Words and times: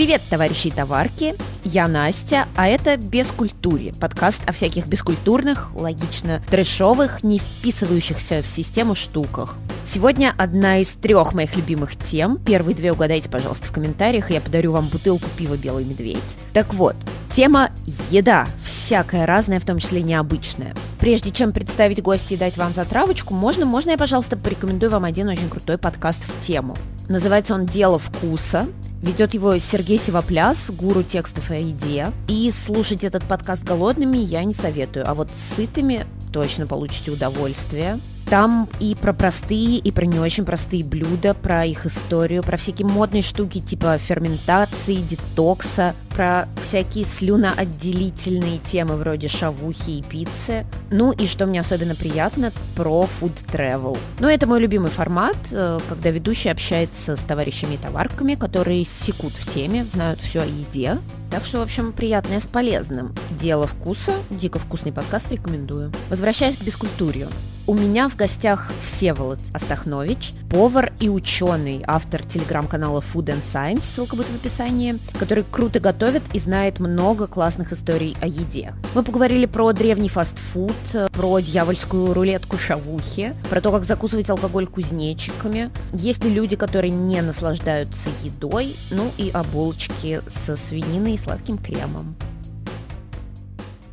Привет, 0.00 0.22
товарищи 0.30 0.68
и 0.68 0.70
товарки! 0.70 1.34
Я 1.62 1.86
Настя, 1.86 2.46
а 2.56 2.66
это 2.68 2.96
«Бескультуре»– 2.96 3.92
подкаст 4.00 4.40
о 4.46 4.52
всяких 4.52 4.86
бескультурных, 4.86 5.74
логично, 5.74 6.42
трэшовых, 6.48 7.22
не 7.22 7.38
вписывающихся 7.38 8.40
в 8.40 8.46
систему 8.46 8.94
штуках. 8.94 9.56
Сегодня 9.84 10.32
одна 10.38 10.78
из 10.78 10.88
трех 10.88 11.34
моих 11.34 11.54
любимых 11.54 11.96
тем. 11.96 12.38
Первые 12.38 12.74
две 12.74 12.92
угадайте, 12.92 13.28
пожалуйста, 13.28 13.66
в 13.66 13.72
комментариях, 13.72 14.30
и 14.30 14.34
я 14.34 14.40
подарю 14.40 14.72
вам 14.72 14.88
бутылку 14.88 15.26
пива 15.36 15.58
«Белый 15.58 15.84
медведь». 15.84 16.38
Так 16.54 16.72
вот, 16.72 16.96
тема 17.36 17.68
«Еда». 18.10 18.46
Всякая 18.64 19.26
разная, 19.26 19.60
в 19.60 19.66
том 19.66 19.80
числе 19.80 20.00
необычная. 20.00 20.74
Прежде 20.98 21.30
чем 21.30 21.52
представить 21.52 22.00
гостя 22.00 22.32
и 22.32 22.38
дать 22.38 22.56
вам 22.56 22.72
затравочку, 22.72 23.34
можно, 23.34 23.66
можно 23.66 23.90
я, 23.90 23.98
пожалуйста, 23.98 24.38
порекомендую 24.38 24.90
вам 24.90 25.04
один 25.04 25.28
очень 25.28 25.50
крутой 25.50 25.76
подкаст 25.76 26.24
в 26.24 26.46
тему. 26.46 26.74
Называется 27.10 27.52
он 27.52 27.66
«Дело 27.66 27.98
вкуса». 27.98 28.66
Ведет 29.02 29.32
его 29.32 29.56
Сергей 29.58 29.98
Сивопляс, 29.98 30.70
гуру 30.70 31.02
текстов 31.02 31.50
о 31.50 31.54
еде. 31.54 32.12
И 32.28 32.52
слушать 32.52 33.02
этот 33.02 33.24
подкаст 33.24 33.64
голодными 33.64 34.18
я 34.18 34.44
не 34.44 34.52
советую, 34.52 35.08
а 35.08 35.14
вот 35.14 35.30
сытыми 35.34 36.04
точно 36.32 36.66
получите 36.66 37.10
удовольствие. 37.10 37.98
Там 38.28 38.68
и 38.78 38.94
про 38.94 39.12
простые, 39.12 39.78
и 39.78 39.90
про 39.90 40.04
не 40.04 40.20
очень 40.20 40.44
простые 40.44 40.84
блюда, 40.84 41.34
про 41.34 41.64
их 41.64 41.86
историю, 41.86 42.42
про 42.42 42.58
всякие 42.58 42.86
модные 42.86 43.22
штуки 43.22 43.58
типа 43.58 43.98
ферментации, 43.98 44.96
детокса, 44.96 45.96
про 46.10 46.48
всякие 46.62 47.04
слюноотделительные 47.04 48.58
темы 48.58 48.96
вроде 48.96 49.28
шавухи 49.28 49.98
и 49.98 50.02
пиццы. 50.02 50.66
Ну 50.90 51.12
и 51.12 51.26
что 51.26 51.46
мне 51.46 51.60
особенно 51.60 51.94
приятно, 51.94 52.52
про 52.76 53.08
food 53.20 53.44
travel. 53.50 53.98
Ну 54.18 54.28
это 54.28 54.46
мой 54.46 54.60
любимый 54.60 54.90
формат, 54.90 55.36
э, 55.52 55.78
когда 55.88 56.10
ведущий 56.10 56.50
общается 56.50 57.16
с 57.16 57.20
товарищами 57.20 57.74
и 57.74 57.78
товарками, 57.78 58.34
которые 58.34 58.84
секут 58.84 59.32
в 59.32 59.52
теме, 59.52 59.84
знают 59.84 60.20
все 60.20 60.42
о 60.42 60.46
еде. 60.46 60.98
Так 61.30 61.44
что, 61.44 61.58
в 61.58 61.62
общем, 61.62 61.92
приятное 61.92 62.40
с 62.40 62.46
полезным. 62.46 63.14
Дело 63.40 63.68
вкуса, 63.68 64.14
дико 64.30 64.58
вкусный 64.58 64.92
подкаст 64.92 65.30
рекомендую. 65.30 65.92
Возвращаясь 66.08 66.56
к 66.56 66.62
бескультурью. 66.62 67.28
У 67.66 67.74
меня 67.74 68.08
в 68.08 68.16
гостях 68.16 68.72
Всеволод 68.82 69.38
Астахнович, 69.54 70.32
повар 70.50 70.92
и 70.98 71.08
ученый, 71.08 71.84
автор 71.86 72.24
телеграм-канала 72.24 73.00
Food 73.00 73.26
and 73.26 73.42
Science, 73.44 73.82
ссылка 73.94 74.16
будет 74.16 74.26
в 74.26 74.34
описании, 74.34 74.98
который 75.20 75.44
круто 75.48 75.78
готовит 75.78 75.99
и 76.32 76.38
знает 76.38 76.80
много 76.80 77.26
классных 77.26 77.72
историй 77.72 78.16
о 78.22 78.26
еде. 78.26 78.74
Мы 78.94 79.02
поговорили 79.02 79.46
про 79.46 79.72
древний 79.72 80.08
фастфуд, 80.08 80.72
про 81.12 81.40
дьявольскую 81.40 82.14
рулетку 82.14 82.56
шавухи, 82.56 83.34
про 83.50 83.60
то, 83.60 83.70
как 83.70 83.84
закусывать 83.84 84.30
алкоголь 84.30 84.66
кузнечиками. 84.66 85.70
Есть 85.92 86.24
ли 86.24 86.30
люди, 86.32 86.56
которые 86.56 86.90
не 86.90 87.20
наслаждаются 87.20 88.08
едой, 88.22 88.74
ну 88.90 89.10
и 89.18 89.30
о 89.30 89.44
булочке 89.44 90.22
со 90.28 90.56
свининой 90.56 91.14
и 91.14 91.18
сладким 91.18 91.58
кремом. 91.58 92.16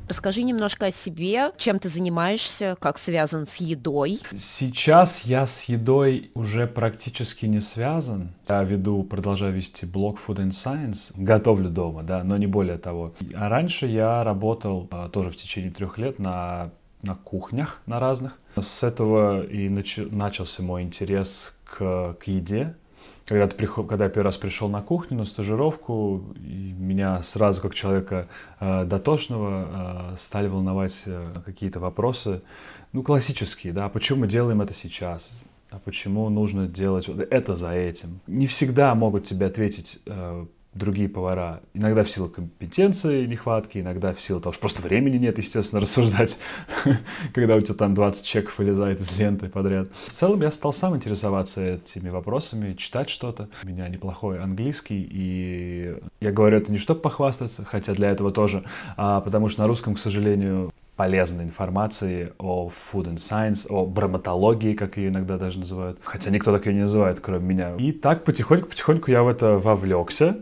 Расскажи 0.08 0.44
немножко 0.44 0.88
о 0.88 0.92
себе, 0.92 1.52
чем 1.58 1.80
ты 1.80 1.90
занимаешься, 1.90 2.78
как 2.80 2.98
связан 2.98 3.46
с 3.46 3.58
едой. 3.58 4.20
Сейчас 4.36 5.24
я 5.24 5.46
с 5.46 5.66
едой 5.66 6.32
уже 6.34 6.66
практически 6.66 7.46
не 7.46 7.60
связан. 7.60 8.34
Я 8.48 8.64
веду, 8.64 9.04
продолжаю 9.04 9.54
вести 9.54 9.86
блог 9.86 10.18
Food 10.20 10.38
and 10.38 10.52
Science. 10.52 11.12
Готовлю 11.16 11.70
дома, 11.70 12.04
да, 12.04 12.24
но 12.24 12.38
не 12.38 12.48
более 12.48 12.78
того. 12.78 13.14
А 13.34 13.50
раньше 13.50 13.86
я 13.88 14.24
работал 14.24 14.88
а, 14.92 15.10
тоже 15.10 15.30
в 15.30 15.36
течение 15.36 15.72
трех 15.72 15.98
лет 15.98 16.20
на 16.20 16.72
на 17.04 17.16
кухнях 17.16 17.82
на 17.86 18.00
разных. 18.00 18.38
С 18.60 18.84
этого 18.84 19.46
и 19.46 19.70
нач... 19.70 19.98
начался 19.98 20.64
мой 20.64 20.82
интерес 20.82 21.56
к, 21.64 22.14
к 22.20 22.24
еде 22.28 22.76
когда, 23.28 23.48
ты 23.48 23.56
приход, 23.56 23.88
когда 23.88 24.06
я 24.06 24.10
первый 24.10 24.28
раз 24.28 24.38
пришел 24.38 24.70
на 24.70 24.82
кухню, 24.82 25.18
на 25.18 25.26
стажировку, 25.26 26.34
и 26.38 26.74
меня 26.78 27.22
сразу, 27.22 27.62
как 27.62 27.76
человека 27.76 28.30
э, 28.60 28.86
дотошного, 28.86 30.14
э, 30.14 30.18
стали 30.18 30.48
волновать 30.48 31.04
э, 31.06 31.34
какие-то 31.46 31.80
вопросы, 31.80 32.42
ну, 32.94 33.04
классические, 33.04 33.74
да, 33.74 33.90
почему 33.90 34.22
мы 34.22 34.28
делаем 34.28 34.62
это 34.62 34.74
сейчас, 34.74 35.32
а 35.70 35.80
почему 35.80 36.30
нужно 36.30 36.68
делать 36.68 37.10
вот 37.10 37.20
это 37.20 37.56
за 37.58 37.74
этим. 37.74 38.22
Не 38.28 38.48
всегда 38.48 38.96
могут 38.96 39.26
тебе 39.26 39.48
ответить 39.48 40.00
э, 40.06 40.46
другие 40.78 41.10
повара. 41.10 41.62
Иногда 41.74 42.04
в 42.04 42.10
силу 42.10 42.30
компетенции 42.30 43.26
нехватки, 43.26 43.80
иногда 43.80 44.14
в 44.14 44.22
силу 44.22 44.40
того, 44.40 44.54
что 44.54 44.62
просто 44.62 44.82
времени 44.82 45.18
нет, 45.18 45.38
естественно, 45.38 45.82
рассуждать, 45.82 46.40
когда 47.34 47.56
у 47.56 47.62
тебя 47.62 47.76
там 47.76 47.94
20 47.94 48.26
чеков 48.26 48.58
вылезает 48.58 49.02
из 49.02 49.18
ленты 49.18 49.50
подряд. 49.50 49.90
В 49.94 50.14
целом 50.14 50.42
я 50.42 50.52
стал 50.52 50.74
сам 50.74 50.96
интересоваться 50.96 51.64
этими 51.64 52.10
вопросами, 52.10 52.74
читать 52.74 53.10
что-то. 53.10 53.50
У 53.64 53.68
меня 53.68 53.88
неплохой 53.88 54.40
английский, 54.40 55.08
и 55.10 55.96
я 56.22 56.32
говорю 56.32 56.58
это 56.58 56.72
не 56.72 56.78
чтобы 56.78 57.02
похвастаться, 57.02 57.66
хотя 57.66 57.94
для 57.94 58.12
этого 58.12 58.32
тоже, 58.32 58.64
а 58.96 59.22
потому 59.22 59.50
что 59.50 59.62
на 59.62 59.68
русском, 59.68 59.96
к 59.96 60.00
сожалению, 60.00 60.72
полезной 60.98 61.46
информации 61.46 62.34
о 62.40 62.70
food 62.70 63.06
and 63.06 63.18
science, 63.18 63.68
о 63.70 63.86
брамотологии, 63.86 64.74
как 64.74 64.98
ее 64.98 65.10
иногда 65.10 65.38
даже 65.38 65.60
называют. 65.60 66.00
Хотя 66.04 66.32
никто 66.32 66.52
так 66.52 66.66
ее 66.66 66.74
не 66.74 66.82
называет, 66.82 67.20
кроме 67.22 67.46
меня. 67.46 67.76
И 67.78 67.92
так 67.92 68.26
потихоньку-потихоньку 68.26 69.12
я 69.12 69.24
в 69.24 69.28
это 69.30 69.58
вовлекся. 69.58 70.42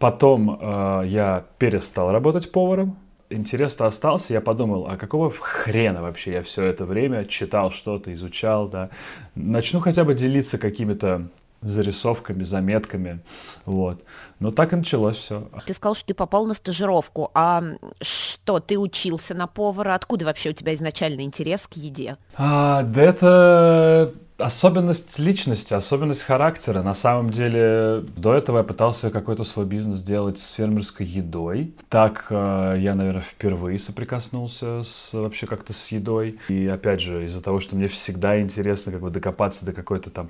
Потом 0.00 0.58
э, 0.58 1.02
я 1.08 1.44
перестал 1.58 2.10
работать 2.10 2.50
поваром. 2.50 2.96
Интерес-то 3.28 3.84
остался. 3.84 4.32
Я 4.32 4.40
подумал, 4.40 4.86
а 4.88 4.96
какого 4.96 5.30
хрена 5.30 6.00
вообще 6.00 6.32
я 6.32 6.42
все 6.42 6.64
это 6.64 6.86
время 6.86 7.26
читал 7.26 7.70
что-то, 7.70 8.12
изучал, 8.14 8.66
да. 8.66 8.88
Начну 9.34 9.78
хотя 9.78 10.04
бы 10.04 10.14
делиться 10.14 10.56
какими-то 10.56 11.28
зарисовками, 11.62 12.44
заметками, 12.44 13.20
вот. 13.64 14.02
Но 14.38 14.50
так 14.50 14.72
и 14.72 14.76
началось 14.76 15.16
все. 15.16 15.48
Ты 15.66 15.74
сказал, 15.74 15.94
что 15.94 16.06
ты 16.06 16.14
попал 16.14 16.46
на 16.46 16.54
стажировку, 16.54 17.30
а 17.34 17.62
что, 18.00 18.60
ты 18.60 18.78
учился 18.78 19.34
на 19.34 19.46
повара? 19.46 19.94
Откуда 19.94 20.24
вообще 20.24 20.50
у 20.50 20.52
тебя 20.54 20.74
изначально 20.74 21.22
интерес 21.22 21.66
к 21.66 21.74
еде? 21.74 22.16
А, 22.36 22.82
да 22.82 23.02
это 23.02 24.14
особенность 24.40 25.18
личности, 25.18 25.74
особенность 25.74 26.22
характера. 26.22 26.82
На 26.82 26.94
самом 26.94 27.30
деле, 27.30 28.04
до 28.16 28.34
этого 28.34 28.58
я 28.58 28.64
пытался 28.64 29.10
какой-то 29.10 29.44
свой 29.44 29.66
бизнес 29.66 30.02
делать 30.02 30.38
с 30.38 30.50
фермерской 30.52 31.06
едой. 31.06 31.74
Так 31.88 32.26
э, 32.30 32.76
я, 32.78 32.94
наверное, 32.94 33.22
впервые 33.22 33.78
соприкоснулся 33.78 34.82
с, 34.82 35.12
вообще 35.12 35.46
как-то 35.46 35.72
с 35.72 35.88
едой. 35.88 36.38
И 36.48 36.66
опять 36.66 37.00
же, 37.00 37.24
из-за 37.24 37.42
того, 37.42 37.60
что 37.60 37.76
мне 37.76 37.86
всегда 37.86 38.40
интересно 38.40 38.92
как 38.92 39.00
бы 39.00 39.10
докопаться 39.10 39.64
до 39.64 39.72
какой-то 39.72 40.10
там 40.10 40.28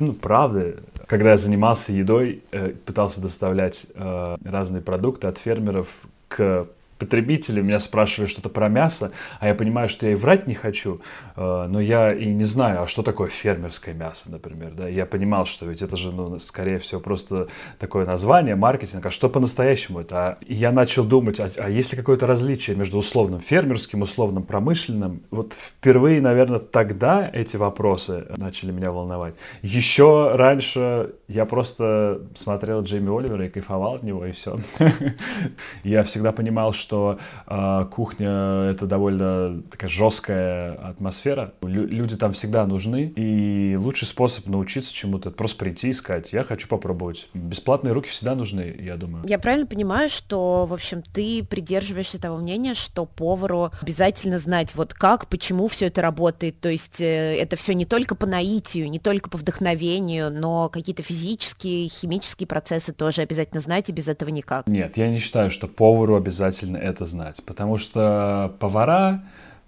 ну, 0.00 0.12
правды. 0.12 0.78
Когда 1.06 1.30
я 1.30 1.36
занимался 1.36 1.92
едой, 1.92 2.42
э, 2.52 2.70
пытался 2.70 3.20
доставлять 3.20 3.86
э, 3.94 4.36
разные 4.44 4.82
продукты 4.82 5.28
от 5.28 5.38
фермеров 5.38 5.88
к 6.28 6.66
потребители 7.00 7.62
меня 7.62 7.80
спрашивали 7.80 8.28
что-то 8.28 8.50
про 8.50 8.68
мясо, 8.68 9.10
а 9.40 9.48
я 9.48 9.54
понимаю, 9.54 9.88
что 9.88 10.06
я 10.06 10.12
и 10.12 10.14
врать 10.14 10.46
не 10.46 10.54
хочу, 10.54 11.00
э, 11.34 11.66
но 11.68 11.80
я 11.80 12.12
и 12.12 12.26
не 12.26 12.44
знаю, 12.44 12.82
а 12.82 12.86
что 12.86 13.02
такое 13.02 13.28
фермерское 13.28 13.94
мясо, 13.94 14.30
например, 14.30 14.72
да, 14.74 14.86
я 14.86 15.06
понимал, 15.06 15.46
что 15.46 15.66
ведь 15.66 15.82
это 15.82 15.96
же, 15.96 16.12
ну, 16.12 16.38
скорее 16.38 16.78
всего, 16.78 17.00
просто 17.00 17.48
такое 17.78 18.04
название, 18.04 18.54
маркетинг, 18.54 19.06
а 19.06 19.10
что 19.10 19.30
по-настоящему 19.30 20.00
это? 20.00 20.16
А 20.16 20.38
я 20.46 20.72
начал 20.72 21.04
думать, 21.04 21.40
а, 21.40 21.48
а 21.56 21.70
есть 21.70 21.92
ли 21.92 21.98
какое-то 21.98 22.26
различие 22.26 22.76
между 22.76 22.98
условным 22.98 23.40
фермерским, 23.40 24.02
условным 24.02 24.42
промышленным? 24.42 25.22
Вот 25.30 25.54
впервые, 25.54 26.20
наверное, 26.20 26.58
тогда 26.58 27.30
эти 27.32 27.56
вопросы 27.56 28.26
начали 28.36 28.72
меня 28.72 28.92
волновать. 28.92 29.36
Еще 29.62 30.32
раньше 30.34 31.14
я 31.28 31.46
просто 31.46 32.20
смотрел 32.34 32.82
Джейми 32.82 33.16
Оливера 33.16 33.46
и 33.46 33.48
кайфовал 33.48 33.94
от 33.94 34.02
него, 34.02 34.26
и 34.26 34.32
все. 34.32 34.58
Я 35.84 36.02
всегда 36.02 36.32
понимал, 36.32 36.72
что 36.72 36.89
что 36.90 37.18
э, 37.46 37.84
кухня 37.92 38.64
это 38.70 38.86
довольно 38.86 39.62
такая 39.70 39.88
жесткая 39.88 40.74
атмосфера. 40.74 41.54
Лю- 41.62 41.86
люди 41.86 42.16
там 42.16 42.32
всегда 42.32 42.66
нужны, 42.66 43.12
и 43.14 43.76
лучший 43.78 44.08
способ 44.08 44.46
научиться 44.46 44.92
чему-то 44.92 45.28
это 45.28 45.36
просто 45.36 45.58
прийти 45.58 45.90
и 45.90 45.92
сказать, 45.92 46.32
я 46.32 46.42
хочу 46.42 46.66
попробовать. 46.66 47.28
Бесплатные 47.32 47.92
руки 47.92 48.08
всегда 48.08 48.34
нужны, 48.34 48.74
я 48.80 48.96
думаю. 48.96 49.24
Я 49.28 49.38
правильно 49.38 49.66
понимаю, 49.66 50.08
что, 50.08 50.66
в 50.66 50.74
общем, 50.74 51.02
ты 51.02 51.44
придерживаешься 51.44 52.20
того 52.20 52.38
мнения, 52.38 52.74
что 52.74 53.06
повару 53.06 53.70
обязательно 53.80 54.40
знать, 54.40 54.74
вот 54.74 54.92
как, 54.92 55.28
почему 55.28 55.68
все 55.68 55.86
это 55.86 56.02
работает, 56.02 56.60
то 56.60 56.68
есть 56.68 57.00
э, 57.00 57.36
это 57.38 57.54
все 57.54 57.72
не 57.72 57.84
только 57.84 58.16
по 58.16 58.26
наитию, 58.26 58.90
не 58.90 58.98
только 58.98 59.30
по 59.30 59.38
вдохновению, 59.38 60.32
но 60.32 60.68
какие-то 60.68 61.04
физические, 61.04 61.88
химические 61.88 62.48
процессы 62.48 62.92
тоже 62.92 63.22
обязательно 63.22 63.60
знать, 63.60 63.88
и 63.90 63.92
без 63.92 64.08
этого 64.08 64.30
никак. 64.30 64.66
Нет, 64.66 64.96
я 64.96 65.08
не 65.08 65.18
считаю, 65.20 65.50
что 65.50 65.68
повару 65.68 66.16
обязательно 66.16 66.79
это 66.80 67.06
знать, 67.06 67.42
потому 67.44 67.76
что 67.76 68.54
повара, 68.58 69.22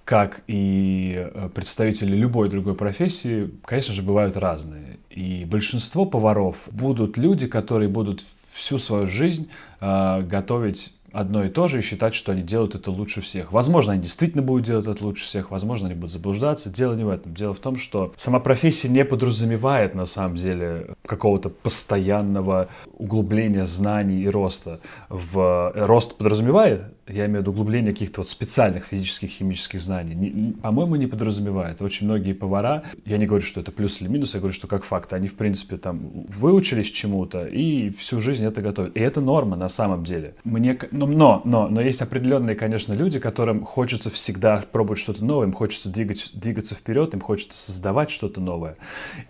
как 0.04 0.42
и 0.46 1.30
э, 1.32 1.48
представители 1.54 2.16
любой 2.16 2.48
другой 2.48 2.74
профессии, 2.74 3.50
конечно 3.64 3.94
же, 3.94 4.02
бывают 4.02 4.36
разные. 4.36 4.98
И 5.10 5.44
большинство 5.44 6.06
поваров 6.06 6.68
будут 6.72 7.16
люди, 7.16 7.46
которые 7.46 7.88
будут 7.88 8.24
всю 8.50 8.78
свою 8.78 9.06
жизнь 9.06 9.48
э, 9.80 10.22
готовить 10.22 10.92
одно 11.12 11.44
и 11.44 11.48
то 11.48 11.68
же 11.68 11.78
и 11.78 11.82
считать, 11.82 12.14
что 12.14 12.32
они 12.32 12.42
делают 12.42 12.74
это 12.74 12.90
лучше 12.90 13.20
всех. 13.20 13.52
Возможно, 13.52 13.92
они 13.92 14.02
действительно 14.02 14.42
будут 14.42 14.64
делать 14.64 14.86
это 14.86 15.04
лучше 15.04 15.24
всех, 15.24 15.50
возможно, 15.50 15.86
они 15.88 15.94
будут 15.94 16.12
заблуждаться. 16.12 16.70
Дело 16.70 16.94
не 16.94 17.04
в 17.04 17.10
этом. 17.10 17.34
Дело 17.34 17.54
в 17.54 17.58
том, 17.58 17.76
что 17.76 18.12
сама 18.16 18.40
профессия 18.40 18.88
не 18.88 19.04
подразумевает 19.04 19.94
на 19.94 20.06
самом 20.06 20.36
деле 20.36 20.94
какого-то 21.06 21.50
постоянного 21.50 22.68
углубления 22.94 23.66
знаний 23.66 24.22
и 24.22 24.28
роста. 24.28 24.80
В... 25.08 25.72
Рост 25.74 26.16
подразумевает 26.16 26.84
я 27.08 27.26
имею 27.26 27.38
в 27.38 27.42
виду 27.42 27.50
углубление 27.50 27.92
каких-то 27.92 28.20
вот 28.20 28.28
специальных 28.28 28.84
физических, 28.84 29.30
химических 29.30 29.80
знаний, 29.80 30.54
по-моему, 30.62 30.96
не 30.96 31.06
подразумевает. 31.06 31.82
Очень 31.82 32.06
многие 32.06 32.32
повара, 32.32 32.84
я 33.04 33.18
не 33.18 33.26
говорю, 33.26 33.44
что 33.44 33.60
это 33.60 33.72
плюс 33.72 34.00
или 34.00 34.08
минус, 34.08 34.34
я 34.34 34.40
говорю, 34.40 34.54
что 34.54 34.66
как 34.66 34.84
факт, 34.84 35.12
они, 35.12 35.26
в 35.26 35.34
принципе, 35.34 35.76
там 35.76 36.26
выучились 36.28 36.90
чему-то 36.90 37.46
и 37.46 37.90
всю 37.90 38.20
жизнь 38.20 38.44
это 38.44 38.60
готовят. 38.60 38.96
И 38.96 39.00
это 39.00 39.20
норма 39.20 39.56
на 39.56 39.68
самом 39.68 40.04
деле. 40.04 40.34
Мне, 40.44 40.78
но, 40.90 41.06
но, 41.06 41.42
но, 41.44 41.68
но 41.68 41.80
есть 41.80 42.02
определенные, 42.02 42.54
конечно, 42.54 42.92
люди, 42.92 43.18
которым 43.18 43.64
хочется 43.64 44.10
всегда 44.10 44.62
пробовать 44.70 45.00
что-то 45.00 45.24
новое, 45.24 45.46
им 45.46 45.52
хочется 45.52 45.88
двигать, 45.88 46.30
двигаться 46.34 46.74
вперед, 46.74 47.14
им 47.14 47.20
хочется 47.20 47.58
создавать 47.58 48.10
что-то 48.10 48.40
новое. 48.40 48.76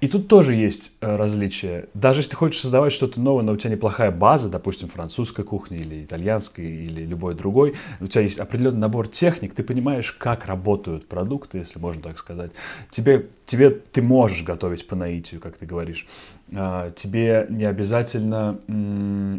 И 0.00 0.08
тут 0.08 0.28
тоже 0.28 0.54
есть 0.54 0.92
э, 1.00 1.16
различия. 1.16 1.88
Даже 1.94 2.20
если 2.20 2.30
ты 2.30 2.36
хочешь 2.36 2.60
создавать 2.60 2.92
что-то 2.92 3.20
новое, 3.20 3.44
но 3.44 3.52
у 3.52 3.56
тебя 3.56 3.70
неплохая 3.70 4.10
база, 4.10 4.48
допустим, 4.50 4.88
французской 4.88 5.44
кухни 5.44 5.78
или 5.78 6.04
итальянской 6.04 6.66
или 6.66 7.06
любой 7.06 7.34
другой, 7.34 7.61
у 8.00 8.06
тебя 8.06 8.22
есть 8.22 8.38
определенный 8.38 8.78
набор 8.78 9.08
техник, 9.08 9.54
ты 9.54 9.62
понимаешь, 9.62 10.12
как 10.12 10.46
работают 10.46 11.08
продукты, 11.08 11.58
если 11.58 11.78
можно 11.78 12.02
так 12.02 12.18
сказать. 12.18 12.52
Тебе, 12.90 13.28
тебе 13.52 13.68
ты 13.68 14.00
можешь 14.00 14.42
готовить 14.44 14.86
по 14.86 14.96
наитию, 14.96 15.38
как 15.38 15.58
ты 15.58 15.66
говоришь. 15.66 16.06
А, 16.54 16.90
тебе 16.92 17.46
не 17.50 17.64
обязательно 17.64 18.58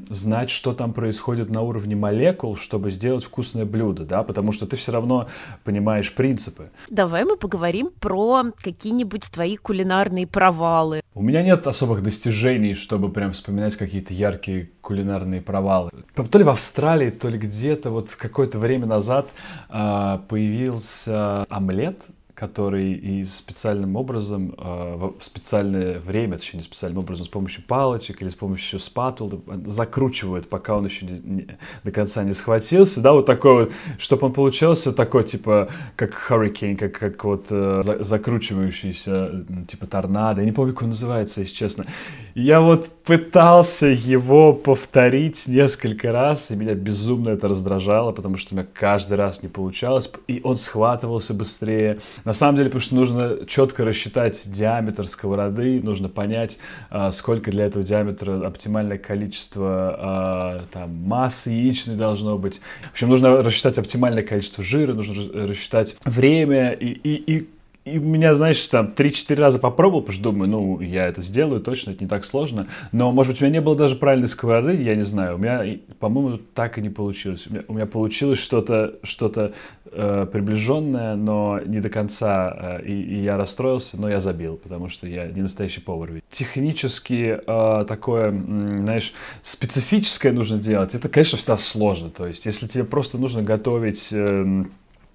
знать, 0.10 0.52
что 0.52 0.74
там 0.74 0.94
происходит 0.94 1.50
на 1.50 1.62
уровне 1.62 1.96
молекул, 1.96 2.56
чтобы 2.56 2.92
сделать 2.92 3.24
вкусное 3.24 3.66
блюдо, 3.66 4.06
да, 4.06 4.22
потому 4.22 4.52
что 4.52 4.68
ты 4.68 4.76
все 4.76 4.92
равно 4.92 5.28
понимаешь 5.64 6.14
принципы. 6.14 6.70
Давай 6.90 7.26
мы 7.26 7.38
поговорим 7.38 7.90
про 8.00 8.44
какие-нибудь 8.62 9.32
твои 9.32 9.58
кулинарные 9.58 10.28
провалы. 10.28 11.02
У 11.16 11.24
меня 11.24 11.42
нет 11.42 11.66
особых 11.66 12.04
достижений, 12.04 12.76
чтобы 12.76 13.10
прям 13.10 13.32
вспоминать 13.32 13.76
какие-то 13.76 14.14
яркие 14.14 14.70
кулинарные 14.82 15.42
провалы. 15.42 15.90
То 16.14 16.38
ли 16.38 16.44
в 16.44 16.50
Австралии, 16.50 17.10
то 17.10 17.30
ли 17.30 17.40
где-то 17.40 17.90
вот 17.90 18.14
какое-то 18.14 18.60
время 18.60 18.86
назад 18.86 19.28
э, 19.70 20.20
появился 20.28 21.46
омлет 21.50 22.04
который 22.36 22.94
и 22.94 23.24
специальным 23.26 23.96
образом, 23.96 24.56
э, 24.58 24.96
в 25.20 25.24
специальное 25.24 26.00
время, 26.00 26.38
точнее 26.38 26.60
не 26.60 26.64
специальным 26.64 27.04
образом, 27.04 27.26
с 27.26 27.30
помощью 27.30 27.64
палочек 27.64 28.22
или 28.22 28.30
с 28.30 28.36
помощью 28.36 28.80
спатул 28.80 29.44
закручивают, 29.66 30.50
пока 30.50 30.76
он 30.76 30.86
еще 30.86 31.06
не, 31.06 31.20
не, 31.20 31.58
до 31.84 31.92
конца 31.92 32.24
не 32.24 32.34
схватился, 32.34 33.02
да, 33.02 33.14
вот 33.14 33.28
такой 33.28 33.66
вот, 33.66 33.72
чтобы 34.00 34.28
он 34.28 34.34
получился 34.34 34.94
такой, 34.94 35.26
типа, 35.26 35.70
как 35.96 36.12
hurricane, 36.30 36.76
как, 36.76 36.94
как 36.94 37.24
вот 37.24 37.48
э, 37.52 37.82
за, 37.84 38.04
закручивающийся, 38.04 39.46
типа, 39.68 39.86
торнадо, 39.86 40.42
я 40.42 40.46
не 40.46 40.52
помню, 40.52 40.74
как 40.74 40.84
он 40.84 40.90
называется, 40.90 41.42
если 41.42 41.54
честно. 41.54 41.86
Я 42.34 42.62
вот 42.62 42.90
пытался 43.06 43.88
его 43.88 44.54
повторить 44.54 45.48
несколько 45.48 46.12
раз, 46.12 46.50
и 46.50 46.56
меня 46.56 46.74
безумно 46.74 47.30
это 47.30 47.48
раздражало, 47.48 48.12
потому 48.12 48.38
что 48.38 48.56
у 48.56 48.58
меня 48.58 48.68
каждый 48.74 49.16
раз 49.16 49.44
не 49.44 49.50
получалось, 49.50 50.10
и 50.28 50.42
он 50.44 50.58
схватывался 50.58 51.36
быстрее, 51.36 52.00
на 52.26 52.34
самом 52.34 52.56
деле, 52.56 52.70
потому 52.70 52.82
что 52.84 52.96
нужно 52.96 53.46
четко 53.48 53.84
рассчитать 53.84 54.44
диаметр 54.52 55.08
сковороды, 55.08 55.82
нужно 55.82 56.10
понять, 56.10 56.58
а, 56.90 57.12
сколько 57.12 57.52
для 57.52 57.66
этого 57.66 57.84
диаметра 57.84 58.42
оптимальное 58.42 58.98
количество 58.98 59.96
а, 59.98 60.66
там, 60.72 60.96
массы 61.06 61.52
яичной 61.52 61.96
должно 61.96 62.38
быть. 62.38 62.62
В 62.84 62.92
общем, 62.92 63.10
нужно 63.10 63.44
рассчитать 63.44 63.78
оптимальное 63.78 64.24
количество 64.24 64.64
жира, 64.64 64.94
нужно 64.94 65.48
рассчитать 65.48 65.96
время 66.06 66.72
и, 66.72 66.88
и, 66.88 67.36
и 67.36 67.50
и 67.86 67.98
меня, 67.98 68.34
знаешь, 68.34 68.66
там 68.68 68.94
3-4 68.96 69.36
раза 69.36 69.60
попробовал, 69.60 70.02
потому 70.02 70.14
что 70.14 70.24
думаю, 70.24 70.50
ну, 70.50 70.80
я 70.80 71.08
это 71.08 71.22
сделаю, 71.22 71.60
точно, 71.60 71.92
это 71.92 72.04
не 72.04 72.10
так 72.10 72.24
сложно. 72.24 72.68
Но, 72.94 73.12
может 73.12 73.34
быть, 73.34 73.42
у 73.42 73.46
меня 73.46 73.56
не 73.56 73.62
было 73.62 73.76
даже 73.76 73.98
правильной 73.98 74.30
сковороды, 74.30 74.82
я 74.82 74.96
не 74.96 75.04
знаю. 75.04 75.36
У 75.36 75.38
меня, 75.38 75.66
по-моему, 76.00 76.38
так 76.54 76.78
и 76.78 76.82
не 76.82 76.90
получилось. 76.90 77.46
У 77.48 77.54
меня, 77.54 77.64
у 77.68 77.74
меня 77.74 77.86
получилось 77.86 78.40
что-то 78.40 78.96
что, 79.04 79.28
-то, 79.28 79.54
э, 79.92 80.28
приближенное, 80.32 81.16
но 81.16 81.60
не 81.66 81.82
до 81.82 81.90
конца. 81.90 82.80
Э, 82.80 82.86
и, 82.86 82.94
и 82.94 83.22
я 83.22 83.36
расстроился, 83.36 84.00
но 84.00 84.10
я 84.10 84.22
забил, 84.22 84.56
потому 84.56 84.88
что 84.88 85.06
я 85.06 85.28
не 85.28 85.42
настоящий 85.42 85.82
повар. 85.82 86.10
Технически 86.30 87.38
э, 87.46 87.86
такое, 87.86 88.32
знаешь, 88.32 89.14
специфическое 89.42 90.32
нужно 90.32 90.58
делать. 90.58 90.96
Это, 90.96 91.10
конечно, 91.10 91.38
всегда 91.38 91.58
сложно. 91.58 92.10
То 92.10 92.28
есть, 92.28 92.46
если 92.46 92.66
тебе 92.68 92.86
просто 92.86 93.18
нужно 93.18 93.44
готовить... 93.44 94.10
Э, 94.14 94.64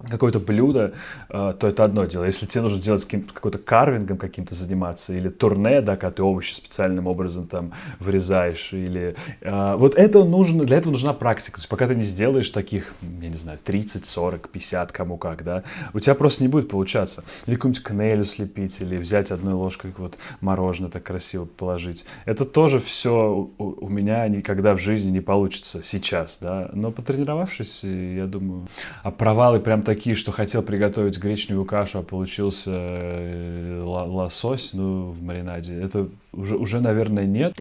какое-то 0.06 0.38
блюдо, 0.38 0.92
э, 1.28 1.54
то 1.58 1.66
это 1.66 1.84
одно 1.84 2.04
дело. 2.04 2.24
Если 2.24 2.46
тебе 2.46 2.62
нужно 2.62 2.80
делать 2.80 3.06
какой-то 3.06 3.58
карвингом 3.58 4.16
каким-то 4.16 4.54
заниматься, 4.54 5.12
или 5.12 5.28
турне, 5.28 5.80
да, 5.80 5.96
когда 5.96 6.12
ты 6.12 6.22
овощи 6.22 6.54
специальным 6.54 7.06
образом 7.06 7.46
там 7.46 7.72
вырезаешь, 7.98 8.72
или... 8.72 9.16
Э, 9.40 9.74
вот 9.76 9.94
это 9.96 10.24
нужно, 10.24 10.64
для 10.64 10.78
этого 10.78 10.92
нужна 10.92 11.12
практика. 11.12 11.56
То 11.56 11.60
есть 11.60 11.68
пока 11.68 11.86
ты 11.86 11.94
не 11.94 12.02
сделаешь 12.02 12.50
таких, 12.50 12.94
я 13.02 13.28
не 13.28 13.36
знаю, 13.36 13.58
30, 13.62 14.04
40, 14.04 14.48
50, 14.48 14.92
кому 14.92 15.16
как, 15.16 15.42
да, 15.42 15.62
у 15.92 15.98
тебя 15.98 16.14
просто 16.14 16.44
не 16.44 16.48
будет 16.48 16.68
получаться. 16.68 17.24
Или 17.46 17.56
какую-нибудь 17.56 17.82
канелю 17.82 18.24
слепить, 18.24 18.80
или 18.80 18.96
взять 18.96 19.30
одной 19.30 19.54
ложкой 19.54 19.92
вот 19.98 20.16
мороженое 20.40 20.90
так 20.90 21.02
красиво 21.02 21.44
положить. 21.44 22.04
Это 22.24 22.44
тоже 22.44 22.78
все 22.78 23.50
у 23.58 23.88
меня 23.90 24.26
никогда 24.28 24.74
в 24.74 24.78
жизни 24.78 25.10
не 25.10 25.20
получится 25.20 25.82
сейчас, 25.82 26.38
да, 26.40 26.70
но 26.72 26.90
потренировавшись, 26.90 27.80
я 27.82 28.26
думаю, 28.26 28.66
а 29.02 29.10
провалы 29.10 29.60
прям 29.60 29.82
такие, 29.88 30.14
что 30.14 30.32
хотел 30.32 30.62
приготовить 30.62 31.18
гречневую 31.18 31.64
кашу, 31.64 32.00
а 32.00 32.02
получился 32.02 32.72
э, 32.74 33.82
лосось 33.82 34.74
ну, 34.74 35.12
в 35.12 35.22
маринаде. 35.22 35.80
Это 35.80 36.10
уже, 36.32 36.58
уже, 36.58 36.80
наверное, 36.80 37.24
нет. 37.24 37.54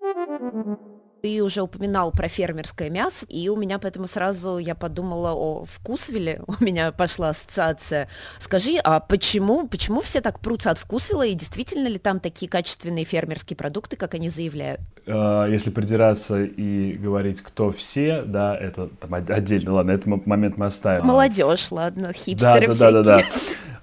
Ты 1.27 1.43
уже 1.43 1.61
упоминал 1.61 2.11
про 2.11 2.29
фермерское 2.29 2.89
мясо, 2.89 3.25
и 3.27 3.49
у 3.49 3.57
меня 3.57 3.79
поэтому 3.79 4.07
сразу 4.07 4.59
я 4.59 4.75
подумала 4.75 5.33
о 5.33 5.65
вкусвиле, 5.65 6.39
у 6.47 6.63
меня 6.63 6.93
пошла 6.93 7.29
ассоциация. 7.29 8.07
Скажи, 8.39 8.77
а 8.81 9.01
почему, 9.01 9.67
почему 9.67 9.99
все 9.99 10.21
так 10.21 10.39
прутся 10.39 10.71
от 10.71 10.77
вкусвила, 10.77 11.25
и 11.25 11.33
действительно 11.33 11.89
ли 11.89 11.97
там 11.97 12.21
такие 12.21 12.49
качественные 12.49 13.03
фермерские 13.03 13.57
продукты, 13.57 13.97
как 13.97 14.13
они 14.13 14.29
заявляют? 14.29 14.79
А, 15.05 15.47
если 15.47 15.69
придираться 15.69 16.41
и 16.45 16.93
говорить, 16.93 17.41
кто 17.41 17.71
все, 17.71 18.21
да, 18.21 18.55
это 18.55 18.87
там 18.87 19.13
отдельно, 19.13 19.73
ладно, 19.73 19.91
этот 19.91 20.25
момент 20.25 20.57
мы 20.57 20.67
оставим. 20.67 21.05
Молодежь, 21.05 21.71
ладно, 21.71 22.13
хипстеры 22.13 22.67
да, 22.67 22.73
да, 22.73 22.91
да, 22.91 23.03
да, 23.03 23.17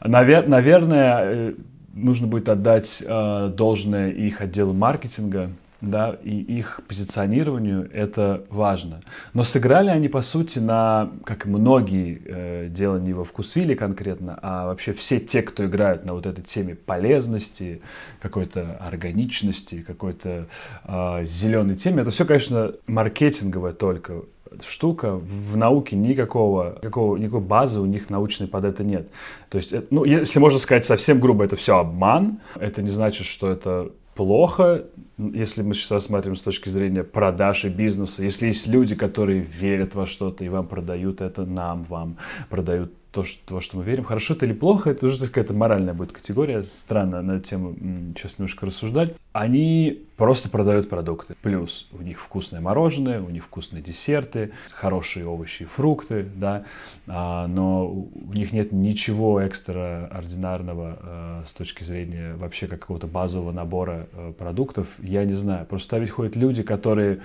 да. 0.00 0.08
Навер- 0.08 0.48
наверное, 0.48 1.20
э, 1.24 1.54
нужно 1.92 2.26
будет 2.26 2.48
отдать 2.48 3.04
э, 3.06 3.52
должное 3.54 4.08
их 4.10 4.40
отделу 4.40 4.72
маркетинга, 4.72 5.50
да, 5.84 6.16
и 6.22 6.30
их 6.30 6.80
позиционированию 6.88 7.88
это 7.92 8.44
важно. 8.50 9.00
Но 9.32 9.44
сыграли 9.44 9.90
они, 9.90 10.08
по 10.08 10.22
сути, 10.22 10.58
на, 10.58 11.10
как 11.24 11.46
и 11.46 11.48
многие 11.48 12.22
э, 12.24 12.68
делали 12.68 13.02
не 13.02 13.12
во 13.12 13.24
вкусвиле 13.24 13.76
конкретно, 13.76 14.38
а 14.42 14.66
вообще 14.66 14.92
все 14.92 15.20
те, 15.20 15.42
кто 15.42 15.66
играют 15.66 16.04
на 16.04 16.14
вот 16.14 16.26
этой 16.26 16.42
теме 16.42 16.74
полезности, 16.74 17.80
какой-то 18.20 18.78
органичности, 18.80 19.82
какой-то 19.82 20.46
э, 20.84 21.24
зеленой 21.24 21.76
теме, 21.76 22.02
это 22.02 22.10
все, 22.10 22.24
конечно, 22.24 22.72
маркетинговая 22.86 23.72
только 23.72 24.22
штука. 24.62 25.16
В 25.16 25.56
науке 25.56 25.96
никакого, 25.96 26.78
никакого, 26.82 27.16
никакой 27.16 27.40
базы 27.40 27.80
у 27.80 27.86
них 27.86 28.10
научной 28.10 28.46
под 28.46 28.64
это 28.64 28.84
нет. 28.84 29.10
То 29.50 29.58
есть, 29.58 29.74
ну, 29.90 30.04
если 30.04 30.38
можно 30.38 30.58
сказать 30.58 30.84
совсем 30.84 31.20
грубо, 31.20 31.44
это 31.44 31.56
все 31.56 31.78
обман. 31.78 32.40
Это 32.56 32.82
не 32.82 32.90
значит, 32.90 33.26
что 33.26 33.50
это 33.50 33.90
плохо, 34.14 34.84
если 35.18 35.62
мы 35.62 35.74
сейчас 35.74 35.90
рассматриваем 35.90 36.36
с 36.36 36.42
точки 36.42 36.68
зрения 36.68 37.04
продаж 37.04 37.64
и 37.64 37.68
бизнеса. 37.68 38.22
Если 38.22 38.46
есть 38.46 38.66
люди, 38.66 38.94
которые 38.94 39.40
верят 39.40 39.94
во 39.94 40.06
что-то 40.06 40.44
и 40.44 40.48
вам 40.48 40.66
продают 40.66 41.20
это, 41.20 41.44
нам, 41.44 41.84
вам 41.84 42.16
продают 42.48 42.92
то, 43.14 43.22
что, 43.22 43.54
во 43.54 43.60
что 43.60 43.78
мы 43.78 43.84
верим, 43.84 44.02
хорошо 44.02 44.34
это 44.34 44.44
или 44.44 44.52
плохо, 44.52 44.90
это 44.90 45.06
уже 45.06 45.20
какая-то 45.20 45.54
моральная 45.54 45.94
будет 45.94 46.10
категория. 46.10 46.64
Странно 46.64 47.22
на 47.22 47.32
эту 47.36 47.48
тему 47.48 47.76
сейчас 48.16 48.38
немножко 48.38 48.66
рассуждать. 48.66 49.14
Они 49.32 50.02
просто 50.16 50.50
продают 50.50 50.88
продукты. 50.88 51.36
Плюс 51.40 51.88
у 51.92 52.02
них 52.02 52.20
вкусное 52.20 52.60
мороженое, 52.60 53.20
у 53.20 53.30
них 53.30 53.44
вкусные 53.44 53.82
десерты, 53.82 54.50
хорошие 54.72 55.26
овощи 55.26 55.62
и 55.62 55.66
фрукты, 55.66 56.24
да, 56.34 56.64
а, 57.06 57.46
но 57.46 57.88
у 57.88 58.32
них 58.32 58.52
нет 58.52 58.72
ничего 58.72 59.40
экстраординарного 59.40 60.98
а, 61.00 61.42
с 61.46 61.52
точки 61.52 61.84
зрения 61.84 62.34
вообще 62.34 62.66
какого-то 62.66 63.06
базового 63.06 63.52
набора 63.52 64.08
а, 64.12 64.32
продуктов. 64.32 64.88
Я 64.98 65.24
не 65.24 65.34
знаю. 65.34 65.66
Просто 65.66 65.90
туда 65.90 66.00
ведь 66.00 66.10
ходят 66.10 66.34
люди, 66.34 66.64
которые 66.64 67.20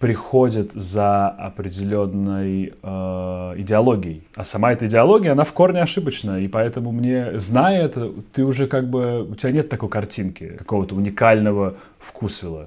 приходит 0.00 0.72
за 0.72 1.28
определенной 1.28 2.72
э, 2.82 3.54
идеологией. 3.58 4.22
А 4.34 4.44
сама 4.44 4.72
эта 4.72 4.86
идеология, 4.86 5.32
она 5.32 5.44
в 5.44 5.52
корне 5.52 5.82
ошибочна. 5.82 6.40
И 6.40 6.48
поэтому 6.48 6.90
мне, 6.90 7.38
зная 7.38 7.84
это, 7.84 8.10
ты 8.32 8.42
уже 8.44 8.66
как 8.66 8.88
бы, 8.88 9.22
у 9.30 9.34
тебя 9.34 9.52
нет 9.52 9.68
такой 9.68 9.90
картинки, 9.90 10.56
какого-то 10.56 10.94
уникального 10.94 11.76
вкусвила. 11.98 12.66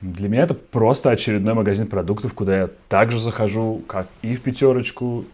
Для 0.00 0.28
меня 0.28 0.44
это 0.44 0.54
просто 0.54 1.10
очередной 1.10 1.54
магазин 1.54 1.88
продуктов, 1.88 2.32
куда 2.32 2.56
я 2.56 2.70
также 2.88 3.18
захожу, 3.18 3.82
как 3.88 4.06
и 4.22 4.36
в 4.36 4.42
пятерочку, 4.42 5.24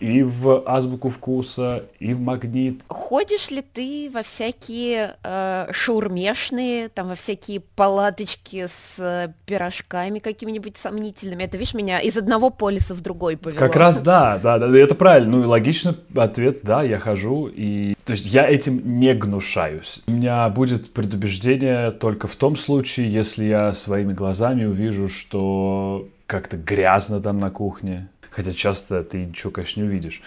и 0.00 0.22
в 0.22 0.62
азбуку 0.66 1.08
вкуса, 1.08 1.84
и 1.98 2.12
в 2.12 2.20
магнит. 2.20 2.80
Ходишь 2.88 3.50
ли 3.50 3.62
ты 3.62 4.10
во 4.12 4.22
всякие 4.22 5.16
э, 5.22 5.68
шаурмешные, 5.72 6.88
там 6.88 7.08
во 7.08 7.14
всякие 7.14 7.60
палаточки 7.60 8.66
с 8.66 8.98
э, 8.98 9.32
пирожками 9.46 10.18
какими-нибудь 10.18 10.76
сомнительными? 10.76 11.42
Это, 11.44 11.56
видишь, 11.56 11.74
меня 11.74 12.00
из 12.00 12.16
одного 12.16 12.50
полиса 12.50 12.94
в 12.94 13.00
другой 13.00 13.36
повело. 13.36 13.58
Как 13.58 13.76
раз 13.76 14.00
да, 14.00 14.38
да, 14.42 14.58
да, 14.58 14.78
это 14.78 14.94
правильно. 14.94 15.36
Ну 15.36 15.42
и 15.42 15.46
логичный 15.46 15.94
ответ, 16.16 16.60
да, 16.62 16.82
я 16.82 16.98
хожу, 16.98 17.48
и 17.48 17.94
то 18.04 18.12
есть 18.12 18.26
я 18.26 18.48
этим 18.48 18.98
не 18.98 19.14
гнушаюсь. 19.14 20.02
У 20.06 20.12
меня 20.12 20.48
будет 20.50 20.92
предубеждение 20.92 21.90
только 21.90 22.28
в 22.28 22.36
том 22.36 22.56
случае, 22.56 23.08
если 23.08 23.44
я 23.44 23.72
своими 23.72 24.12
глазами 24.12 24.64
увижу, 24.64 25.08
что 25.08 26.08
как-то 26.26 26.56
грязно 26.56 27.20
там 27.20 27.38
на 27.38 27.50
кухне, 27.50 28.08
Хотя 28.34 28.52
часто 28.52 29.04
ты 29.04 29.26
ничего, 29.26 29.52
конечно, 29.52 29.80
не 29.80 29.86
увидишь. 29.86 30.20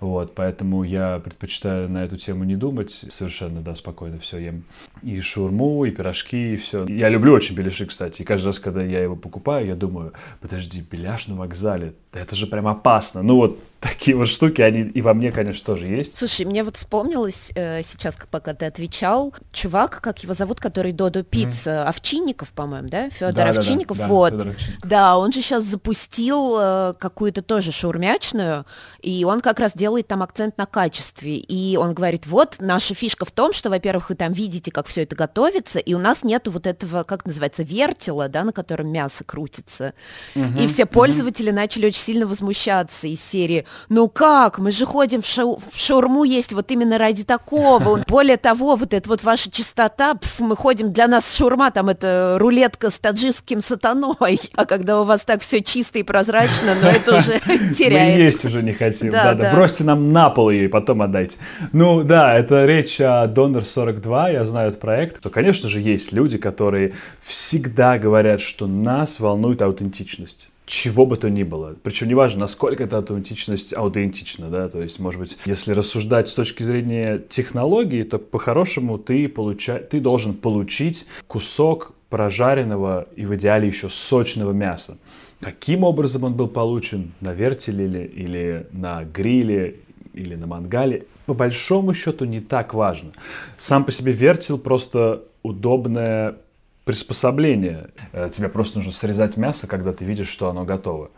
Вот, 0.00 0.34
поэтому 0.34 0.82
я 0.82 1.20
предпочитаю 1.20 1.88
на 1.88 2.02
эту 2.02 2.16
тему 2.16 2.42
не 2.44 2.56
думать. 2.56 2.90
Совершенно, 2.90 3.60
да, 3.60 3.74
спокойно 3.74 4.18
все 4.18 4.38
ем. 4.38 4.64
И 5.02 5.20
шурму, 5.20 5.84
и 5.84 5.90
пирожки, 5.90 6.54
и 6.54 6.56
все. 6.56 6.84
Я 6.86 7.08
люблю 7.08 7.32
очень 7.32 7.54
беляши, 7.54 7.86
кстати. 7.86 8.22
И 8.22 8.24
каждый 8.24 8.46
раз, 8.46 8.58
когда 8.58 8.82
я 8.82 9.00
его 9.00 9.14
покупаю, 9.14 9.66
я 9.66 9.76
думаю, 9.76 10.12
подожди, 10.40 10.82
беляш 10.82 11.28
на 11.28 11.36
вокзале, 11.36 11.94
это 12.12 12.34
же 12.34 12.48
прям 12.48 12.66
опасно. 12.66 13.22
Ну 13.22 13.36
вот, 13.36 13.60
такие 13.82 14.16
вот 14.16 14.28
штуки, 14.28 14.62
они 14.62 14.82
и 14.82 15.02
во 15.02 15.12
мне, 15.12 15.32
конечно, 15.32 15.66
тоже 15.66 15.88
есть. 15.88 16.16
Слушай, 16.16 16.46
мне 16.46 16.62
вот 16.62 16.76
вспомнилось 16.76 17.50
э, 17.54 17.82
сейчас, 17.82 18.16
пока 18.30 18.54
ты 18.54 18.66
отвечал, 18.66 19.34
чувак, 19.52 20.00
как 20.00 20.22
его 20.22 20.34
зовут, 20.34 20.60
который 20.60 20.92
Додо 20.92 21.24
Пицца, 21.24 21.70
mm. 21.70 21.84
Овчинников, 21.84 22.52
по-моему, 22.52 22.88
да? 22.88 23.10
Федор 23.10 23.32
да, 23.32 23.50
Овчинников, 23.50 23.98
да, 23.98 24.04
да, 24.06 24.08
вот. 24.08 24.36
Да, 24.36 24.54
да, 24.84 25.18
он 25.18 25.32
же 25.32 25.42
сейчас 25.42 25.64
запустил 25.64 26.56
э, 26.58 26.94
какую-то 26.98 27.42
тоже 27.42 27.72
шаурмячную, 27.72 28.66
и 29.00 29.24
он 29.24 29.40
как 29.40 29.58
раз 29.58 29.72
делает 29.74 30.06
там 30.06 30.22
акцент 30.22 30.56
на 30.58 30.66
качестве. 30.66 31.36
И 31.36 31.76
он 31.76 31.92
говорит, 31.92 32.26
вот, 32.26 32.56
наша 32.60 32.94
фишка 32.94 33.24
в 33.24 33.32
том, 33.32 33.52
что, 33.52 33.68
во-первых, 33.68 34.10
вы 34.10 34.14
там 34.14 34.32
видите, 34.32 34.70
как 34.70 34.86
все 34.86 35.02
это 35.02 35.16
готовится, 35.16 35.80
и 35.80 35.94
у 35.94 35.98
нас 35.98 36.22
нету 36.22 36.52
вот 36.52 36.68
этого, 36.68 37.02
как 37.02 37.26
называется, 37.26 37.64
вертела, 37.64 38.28
да, 38.28 38.44
на 38.44 38.52
котором 38.52 38.92
мясо 38.92 39.24
крутится. 39.24 39.94
Mm-hmm. 40.36 40.62
И 40.62 40.66
все 40.68 40.86
пользователи 40.86 41.50
mm-hmm. 41.50 41.54
начали 41.54 41.86
очень 41.86 42.00
сильно 42.00 42.26
возмущаться 42.28 43.08
из 43.08 43.20
серии 43.20 43.66
ну 43.88 44.08
как, 44.08 44.58
мы 44.58 44.72
же 44.72 44.86
ходим 44.86 45.22
в, 45.22 45.26
шау 45.26 45.60
в 45.70 45.78
шаурму 45.78 46.24
есть 46.24 46.52
вот 46.52 46.70
именно 46.70 46.98
ради 46.98 47.24
такого. 47.24 48.02
Более 48.08 48.36
того, 48.36 48.76
вот 48.76 48.94
это 48.94 49.08
вот 49.08 49.22
ваша 49.22 49.50
чистота, 49.50 50.14
пф, 50.14 50.40
мы 50.40 50.56
ходим, 50.56 50.92
для 50.92 51.08
нас 51.08 51.34
шаурма 51.34 51.70
там 51.70 51.88
это 51.88 52.36
рулетка 52.38 52.90
с 52.90 52.98
таджикским 52.98 53.60
сатаной. 53.60 54.40
А 54.54 54.66
когда 54.66 55.00
у 55.00 55.04
вас 55.04 55.24
так 55.24 55.40
все 55.40 55.62
чисто 55.62 55.98
и 55.98 56.02
прозрачно, 56.02 56.74
ну 56.80 56.88
это 56.88 57.18
уже 57.18 57.40
теряет. 57.76 58.16
Мы 58.16 58.22
есть 58.22 58.44
уже 58.44 58.62
не 58.62 58.72
хотим. 58.72 59.10
Да, 59.10 59.34
да. 59.34 59.52
Бросьте 59.52 59.84
нам 59.84 60.08
на 60.10 60.30
пол 60.30 60.50
ее 60.50 60.66
и 60.66 60.68
потом 60.68 61.02
отдайте. 61.02 61.38
Ну 61.72 62.02
да, 62.02 62.34
это 62.34 62.64
речь 62.64 63.00
о 63.00 63.26
Donor 63.26 63.62
42, 63.62 64.30
я 64.30 64.44
знаю 64.44 64.68
этот 64.68 64.80
проект. 64.80 65.22
То, 65.22 65.30
конечно 65.30 65.68
же, 65.68 65.80
есть 65.80 66.12
люди, 66.12 66.38
которые 66.38 66.92
всегда 67.18 67.98
говорят, 67.98 68.40
что 68.40 68.66
нас 68.66 69.20
волнует 69.20 69.62
аутентичность 69.62 70.50
чего 70.72 71.04
бы 71.04 71.18
то 71.18 71.28
ни 71.28 71.42
было. 71.42 71.76
Причем 71.82 72.08
неважно, 72.08 72.40
насколько 72.40 72.82
эта 72.82 72.96
аутентичность 72.96 73.74
аутентична, 73.74 74.48
да, 74.48 74.70
то 74.70 74.82
есть, 74.82 74.98
может 75.00 75.20
быть, 75.20 75.36
если 75.44 75.72
рассуждать 75.74 76.28
с 76.28 76.34
точки 76.34 76.62
зрения 76.62 77.18
технологии, 77.18 78.02
то 78.04 78.18
по-хорошему 78.18 78.98
ты, 78.98 79.28
получа... 79.28 79.78
ты 79.78 80.00
должен 80.00 80.32
получить 80.32 81.06
кусок 81.26 81.92
прожаренного 82.08 83.06
и 83.16 83.26
в 83.26 83.34
идеале 83.34 83.66
еще 83.66 83.90
сочного 83.90 84.52
мяса. 84.52 84.96
Каким 85.40 85.84
образом 85.84 86.24
он 86.24 86.34
был 86.34 86.48
получен, 86.48 87.12
на 87.20 87.34
вертеле 87.34 87.84
или, 87.84 88.04
или 88.06 88.66
на 88.72 89.04
гриле, 89.04 89.76
или 90.14 90.36
на 90.36 90.46
мангале, 90.46 91.06
по 91.26 91.34
большому 91.34 91.92
счету 91.92 92.24
не 92.24 92.40
так 92.40 92.72
важно. 92.72 93.12
Сам 93.58 93.84
по 93.84 93.92
себе 93.92 94.12
вертел 94.12 94.56
просто 94.56 95.22
удобная 95.42 96.36
приспособление. 96.84 97.90
Э, 98.12 98.28
тебе 98.30 98.48
просто 98.48 98.78
нужно 98.78 98.92
срезать 98.92 99.36
мясо, 99.36 99.66
когда 99.66 99.92
ты 99.92 100.04
видишь, 100.04 100.28
что 100.28 100.48
оно 100.48 100.64
готово. 100.64 101.10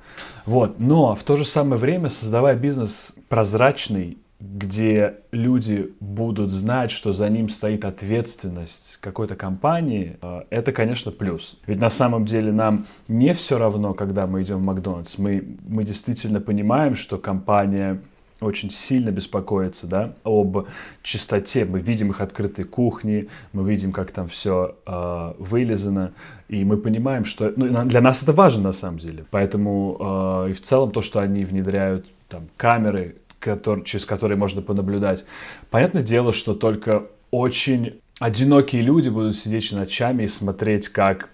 Вот. 0.47 0.79
Но 0.79 1.15
в 1.15 1.23
то 1.25 1.37
же 1.37 1.45
самое 1.45 1.81
время, 1.81 2.09
создавая 2.09 2.55
бизнес 2.55 3.17
прозрачный, 3.29 4.19
где 4.41 5.21
люди 5.33 5.95
будут 6.01 6.51
знать, 6.51 6.91
что 6.91 7.13
за 7.13 7.29
ним 7.29 7.49
стоит 7.49 7.85
ответственность 7.85 8.99
какой-то 9.01 9.37
компании, 9.37 10.19
э, 10.21 10.43
это, 10.51 10.73
конечно, 10.73 11.11
плюс. 11.13 11.57
Ведь 11.67 11.81
на 11.81 11.91
самом 11.91 12.27
деле 12.27 12.53
нам 12.53 12.85
не 13.09 13.33
все 13.33 13.59
равно, 13.59 13.95
когда 13.95 14.27
мы 14.27 14.43
идем 14.43 14.59
в 14.59 14.63
Макдональдс. 14.63 15.19
Мы, 15.19 15.57
мы 15.67 15.85
действительно 15.85 16.41
понимаем, 16.41 16.95
что 16.95 17.17
компания 17.17 18.03
очень 18.41 18.71
сильно 18.71 19.11
беспокоится 19.11 19.87
да, 19.87 20.15
об 20.25 20.67
чистоте. 21.03 21.65
Мы 21.65 21.81
видим 21.81 22.11
их 22.11 22.21
открытые 22.21 22.67
кухни, 22.67 23.29
мы 23.53 23.69
видим, 23.69 23.93
как 23.93 24.11
там 24.11 24.29
все 24.29 24.77
э, 24.77 24.81
а, 24.87 25.37
вылезано, 25.39 26.13
и 26.49 26.65
мы 26.65 26.77
понимаем, 26.77 27.25
что 27.25 27.53
ну, 27.57 27.85
для 27.85 28.01
нас 28.01 28.23
это 28.23 28.33
важно 28.33 28.65
на 28.65 28.73
самом 28.73 28.99
деле. 28.99 29.25
Поэтому 29.31 30.45
э, 30.47 30.51
и 30.51 30.53
в 30.53 30.63
целом 30.63 30.91
то, 30.91 31.01
что 31.01 31.21
они 31.21 31.45
внедряют 31.45 32.07
там, 32.29 32.49
камеры, 32.57 33.17
который, 33.39 33.85
через 33.85 34.07
которые 34.07 34.37
можно 34.37 34.63
понаблюдать. 34.63 35.25
Понятное 35.71 36.03
дело, 36.03 36.33
что 36.33 36.55
только 36.55 37.05
очень 37.31 38.01
одинокие 38.19 38.83
люди 38.83 39.09
будут 39.09 39.37
сидеть 39.37 39.71
ночами 39.73 40.25
и 40.25 40.29
смотреть, 40.29 40.89
как 40.89 41.31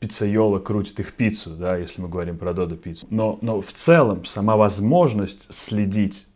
пиццайола 0.00 0.58
крутит 0.58 0.98
их 0.98 1.12
пиццу, 1.12 1.50
да, 1.50 1.76
если 1.76 2.00
мы 2.00 2.08
говорим 2.08 2.38
про 2.38 2.54
Додо 2.54 2.76
пиццу. 2.76 3.06
Но, 3.10 3.38
но 3.42 3.60
в 3.60 3.72
целом 3.72 4.24
сама 4.24 4.56
возможность 4.56 5.52
следить 5.52 6.29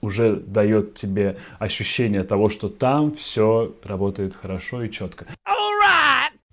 уже 0.00 0.36
дает 0.36 0.94
тебе 0.94 1.36
ощущение 1.58 2.24
того, 2.24 2.48
что 2.48 2.68
там 2.68 3.12
все 3.12 3.74
работает 3.82 4.34
хорошо 4.34 4.82
и 4.82 4.90
четко. 4.90 5.26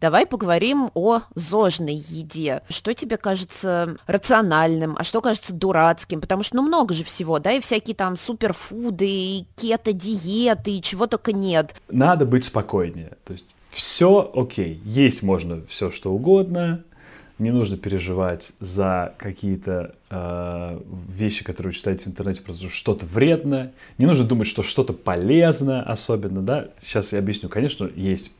Давай 0.03 0.25
поговорим 0.25 0.91
о 0.95 1.21
зожной 1.33 1.93
еде. 1.93 2.61
Что 2.67 2.93
тебе 2.93 3.15
кажется 3.15 3.95
рациональным, 4.05 4.97
а 4.99 5.05
что 5.05 5.21
кажется 5.21 5.53
дурацким? 5.53 6.19
Потому 6.19 6.43
что, 6.43 6.57
ну, 6.57 6.61
много 6.61 6.93
же 6.93 7.05
всего, 7.05 7.39
да, 7.39 7.53
и 7.53 7.61
всякие 7.61 7.95
там 7.95 8.17
суперфуды, 8.17 9.07
и 9.07 9.45
кето-диеты, 9.55 10.71
и 10.71 10.81
чего 10.81 11.07
только 11.07 11.31
нет. 11.31 11.75
Надо 11.87 12.25
быть 12.25 12.43
спокойнее. 12.43 13.13
То 13.23 13.31
есть 13.31 13.45
все 13.69 14.29
окей, 14.35 14.81
есть 14.83 15.23
можно 15.23 15.63
все 15.63 15.89
что 15.89 16.11
угодно, 16.11 16.83
не 17.43 17.51
нужно 17.51 17.77
переживать 17.77 18.53
за 18.59 19.13
какие-то 19.17 19.93
э, 20.09 20.79
вещи, 21.09 21.43
которые 21.43 21.71
вы 21.71 21.77
читаете 21.77 22.05
в 22.05 22.07
интернете, 22.07 22.41
что 22.41 22.69
что-то 22.69 23.05
вредно. 23.05 23.71
Не 23.97 24.05
нужно 24.05 24.25
думать, 24.25 24.47
что 24.47 24.63
что-то 24.63 24.93
полезно 24.93 25.83
особенно, 25.83 26.41
да. 26.41 26.69
Сейчас 26.79 27.13
я 27.13 27.19
объясню. 27.19 27.49
Конечно, 27.49 27.89
есть 27.95 28.31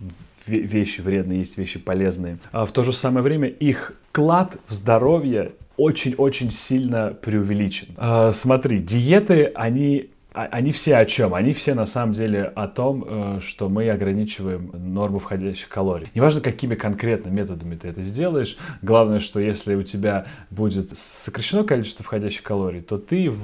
вещи 0.48 1.02
вредные, 1.02 1.40
есть 1.40 1.58
вещи 1.58 1.80
полезные. 1.80 2.38
А 2.52 2.66
в 2.66 2.72
то 2.72 2.84
же 2.84 2.94
самое 2.94 3.24
время 3.24 3.48
их 3.48 3.94
клад 4.12 4.58
в 4.68 4.74
здоровье 4.74 5.52
очень-очень 5.78 6.52
сильно 6.52 7.16
преувеличен. 7.22 7.90
Э, 7.98 8.32
смотри, 8.34 8.80
диеты, 8.80 9.52
они 9.56 10.10
они 10.34 10.72
все 10.72 10.96
о 10.96 11.06
чем? 11.06 11.34
Они 11.34 11.54
все 11.54 11.76
на 11.76 11.86
самом 11.86 12.14
деле 12.14 12.44
о 12.44 12.68
том, 12.68 13.06
э, 13.08 13.40
что 13.40 13.70
мы 13.70 13.90
ограничиваем 13.90 14.72
норму 14.74 15.20
входящих 15.20 15.70
калорий. 15.70 16.08
Неважно, 16.16 16.42
какими 16.42 16.76
конкретно 16.76 17.30
методами 17.30 17.76
ты 17.76 17.90
это 17.90 18.02
сделаешь, 18.02 18.58
главное, 18.82 19.20
что 19.20 19.40
если 19.40 19.76
у 19.76 19.84
тебя 19.84 20.26
будет 20.50 20.98
сокращено 20.98 21.64
количество 21.64 22.04
входящих 22.04 22.44
калорий, 22.44 22.82
то 22.82 22.98
ты 22.98 23.30
в, 23.30 23.44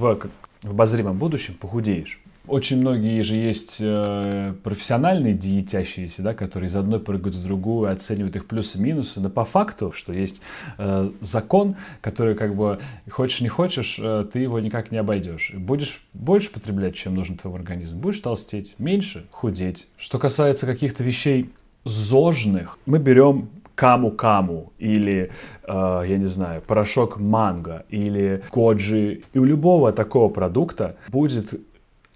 в 0.64 0.70
обозримом 0.70 1.18
будущем 1.18 1.54
похудеешь. 1.54 2.20
Очень 2.50 2.80
многие 2.80 3.22
же 3.22 3.36
есть 3.36 3.78
э, 3.80 4.56
профессиональные 4.64 5.36
диетящиеся, 5.36 6.24
да, 6.24 6.34
которые 6.34 6.68
из 6.68 6.76
одной 6.76 7.00
прыгают 7.00 7.36
в 7.36 7.44
другую, 7.44 7.92
оценивают 7.92 8.36
их 8.36 8.48
плюсы 8.48 8.80
и 8.80 8.82
минусы, 8.82 9.20
но 9.20 9.30
по 9.30 9.46
факту, 9.46 9.92
что 9.92 10.14
есть 10.14 10.42
э, 10.80 11.12
закон, 11.22 11.76
который 12.02 12.34
как 12.34 12.56
бы 12.56 12.80
хочешь 13.08 13.42
не 13.42 13.50
хочешь, 13.50 14.00
э, 14.02 14.26
ты 14.34 14.40
его 14.40 14.60
никак 14.60 14.92
не 14.92 14.98
обойдешь. 14.98 15.52
Будешь 15.54 16.02
больше 16.14 16.52
потреблять, 16.52 16.96
чем 16.96 17.14
нужно 17.14 17.38
твоему 17.38 17.58
организму, 17.58 18.00
будешь 18.00 18.20
толстеть, 18.20 18.74
меньше 18.80 19.28
худеть. 19.30 19.88
Что 19.96 20.18
касается 20.18 20.66
каких-то 20.66 21.04
вещей 21.04 21.52
зожных, 21.84 22.80
мы 22.88 22.98
берем 22.98 23.50
каму-каму 23.76 24.74
или, 24.78 25.32
э, 25.64 26.04
я 26.08 26.18
не 26.18 26.26
знаю, 26.26 26.62
порошок 26.62 27.20
манго 27.20 27.86
или 27.90 28.44
коджи. 28.50 29.22
И 29.34 29.40
у 29.40 29.46
любого 29.46 29.92
такого 29.94 30.30
продукта 30.30 30.96
будет 31.08 31.54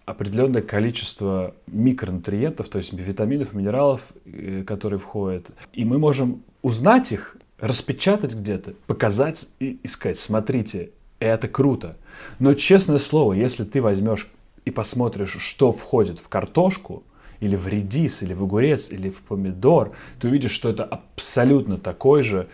определенное 0.05 0.61
количество 0.61 1.55
микронутриентов, 1.67 2.69
то 2.69 2.77
есть 2.77 2.93
витаминов, 2.93 3.53
минералов, 3.53 4.13
э, 4.25 4.63
которые 4.65 4.99
входят. 4.99 5.47
И 5.71 5.85
мы 5.85 5.97
можем 5.97 6.43
узнать 6.61 7.11
их, 7.11 7.37
распечатать 7.59 8.33
где-то, 8.33 8.73
показать 8.87 9.47
и, 9.59 9.79
и 9.81 9.87
сказать, 9.87 10.17
смотрите, 10.17 10.91
это 11.19 11.47
круто. 11.47 11.95
Но 12.39 12.53
честное 12.53 12.97
слово, 12.97 13.33
если 13.33 13.63
ты 13.63 13.81
возьмешь 13.81 14.29
и 14.65 14.71
посмотришь, 14.71 15.37
что 15.39 15.71
входит 15.71 16.19
в 16.19 16.27
картошку, 16.27 17.03
или 17.39 17.55
в 17.57 17.67
редис, 17.67 18.23
или 18.23 18.33
в 18.33 18.43
огурец, 18.43 18.89
или 18.89 19.09
в 19.09 19.21
помидор, 19.23 19.91
ты 20.19 20.29
увидишь, 20.29 20.51
что 20.51 20.69
это 20.69 20.85
абсолютно 20.85 21.77
такой 21.77 22.23
же 22.23 22.47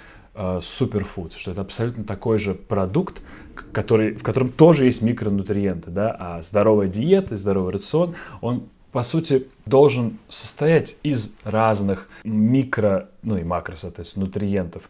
суперфуд, 0.61 1.33
что 1.33 1.51
это 1.51 1.61
абсолютно 1.61 2.03
такой 2.03 2.37
же 2.37 2.53
продукт, 2.53 3.21
который, 3.71 4.15
в 4.15 4.23
котором 4.23 4.51
тоже 4.51 4.85
есть 4.85 5.01
микронутриенты, 5.01 5.91
да, 5.91 6.15
а 6.17 6.41
здоровая 6.41 6.87
диета, 6.87 7.35
здоровый 7.35 7.73
рацион, 7.73 8.15
он 8.41 8.63
по 8.91 9.03
сути, 9.03 9.47
должен 9.65 10.17
состоять 10.29 10.97
из 11.03 11.33
разных 11.43 12.09
микро, 12.23 13.09
ну 13.21 13.37
и 13.37 13.43
макро, 13.43 13.75
соответственно, 13.75 14.25
нутриентов. 14.25 14.89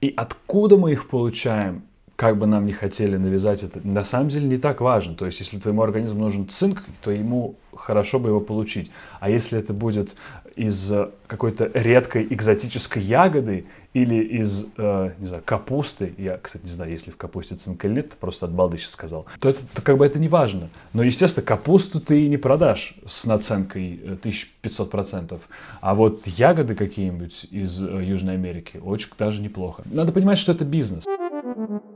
И 0.00 0.12
откуда 0.14 0.76
мы 0.76 0.92
их 0.92 1.08
получаем, 1.08 1.82
как 2.14 2.36
бы 2.36 2.46
нам 2.46 2.66
не 2.66 2.72
хотели 2.72 3.16
навязать 3.16 3.62
это, 3.62 3.80
на 3.88 4.04
самом 4.04 4.28
деле 4.28 4.46
не 4.48 4.58
так 4.58 4.80
важно. 4.80 5.14
То 5.14 5.24
есть, 5.24 5.40
если 5.40 5.58
твоему 5.58 5.82
организму 5.82 6.20
нужен 6.20 6.48
цинк, 6.48 6.82
то 7.00 7.10
ему 7.10 7.54
хорошо 7.74 8.18
бы 8.18 8.28
его 8.28 8.40
получить. 8.40 8.90
А 9.20 9.30
если 9.30 9.58
это 9.58 9.72
будет 9.72 10.14
из 10.56 10.92
какой-то 11.26 11.70
редкой 11.72 12.26
экзотической 12.28 13.00
ягоды 13.02 13.66
или 13.94 14.22
из, 14.22 14.66
э, 14.76 15.12
не 15.18 15.26
знаю, 15.26 15.42
капусты, 15.44 16.14
я, 16.18 16.36
кстати, 16.36 16.64
не 16.64 16.70
знаю, 16.70 16.90
есть 16.90 17.06
ли 17.06 17.12
в 17.12 17.16
капусте 17.16 17.54
цинк 17.54 17.84
или 17.84 17.94
нет, 17.94 18.12
просто 18.12 18.46
от 18.46 18.52
балды 18.52 18.76
сейчас 18.76 18.90
сказал, 18.90 19.26
то 19.40 19.48
это 19.48 19.60
то 19.74 19.82
как 19.82 19.96
бы 19.96 20.04
это 20.04 20.18
не 20.18 20.28
важно. 20.28 20.68
Но, 20.92 21.02
естественно, 21.02 21.46
капусту 21.46 22.00
ты 22.00 22.28
не 22.28 22.36
продашь 22.36 22.94
с 23.06 23.24
наценкой 23.24 24.18
1500%, 24.22 25.34
э, 25.34 25.38
а 25.80 25.94
вот 25.94 26.26
ягоды 26.26 26.74
какие-нибудь 26.74 27.46
из 27.50 27.82
э, 27.82 28.04
Южной 28.04 28.34
Америки 28.34 28.78
очень 28.82 29.10
даже 29.18 29.40
неплохо. 29.42 29.82
Надо 29.86 30.12
понимать, 30.12 30.38
что 30.38 30.52
это 30.52 30.64
бизнес. 30.64 31.04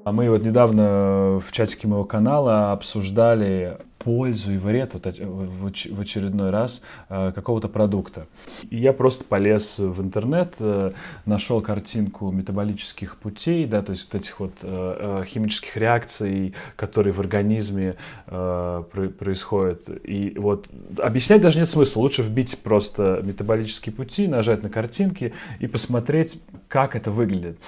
А 0.04 0.10
мы 0.10 0.28
вот 0.30 0.42
недавно 0.42 1.38
в 1.38 1.52
чатике 1.52 1.86
моего 1.86 2.02
канала 2.04 2.72
обсуждали 2.72 3.78
пользу 3.98 4.52
и 4.52 4.56
вред 4.56 4.94
вот 4.94 5.06
в 5.06 6.00
очередной 6.00 6.50
раз 6.50 6.82
э, 7.08 7.30
какого-то 7.32 7.68
продукта. 7.68 8.26
И 8.68 8.78
я 8.78 8.92
просто 8.92 9.24
полез 9.24 9.78
в 9.78 10.02
интернет, 10.02 10.56
э, 10.58 10.90
нашел 11.24 11.60
картинку 11.60 12.32
метаболических 12.32 13.16
путей, 13.16 13.64
да, 13.64 13.80
то 13.80 13.92
есть 13.92 14.12
вот 14.12 14.20
этих 14.20 14.40
вот 14.40 14.52
э, 14.62 15.22
химических 15.24 15.76
реакций, 15.76 16.54
которые 16.74 17.12
в 17.12 17.20
организме 17.20 17.96
происходят. 18.26 19.88
И 20.04 20.34
вот 20.36 20.68
объяснять 20.98 21.40
даже 21.40 21.58
нет 21.58 21.68
смысла. 21.68 22.00
Лучше 22.00 22.22
вбить 22.22 22.58
просто 22.62 23.22
метаболические 23.24 23.94
пути, 23.94 24.26
нажать 24.26 24.62
на 24.62 24.70
картинки 24.70 25.32
и 25.60 25.68
посмотреть, 25.68 26.42
как 26.68 26.96
это 26.96 27.12
выглядит 27.12 27.58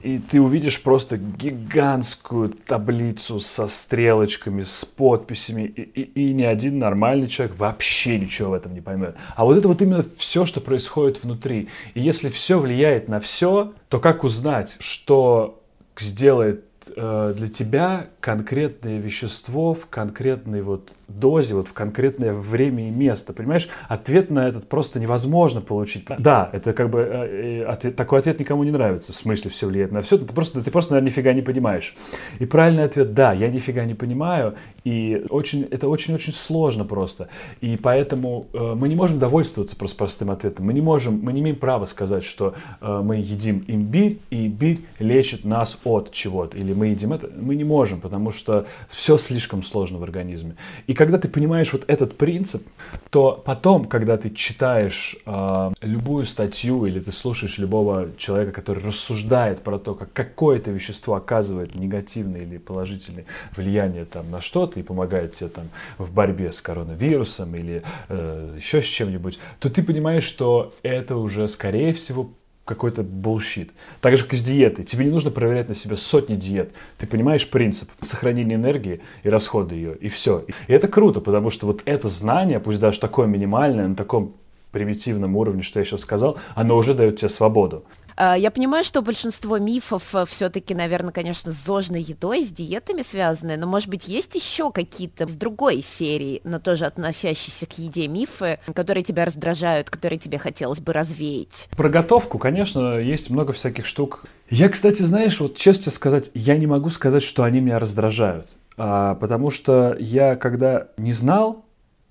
и 0.00 0.18
ты 0.18 0.40
увидишь 0.40 0.82
просто 0.82 1.16
гигантскую 1.16 2.50
таблицу 2.50 3.40
со 3.40 3.66
стрелочками, 3.66 4.62
с 4.62 4.84
подписями, 4.84 5.62
и, 5.62 5.82
и, 5.82 6.28
и 6.28 6.32
ни 6.32 6.44
один 6.44 6.78
нормальный 6.78 7.28
человек 7.28 7.58
вообще 7.58 8.18
ничего 8.18 8.50
в 8.50 8.54
этом 8.54 8.74
не 8.74 8.80
поймет. 8.80 9.16
А 9.34 9.44
вот 9.44 9.56
это 9.56 9.68
вот 9.68 9.82
именно 9.82 10.04
все, 10.16 10.46
что 10.46 10.60
происходит 10.60 11.22
внутри. 11.22 11.68
И 11.94 12.00
если 12.00 12.28
все 12.28 12.58
влияет 12.58 13.08
на 13.08 13.20
все, 13.20 13.72
то 13.88 13.98
как 13.98 14.24
узнать, 14.24 14.76
что 14.80 15.62
сделает 15.98 16.64
для 16.94 17.48
тебя 17.48 18.06
конкретное 18.20 18.98
вещество 18.98 19.74
в 19.74 19.86
конкретной 19.86 20.62
вот 20.62 20.92
дозе, 21.08 21.54
вот 21.54 21.68
в 21.68 21.72
конкретное 21.72 22.34
время 22.34 22.88
и 22.88 22.90
место, 22.90 23.32
понимаешь? 23.32 23.68
Ответ 23.88 24.30
на 24.30 24.46
этот 24.46 24.68
просто 24.68 25.00
невозможно 25.00 25.60
получить. 25.60 26.04
Да, 26.18 26.50
это 26.52 26.74
как 26.74 26.90
бы 26.90 27.00
э, 27.00 27.62
э, 27.62 27.64
ответ, 27.64 27.96
такой 27.96 28.18
ответ 28.18 28.38
никому 28.38 28.62
не 28.62 28.70
нравится, 28.70 29.12
в 29.12 29.16
смысле 29.16 29.50
все 29.50 29.66
влияет 29.66 29.90
на 29.90 30.02
все, 30.02 30.18
ты 30.18 30.26
просто, 30.26 30.62
ты 30.62 30.70
просто, 30.70 30.92
наверное, 30.92 31.10
нифига 31.10 31.32
не 31.32 31.40
понимаешь. 31.40 31.94
И 32.38 32.46
правильный 32.46 32.84
ответ, 32.84 33.14
да, 33.14 33.32
я 33.32 33.48
нифига 33.48 33.84
не 33.84 33.94
понимаю, 33.94 34.54
и 34.84 35.24
очень, 35.30 35.62
это 35.70 35.88
очень-очень 35.88 36.32
сложно 36.32 36.84
просто. 36.84 37.28
И 37.62 37.76
поэтому 37.76 38.46
э, 38.52 38.74
мы 38.76 38.88
не 38.88 38.94
можем 38.94 39.18
довольствоваться 39.18 39.76
просто 39.76 39.96
простым 39.96 40.30
ответом. 40.30 40.66
Мы 40.66 40.74
не 40.74 40.82
можем, 40.82 41.20
мы 41.22 41.32
не 41.32 41.40
имеем 41.40 41.56
права 41.56 41.86
сказать, 41.86 42.24
что 42.24 42.54
э, 42.80 43.00
мы 43.02 43.16
едим 43.16 43.64
имбирь, 43.66 44.18
и 44.30 44.46
имбирь 44.46 44.80
лечит 44.98 45.44
нас 45.44 45.78
от 45.84 46.12
чего-то, 46.12 46.58
или 46.58 46.74
мы 46.78 46.88
едим 46.88 47.12
это. 47.12 47.28
Мы 47.36 47.56
не 47.56 47.64
можем, 47.64 48.00
потому 48.00 48.30
что 48.30 48.66
все 48.88 49.16
слишком 49.16 49.62
сложно 49.62 49.98
в 49.98 50.02
организме. 50.02 50.56
И 50.86 50.94
когда 50.94 51.18
ты 51.18 51.28
понимаешь 51.28 51.72
вот 51.72 51.84
этот 51.86 52.16
принцип, 52.16 52.66
то 53.10 53.42
потом, 53.44 53.84
когда 53.84 54.16
ты 54.16 54.30
читаешь 54.30 55.16
э, 55.26 55.68
любую 55.82 56.24
статью 56.26 56.86
или 56.86 57.00
ты 57.00 57.12
слушаешь 57.12 57.58
любого 57.58 58.08
человека, 58.16 58.52
который 58.52 58.82
рассуждает 58.82 59.60
про 59.60 59.78
то, 59.78 59.94
как 59.94 60.12
какое-то 60.12 60.70
вещество 60.70 61.14
оказывает 61.14 61.74
негативное 61.74 62.42
или 62.42 62.58
положительное 62.58 63.24
влияние 63.56 64.04
там, 64.04 64.30
на 64.30 64.40
что-то 64.40 64.80
и 64.80 64.82
помогает 64.82 65.34
тебе 65.34 65.50
там 65.50 65.68
в 65.98 66.12
борьбе 66.12 66.52
с 66.52 66.60
коронавирусом 66.60 67.54
или 67.54 67.82
э, 68.08 68.54
еще 68.56 68.80
с 68.80 68.86
чем-нибудь, 68.86 69.38
то 69.58 69.70
ты 69.70 69.82
понимаешь, 69.82 70.24
что 70.24 70.72
это 70.82 71.16
уже, 71.16 71.48
скорее 71.48 71.92
всего, 71.92 72.30
какой-то 72.68 73.02
bullshit. 73.02 73.70
Так 74.00 74.16
же, 74.16 74.24
как 74.24 74.34
с 74.34 74.42
диетой. 74.42 74.84
Тебе 74.84 75.06
не 75.06 75.10
нужно 75.10 75.30
проверять 75.30 75.68
на 75.68 75.74
себе 75.74 75.96
сотни 75.96 76.36
диет. 76.36 76.72
Ты 76.98 77.06
понимаешь 77.06 77.48
принцип 77.48 77.90
сохранения 78.00 78.54
энергии 78.54 79.00
и 79.22 79.28
расхода 79.28 79.74
ее, 79.74 79.96
и 79.96 80.08
все. 80.08 80.44
И 80.66 80.72
это 80.72 80.86
круто, 80.86 81.20
потому 81.20 81.50
что 81.50 81.66
вот 81.66 81.82
это 81.86 82.08
знание, 82.08 82.60
пусть 82.60 82.78
даже 82.78 83.00
такое 83.00 83.26
минимальное, 83.26 83.88
на 83.88 83.96
таком 83.96 84.34
примитивном 84.70 85.36
уровне, 85.36 85.62
что 85.62 85.78
я 85.78 85.84
сейчас 85.84 86.00
сказал, 86.00 86.38
оно 86.54 86.76
уже 86.76 86.94
дает 86.94 87.16
тебе 87.16 87.28
свободу. 87.28 87.84
А, 88.20 88.36
я 88.36 88.50
понимаю, 88.50 88.82
что 88.82 89.00
большинство 89.00 89.58
мифов 89.58 90.12
э, 90.12 90.26
все-таки, 90.26 90.74
наверное, 90.74 91.12
конечно, 91.12 91.52
с 91.52 91.64
зожной 91.64 92.02
едой, 92.02 92.44
с 92.44 92.48
диетами 92.48 93.02
связаны, 93.02 93.56
но, 93.56 93.68
может 93.68 93.88
быть, 93.88 94.08
есть 94.08 94.34
еще 94.34 94.72
какие-то 94.72 95.28
с 95.28 95.36
другой 95.36 95.82
серии, 95.82 96.40
но 96.42 96.58
тоже 96.58 96.86
относящиеся 96.86 97.66
к 97.66 97.78
еде 97.78 98.08
мифы, 98.08 98.58
которые 98.74 99.04
тебя 99.04 99.24
раздражают, 99.24 99.88
которые 99.88 100.18
тебе 100.18 100.38
хотелось 100.38 100.80
бы 100.80 100.92
развеять? 100.92 101.68
Про 101.76 101.90
готовку, 101.90 102.40
конечно, 102.40 102.98
есть 102.98 103.30
много 103.30 103.52
всяких 103.52 103.86
штук. 103.86 104.24
Я, 104.50 104.68
кстати, 104.68 105.02
знаешь, 105.02 105.38
вот 105.38 105.56
честно 105.56 105.92
сказать, 105.92 106.32
я 106.34 106.56
не 106.56 106.66
могу 106.66 106.90
сказать, 106.90 107.22
что 107.22 107.44
они 107.44 107.60
меня 107.60 107.78
раздражают. 107.78 108.48
А, 108.76 109.14
потому 109.14 109.50
что 109.50 109.96
я, 110.00 110.34
когда 110.34 110.88
не 110.96 111.12
знал, 111.12 111.64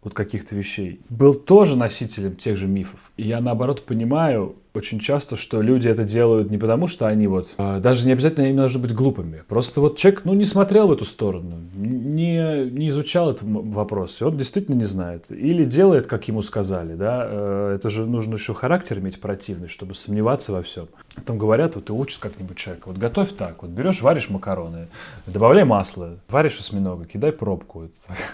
вот 0.07 0.13
каких-то 0.13 0.55
вещей, 0.55 1.01
был 1.09 1.33
тоже 1.33 1.75
носителем 1.75 2.37
тех 2.37 2.55
же 2.55 2.65
мифов. 2.65 3.11
И 3.17 3.27
я, 3.27 3.41
наоборот, 3.41 3.85
понимаю, 3.85 4.55
очень 4.77 4.99
часто, 4.99 5.35
что 5.35 5.61
люди 5.61 5.87
это 5.87 6.03
делают 6.03 6.51
не 6.51 6.57
потому, 6.57 6.87
что 6.87 7.07
они 7.07 7.27
вот, 7.27 7.49
а, 7.57 7.79
даже 7.79 8.05
не 8.05 8.13
обязательно 8.13 8.45
они 8.45 8.55
должны 8.55 8.79
быть 8.79 8.93
глупыми. 8.93 9.43
Просто 9.47 9.81
вот 9.81 9.97
человек, 9.97 10.21
ну, 10.25 10.33
не 10.33 10.45
смотрел 10.45 10.87
в 10.87 10.91
эту 10.91 11.05
сторону, 11.05 11.55
не, 11.75 12.69
не 12.69 12.89
изучал 12.89 13.31
этот 13.31 13.43
вопрос, 13.43 14.21
и 14.21 14.23
он 14.23 14.37
действительно 14.37 14.75
не 14.75 14.85
знает. 14.85 15.29
Или 15.29 15.63
делает, 15.63 16.07
как 16.07 16.27
ему 16.27 16.41
сказали, 16.41 16.95
да, 16.95 17.27
э, 17.27 17.73
это 17.75 17.89
же 17.89 18.05
нужно 18.05 18.35
еще 18.35 18.53
характер 18.53 18.99
иметь 18.99 19.19
противный, 19.19 19.67
чтобы 19.67 19.95
сомневаться 19.95 20.53
во 20.53 20.61
всем. 20.61 20.87
Там 21.25 21.37
говорят, 21.37 21.75
вот 21.75 21.85
ты 21.85 21.93
учишь 21.93 22.19
как-нибудь 22.19 22.57
человека, 22.57 22.87
вот 22.87 22.97
готовь 22.97 23.33
так, 23.33 23.63
вот 23.63 23.71
берешь, 23.71 24.01
варишь 24.01 24.29
макароны, 24.29 24.87
добавляй 25.25 25.63
масло, 25.63 26.17
варишь 26.29 26.59
осьминога, 26.59 27.05
кидай 27.05 27.31
пробку. 27.31 27.89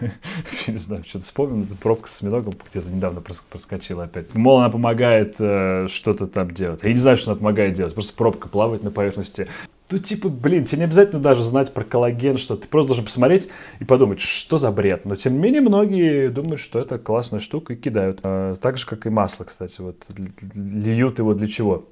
Не 0.67 0.77
знаю, 0.77 1.03
что-то 1.05 1.25
вспомнил, 1.25 1.65
пробка 1.81 2.09
с 2.09 2.15
осьминогом 2.15 2.53
где-то 2.69 2.89
недавно 2.89 3.21
проскочила 3.21 4.03
опять. 4.03 4.33
Мол, 4.35 4.59
она 4.59 4.69
помогает 4.69 5.35
э, 5.39 5.87
что-то 5.87 6.27
там 6.33 6.51
делать. 6.51 6.83
Я 6.83 6.91
не 6.91 6.97
знаю, 6.97 7.17
что 7.17 7.31
она 7.31 7.37
помогает 7.37 7.73
делать. 7.73 7.93
Просто 7.93 8.13
пробка 8.13 8.49
плавает 8.49 8.83
на 8.83 8.91
поверхности. 8.91 9.47
Ну, 9.89 9.99
типа, 9.99 10.29
блин, 10.29 10.65
тебе 10.65 10.79
не 10.79 10.83
обязательно 10.85 11.21
даже 11.21 11.43
знать 11.43 11.73
про 11.73 11.83
коллаген, 11.83 12.37
что 12.37 12.55
ты 12.55 12.67
просто 12.67 12.87
должен 12.87 13.05
посмотреть 13.05 13.49
и 13.79 13.85
подумать, 13.85 14.19
что 14.19 14.57
за 14.57 14.71
бред. 14.71 15.05
Но, 15.05 15.15
тем 15.15 15.33
не 15.33 15.39
менее, 15.39 15.61
многие 15.61 16.29
думают, 16.29 16.59
что 16.59 16.79
это 16.79 16.97
классная 16.97 17.39
штука 17.39 17.73
и 17.73 17.75
кидают. 17.75 18.19
А, 18.23 18.53
так 18.55 18.77
же, 18.77 18.87
как 18.87 19.05
и 19.05 19.09
масло, 19.09 19.43
кстати. 19.43 19.81
Вот 19.81 20.07
льют 20.55 21.19
его 21.19 21.33
для 21.33 21.47
чего? 21.47 21.85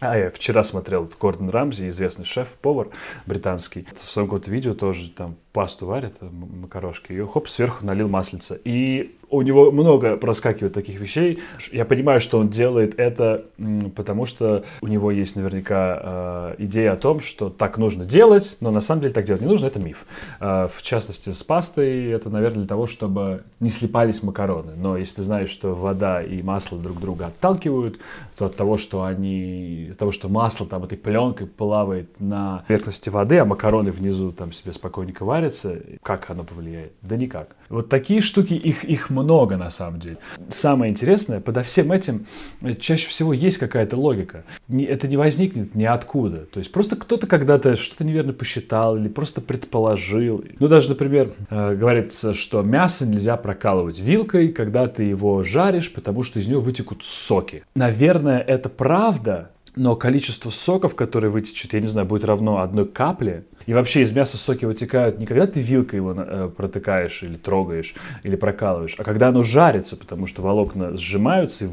А 0.00 0.16
я 0.16 0.30
вчера 0.30 0.62
смотрел 0.64 1.10
Гордон 1.20 1.50
Рамзи, 1.50 1.88
известный 1.88 2.24
шеф-повар 2.24 2.88
британский. 3.26 3.86
В 3.94 4.10
своем 4.10 4.28
каком-то 4.28 4.50
видео 4.50 4.72
тоже 4.72 5.10
там 5.10 5.36
пасту 5.52 5.86
варят, 5.86 6.16
макарошки, 6.20 7.12
и 7.12 7.20
хоп, 7.20 7.48
сверху 7.48 7.84
налил 7.84 8.08
маслица. 8.08 8.58
И 8.64 9.16
у 9.30 9.42
него 9.42 9.70
много 9.70 10.16
проскакивает 10.16 10.74
таких 10.74 11.00
вещей. 11.00 11.38
Я 11.72 11.84
понимаю, 11.84 12.20
что 12.20 12.38
он 12.38 12.48
делает 12.48 12.98
это, 12.98 13.46
потому 13.94 14.26
что 14.26 14.64
у 14.80 14.86
него 14.88 15.10
есть 15.10 15.36
наверняка 15.36 16.00
э, 16.02 16.54
идея 16.58 16.92
о 16.92 16.96
том, 16.96 17.20
что 17.20 17.48
так 17.48 17.78
нужно 17.78 18.04
делать, 18.04 18.56
но 18.60 18.70
на 18.70 18.80
самом 18.80 19.02
деле 19.02 19.14
так 19.14 19.24
делать 19.24 19.40
не 19.40 19.48
нужно, 19.48 19.66
это 19.66 19.78
миф. 19.78 20.06
Э, 20.40 20.68
в 20.72 20.82
частности, 20.82 21.30
с 21.30 21.42
пастой 21.42 22.10
это, 22.10 22.28
наверное, 22.28 22.60
для 22.60 22.68
того, 22.68 22.86
чтобы 22.86 23.44
не 23.60 23.68
слипались 23.68 24.22
макароны. 24.22 24.72
Но 24.76 24.96
если 24.96 25.16
ты 25.16 25.22
знаешь, 25.22 25.50
что 25.50 25.74
вода 25.74 26.22
и 26.22 26.42
масло 26.42 26.78
друг 26.78 27.00
друга 27.00 27.26
отталкивают, 27.26 28.00
то 28.36 28.46
от 28.46 28.56
того, 28.56 28.76
что 28.76 29.04
они, 29.04 29.88
от 29.92 29.98
того, 29.98 30.10
что 30.10 30.28
масло 30.28 30.66
там 30.66 30.84
этой 30.84 30.98
пленкой 30.98 31.46
плавает 31.46 32.18
на 32.18 32.64
поверхности 32.66 33.08
воды, 33.10 33.38
а 33.38 33.44
макароны 33.44 33.92
внизу 33.92 34.32
там 34.32 34.52
себе 34.52 34.72
спокойненько 34.72 35.24
варятся, 35.40 35.80
как 36.02 36.30
оно 36.30 36.44
повлияет? 36.44 36.94
Да 37.02 37.16
никак. 37.16 37.56
Вот 37.68 37.88
такие 37.88 38.20
штуки, 38.20 38.54
их, 38.54 38.84
их 38.84 39.10
много 39.10 39.40
много 39.40 39.56
на 39.56 39.70
самом 39.70 40.00
деле. 40.00 40.18
Самое 40.48 40.90
интересное, 40.90 41.40
подо 41.40 41.62
всем 41.62 41.92
этим 41.92 42.26
э, 42.62 42.74
чаще 42.74 43.06
всего 43.06 43.32
есть 43.32 43.58
какая-то 43.58 43.96
логика. 43.96 44.44
Это 44.68 45.08
не 45.08 45.16
возникнет 45.16 45.74
ниоткуда. 45.74 46.46
То 46.46 46.58
есть 46.58 46.72
просто 46.72 46.96
кто-то 46.96 47.26
когда-то 47.26 47.76
что-то 47.76 48.04
неверно 48.04 48.32
посчитал 48.32 48.96
или 48.96 49.08
просто 49.08 49.40
предположил. 49.40 50.44
Ну 50.58 50.68
даже, 50.68 50.90
например, 50.90 51.30
э, 51.48 51.74
говорится, 51.74 52.34
что 52.34 52.62
мясо 52.62 53.06
нельзя 53.06 53.36
прокалывать 53.36 53.98
вилкой, 53.98 54.48
когда 54.48 54.86
ты 54.88 55.04
его 55.04 55.42
жаришь, 55.42 55.92
потому 55.92 56.22
что 56.22 56.38
из 56.38 56.46
него 56.46 56.60
вытекут 56.60 57.02
соки. 57.02 57.62
Наверное, 57.74 58.40
это 58.40 58.68
правда, 58.68 59.50
но 59.76 59.96
количество 59.96 60.50
соков, 60.50 60.94
которые 60.94 61.30
вытечет, 61.30 61.72
я 61.74 61.80
не 61.80 61.86
знаю, 61.86 62.06
будет 62.06 62.24
равно 62.24 62.60
одной 62.60 62.86
капле. 62.86 63.44
И 63.66 63.72
вообще 63.72 64.02
из 64.02 64.12
мяса 64.12 64.36
соки 64.36 64.64
вытекают 64.64 65.18
не 65.18 65.26
когда 65.26 65.46
ты 65.46 65.60
вилкой 65.60 65.98
его 65.98 66.14
э, 66.16 66.50
протыкаешь 66.54 67.22
или 67.22 67.36
трогаешь, 67.36 67.94
или 68.22 68.36
прокалываешь, 68.36 68.96
а 68.98 69.04
когда 69.04 69.28
оно 69.28 69.42
жарится, 69.42 69.96
потому 69.96 70.26
что 70.26 70.42
волокна 70.42 70.96
сжимаются 70.96 71.64
и 71.64 71.68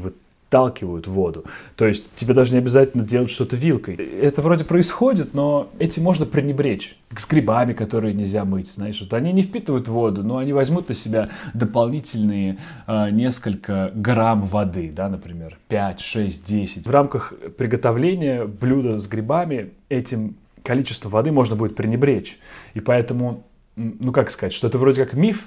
выталкивают 0.48 1.06
воду. 1.06 1.44
То 1.76 1.86
есть 1.86 2.08
тебе 2.14 2.34
даже 2.34 2.52
не 2.52 2.58
обязательно 2.58 3.04
делать 3.04 3.30
что-то 3.30 3.56
вилкой. 3.56 3.94
Это 3.94 4.42
вроде 4.42 4.64
происходит, 4.64 5.34
но 5.34 5.68
этим 5.78 6.02
можно 6.02 6.26
пренебречь. 6.26 6.96
С 7.16 7.26
грибами, 7.26 7.72
которые 7.72 8.14
нельзя 8.14 8.44
мыть, 8.44 8.70
знаешь, 8.70 9.00
вот 9.00 9.12
они 9.14 9.32
не 9.32 9.42
впитывают 9.42 9.88
воду, 9.88 10.22
но 10.22 10.38
они 10.38 10.52
возьмут 10.52 10.88
на 10.88 10.94
себя 10.94 11.28
дополнительные 11.54 12.58
э, 12.86 13.10
несколько 13.10 13.92
грамм 13.94 14.44
воды, 14.44 14.90
да, 14.94 15.08
например, 15.08 15.58
5, 15.68 16.00
6, 16.00 16.44
10. 16.44 16.86
В 16.86 16.90
рамках 16.90 17.32
приготовления 17.56 18.44
блюда 18.44 18.98
с 18.98 19.06
грибами 19.06 19.70
этим 19.88 20.36
количество 20.62 21.08
воды 21.08 21.32
можно 21.32 21.56
будет 21.56 21.76
пренебречь. 21.76 22.38
И 22.74 22.80
поэтому, 22.80 23.44
ну 23.76 24.12
как 24.12 24.30
сказать, 24.30 24.52
что 24.52 24.66
это 24.66 24.78
вроде 24.78 25.04
как 25.04 25.14
миф, 25.14 25.46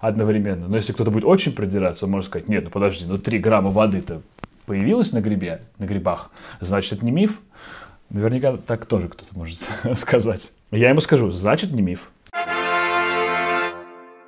одновременно. 0.00 0.68
Но 0.68 0.76
если 0.76 0.92
кто-то 0.92 1.10
будет 1.10 1.24
очень 1.24 1.52
продираться, 1.52 2.04
он 2.04 2.12
может 2.12 2.28
сказать, 2.30 2.48
нет, 2.48 2.64
ну 2.64 2.70
подожди, 2.70 3.06
ну 3.06 3.18
3 3.18 3.38
грамма 3.38 3.70
воды-то 3.70 4.22
появилась 4.66 5.12
на 5.12 5.20
грибе, 5.20 5.62
на 5.78 5.84
грибах, 5.84 6.30
значит, 6.60 6.94
это 6.94 7.04
не 7.04 7.12
миф. 7.12 7.40
Наверняка 8.10 8.56
так 8.56 8.86
тоже 8.86 9.08
кто-то 9.08 9.36
может 9.36 9.60
сказать. 9.94 10.52
Я 10.70 10.90
ему 10.90 11.00
скажу, 11.00 11.30
значит, 11.30 11.72
не 11.72 11.82
миф. 11.82 12.10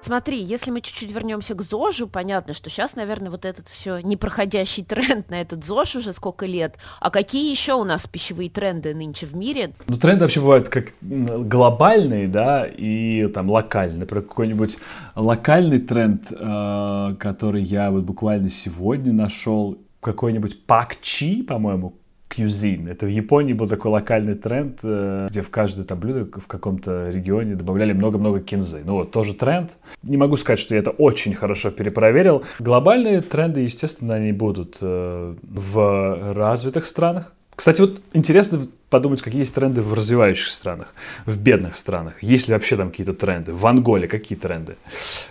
Смотри, 0.08 0.42
если 0.42 0.70
мы 0.70 0.80
чуть-чуть 0.80 1.12
вернемся 1.12 1.54
к 1.54 1.60
ЗОЖу, 1.60 2.08
понятно, 2.08 2.54
что 2.54 2.70
сейчас, 2.70 2.96
наверное, 2.96 3.30
вот 3.30 3.44
этот 3.44 3.68
все 3.68 3.98
непроходящий 3.98 4.82
тренд 4.82 5.28
на 5.28 5.42
этот 5.42 5.64
ЗОЖ 5.64 5.96
уже 5.96 6.12
сколько 6.14 6.46
лет. 6.46 6.76
А 6.98 7.10
какие 7.10 7.50
еще 7.50 7.74
у 7.74 7.84
нас 7.84 8.06
пищевые 8.06 8.48
тренды 8.48 8.94
нынче 8.94 9.26
в 9.26 9.36
мире? 9.36 9.74
Ну, 9.86 9.98
тренды 9.98 10.24
вообще 10.24 10.40
бывают 10.40 10.70
как 10.70 10.94
глобальные, 11.02 12.26
да, 12.26 12.66
и 12.66 13.26
там 13.26 13.50
локальные. 13.50 13.98
Например, 13.98 14.24
какой-нибудь 14.24 14.78
локальный 15.14 15.78
тренд, 15.78 16.22
э, 16.30 17.14
который 17.18 17.62
я 17.62 17.90
вот 17.90 18.04
буквально 18.04 18.48
сегодня 18.48 19.12
нашел, 19.12 19.76
какой-нибудь 20.00 20.66
пак-чи, 20.66 21.42
по-моему, 21.42 21.94
cuisine. 22.28 22.90
Это 22.90 23.06
в 23.06 23.08
Японии 23.08 23.52
был 23.52 23.66
такой 23.66 23.90
локальный 23.90 24.34
тренд, 24.34 24.80
э, 24.82 25.26
где 25.30 25.42
в 25.42 25.50
каждое 25.50 25.84
там 25.84 25.98
блюдо 25.98 26.40
в 26.40 26.46
каком-то 26.46 27.10
регионе 27.10 27.54
добавляли 27.54 27.92
много-много 27.92 28.40
кинзы. 28.40 28.82
Ну 28.84 28.94
вот, 28.94 29.10
тоже 29.10 29.34
тренд. 29.34 29.76
Не 30.02 30.16
могу 30.16 30.36
сказать, 30.36 30.58
что 30.58 30.74
я 30.74 30.80
это 30.80 30.90
очень 30.90 31.34
хорошо 31.34 31.70
перепроверил. 31.70 32.42
Глобальные 32.58 33.20
тренды, 33.22 33.60
естественно, 33.60 34.14
они 34.14 34.32
будут 34.32 34.78
э, 34.80 35.34
в 35.42 36.34
развитых 36.34 36.86
странах. 36.86 37.32
Кстати, 37.56 37.80
вот 37.80 38.00
интересно 38.12 38.60
подумать, 38.88 39.20
какие 39.20 39.40
есть 39.40 39.52
тренды 39.52 39.82
в 39.82 39.92
развивающихся 39.92 40.54
странах, 40.54 40.94
в 41.26 41.38
бедных 41.38 41.76
странах. 41.76 42.22
Есть 42.22 42.46
ли 42.46 42.54
вообще 42.54 42.76
там 42.76 42.90
какие-то 42.90 43.14
тренды? 43.14 43.52
В 43.52 43.66
Анголе 43.66 44.06
какие 44.06 44.38
тренды? 44.38 44.76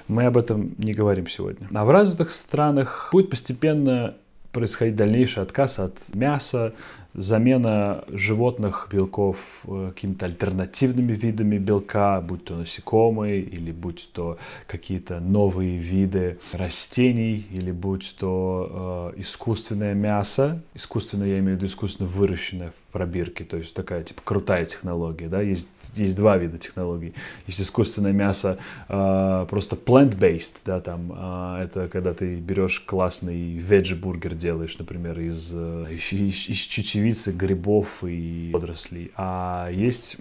Мы 0.10 0.26
об 0.26 0.36
этом 0.36 0.76
не 0.78 0.92
говорим 0.92 1.28
сегодня. 1.28 1.70
А 1.74 1.86
в 1.86 1.90
развитых 1.90 2.32
странах 2.32 3.10
будет 3.14 3.30
постепенно 3.30 4.16
происходить 4.58 4.96
дальнейший 4.96 5.44
отказ 5.44 5.78
от 5.78 6.16
мяса, 6.16 6.74
замена 7.18 8.06
животных 8.08 8.88
белков 8.92 9.66
э, 9.68 9.92
какими-то 9.94 10.28
альтернативными 10.28 11.14
видами 11.14 11.58
белка, 11.58 12.22
будь 12.22 12.46
то 12.46 12.56
насекомые, 12.56 13.42
или 13.42 13.72
будь 13.72 14.10
то 14.14 14.38
какие-то 14.68 15.20
новые 15.20 15.78
виды 15.78 16.38
растений, 16.54 17.46
или 17.52 17.72
будь 17.72 18.16
то 18.20 19.14
э, 19.16 19.22
искусственное 19.22 19.96
мясо. 19.96 20.62
Искусственное, 20.76 21.28
я 21.28 21.40
имею 21.40 21.56
в 21.56 21.58
виду 21.58 21.66
искусственно 21.66 22.08
выращенное 22.08 22.70
в 22.70 22.80
пробирке, 22.92 23.44
то 23.44 23.58
есть 23.58 23.74
такая 23.74 24.04
типа 24.04 24.22
крутая 24.24 24.66
технология. 24.66 25.28
Да? 25.28 25.42
Есть, 25.42 25.70
есть 25.96 26.16
два 26.16 26.38
вида 26.38 26.60
технологий. 26.60 27.14
Есть 27.48 27.62
искусственное 27.62 28.14
мясо 28.14 28.60
э, 28.90 29.46
просто 29.50 29.76
plant-based, 29.76 30.58
да, 30.66 30.82
там, 30.82 31.12
э, 31.16 31.64
это 31.64 31.90
когда 31.90 32.14
ты 32.14 32.36
берешь 32.36 32.80
классный 32.82 33.58
veggie-бургер 33.58 34.36
делаешь, 34.36 34.78
например, 34.78 35.20
из, 35.20 35.52
э, 35.54 35.88
из, 35.92 36.14
из, 36.14 36.50
из 36.50 36.58
чечевицы, 36.58 37.07
чечевицы, 37.08 37.32
грибов 37.32 38.04
и 38.04 38.52
водорослей. 38.54 39.12
А 39.16 39.70
есть 39.72 40.18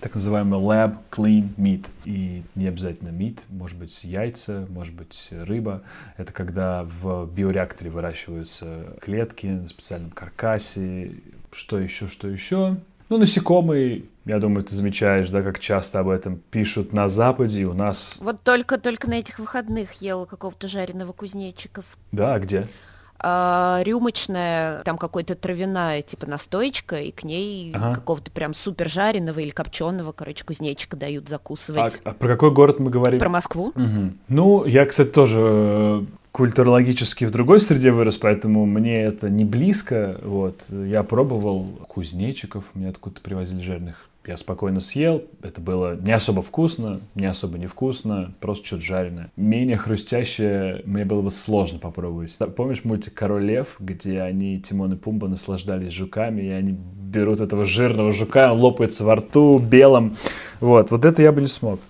так 0.00 0.14
называемый 0.14 0.60
lab 0.60 0.98
clean 1.10 1.54
meat. 1.56 1.86
И 2.04 2.42
не 2.54 2.68
обязательно 2.68 3.08
meat, 3.08 3.40
может 3.48 3.78
быть 3.78 4.04
яйца, 4.04 4.66
может 4.68 4.94
быть 4.94 5.28
рыба. 5.30 5.82
Это 6.16 6.32
когда 6.32 6.84
в 6.84 7.26
биореакторе 7.26 7.90
выращиваются 7.90 8.96
клетки 9.00 9.46
на 9.46 9.68
специальном 9.68 10.10
каркасе. 10.10 11.12
Что 11.50 11.78
еще, 11.78 12.08
что 12.08 12.28
еще? 12.28 12.76
Ну, 13.08 13.18
насекомые, 13.18 14.06
я 14.24 14.40
думаю, 14.40 14.64
ты 14.64 14.74
замечаешь, 14.74 15.30
да, 15.30 15.40
как 15.40 15.60
часто 15.60 16.00
об 16.00 16.08
этом 16.08 16.42
пишут 16.50 16.92
на 16.92 17.08
Западе, 17.08 17.62
и 17.62 17.64
у 17.64 17.72
нас... 17.72 18.18
Вот 18.20 18.42
только-только 18.42 19.08
на 19.08 19.14
этих 19.14 19.38
выходных 19.38 19.92
ела 20.02 20.24
какого-то 20.24 20.66
жареного 20.66 21.12
кузнечика. 21.12 21.82
Да, 22.10 22.36
где? 22.40 22.66
Э, 23.22 23.82
рюмочная, 23.82 24.82
там 24.82 24.98
какой-то 24.98 25.34
травяная 25.34 26.02
типа 26.02 26.26
настоечка, 26.26 26.96
и 26.96 27.10
к 27.10 27.24
ней 27.24 27.72
ага. 27.74 27.94
какого-то 27.94 28.30
прям 28.30 28.54
супер 28.54 28.88
жареного 28.88 29.38
или 29.40 29.50
копченого, 29.50 30.12
короче, 30.12 30.44
кузнечика 30.44 30.96
дают 30.96 31.28
закусывать. 31.28 32.00
А, 32.04 32.10
а 32.10 32.14
про 32.14 32.28
какой 32.28 32.50
город 32.52 32.80
мы 32.80 32.90
говорим? 32.90 33.20
Про 33.20 33.28
Москву. 33.28 33.68
Угу. 33.68 34.12
Ну, 34.28 34.64
я, 34.64 34.86
кстати, 34.86 35.08
тоже 35.08 35.38
э, 35.40 36.02
культурологически 36.32 37.24
в 37.24 37.30
другой 37.30 37.60
среде 37.60 37.92
вырос, 37.92 38.18
поэтому 38.18 38.66
мне 38.66 39.02
это 39.02 39.30
не 39.30 39.44
близко. 39.44 40.20
Вот. 40.22 40.64
Я 40.70 41.02
пробовал 41.02 41.64
кузнечиков, 41.88 42.64
мне 42.74 42.90
откуда-то 42.90 43.22
привозили 43.22 43.62
жареных 43.62 44.08
я 44.28 44.36
спокойно 44.36 44.80
съел, 44.80 45.24
это 45.42 45.60
было 45.60 45.96
не 45.96 46.12
особо 46.12 46.42
вкусно, 46.42 47.00
не 47.14 47.26
особо 47.26 47.58
невкусно, 47.58 48.34
просто 48.40 48.66
что-то 48.66 48.82
жареное. 48.82 49.30
Менее 49.36 49.76
хрустящее 49.76 50.82
мне 50.84 51.04
было 51.04 51.22
бы 51.22 51.30
сложно 51.30 51.78
попробовать. 51.78 52.36
Помнишь 52.56 52.84
мультик 52.84 53.14
«Король 53.14 53.44
лев», 53.44 53.76
где 53.78 54.20
они, 54.20 54.60
Тимон 54.60 54.94
и 54.94 54.96
Пумба, 54.96 55.28
наслаждались 55.28 55.92
жуками, 55.92 56.42
и 56.42 56.48
они 56.48 56.72
берут 56.72 57.40
этого 57.40 57.64
жирного 57.64 58.12
жука, 58.12 58.52
он 58.52 58.60
лопается 58.60 59.04
во 59.04 59.16
рту 59.16 59.58
белым. 59.58 60.14
Вот, 60.60 60.90
вот 60.90 61.04
это 61.04 61.22
я 61.22 61.32
бы 61.32 61.40
не 61.40 61.48
смог. 61.48 61.80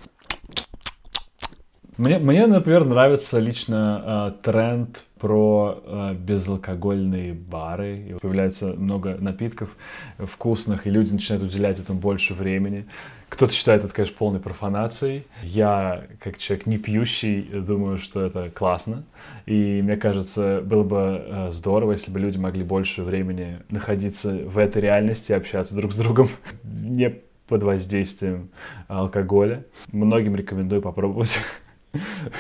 Мне, 1.97 2.19
мне 2.19 2.47
например, 2.47 2.85
нравится 2.85 3.39
лично 3.39 4.33
э, 4.39 4.43
тренд 4.43 5.06
про 5.19 5.83
э, 5.85 6.15
безалкогольные 6.15 7.33
бары. 7.35 7.99
И 8.11 8.15
появляется 8.15 8.75
много 8.75 9.17
напитков 9.19 9.71
вкусных, 10.19 10.87
и 10.87 10.91
люди 10.91 11.13
начинают 11.13 11.43
уделять 11.45 11.81
этому 11.81 11.99
больше 11.99 12.35
времени. 12.35 12.87
Кто-то 13.29 13.53
считает 13.53 13.83
это, 13.83 13.93
конечно, 13.93 14.17
полной 14.17 14.41
профанацией. 14.41 15.27
Я, 15.43 16.05
как 16.21 16.39
человек 16.39 16.67
не 16.67 16.79
пьющий, 16.79 17.43
думаю, 17.43 17.99
что 17.99 18.23
это 18.23 18.51
классно. 18.51 19.05
И 19.47 19.81
мне 19.83 19.97
кажется, 19.97 20.61
было 20.63 20.85
бы 20.85 21.25
э, 21.27 21.51
здорово, 21.51 21.93
если 21.93 22.13
бы 22.13 22.21
люди 22.21 22.39
могли 22.39 22.63
больше 22.63 23.03
времени 23.03 23.59
находиться 23.69 24.33
в 24.33 24.59
этой 24.59 24.83
реальности, 24.83 25.33
общаться 25.33 25.75
друг 25.75 25.93
с 25.93 25.97
другом, 25.97 26.29
не 26.63 27.15
под 27.49 27.63
воздействием 27.63 28.51
алкоголя. 28.89 29.65
Многим 29.93 30.37
рекомендую 30.37 30.83
попробовать. 30.83 31.39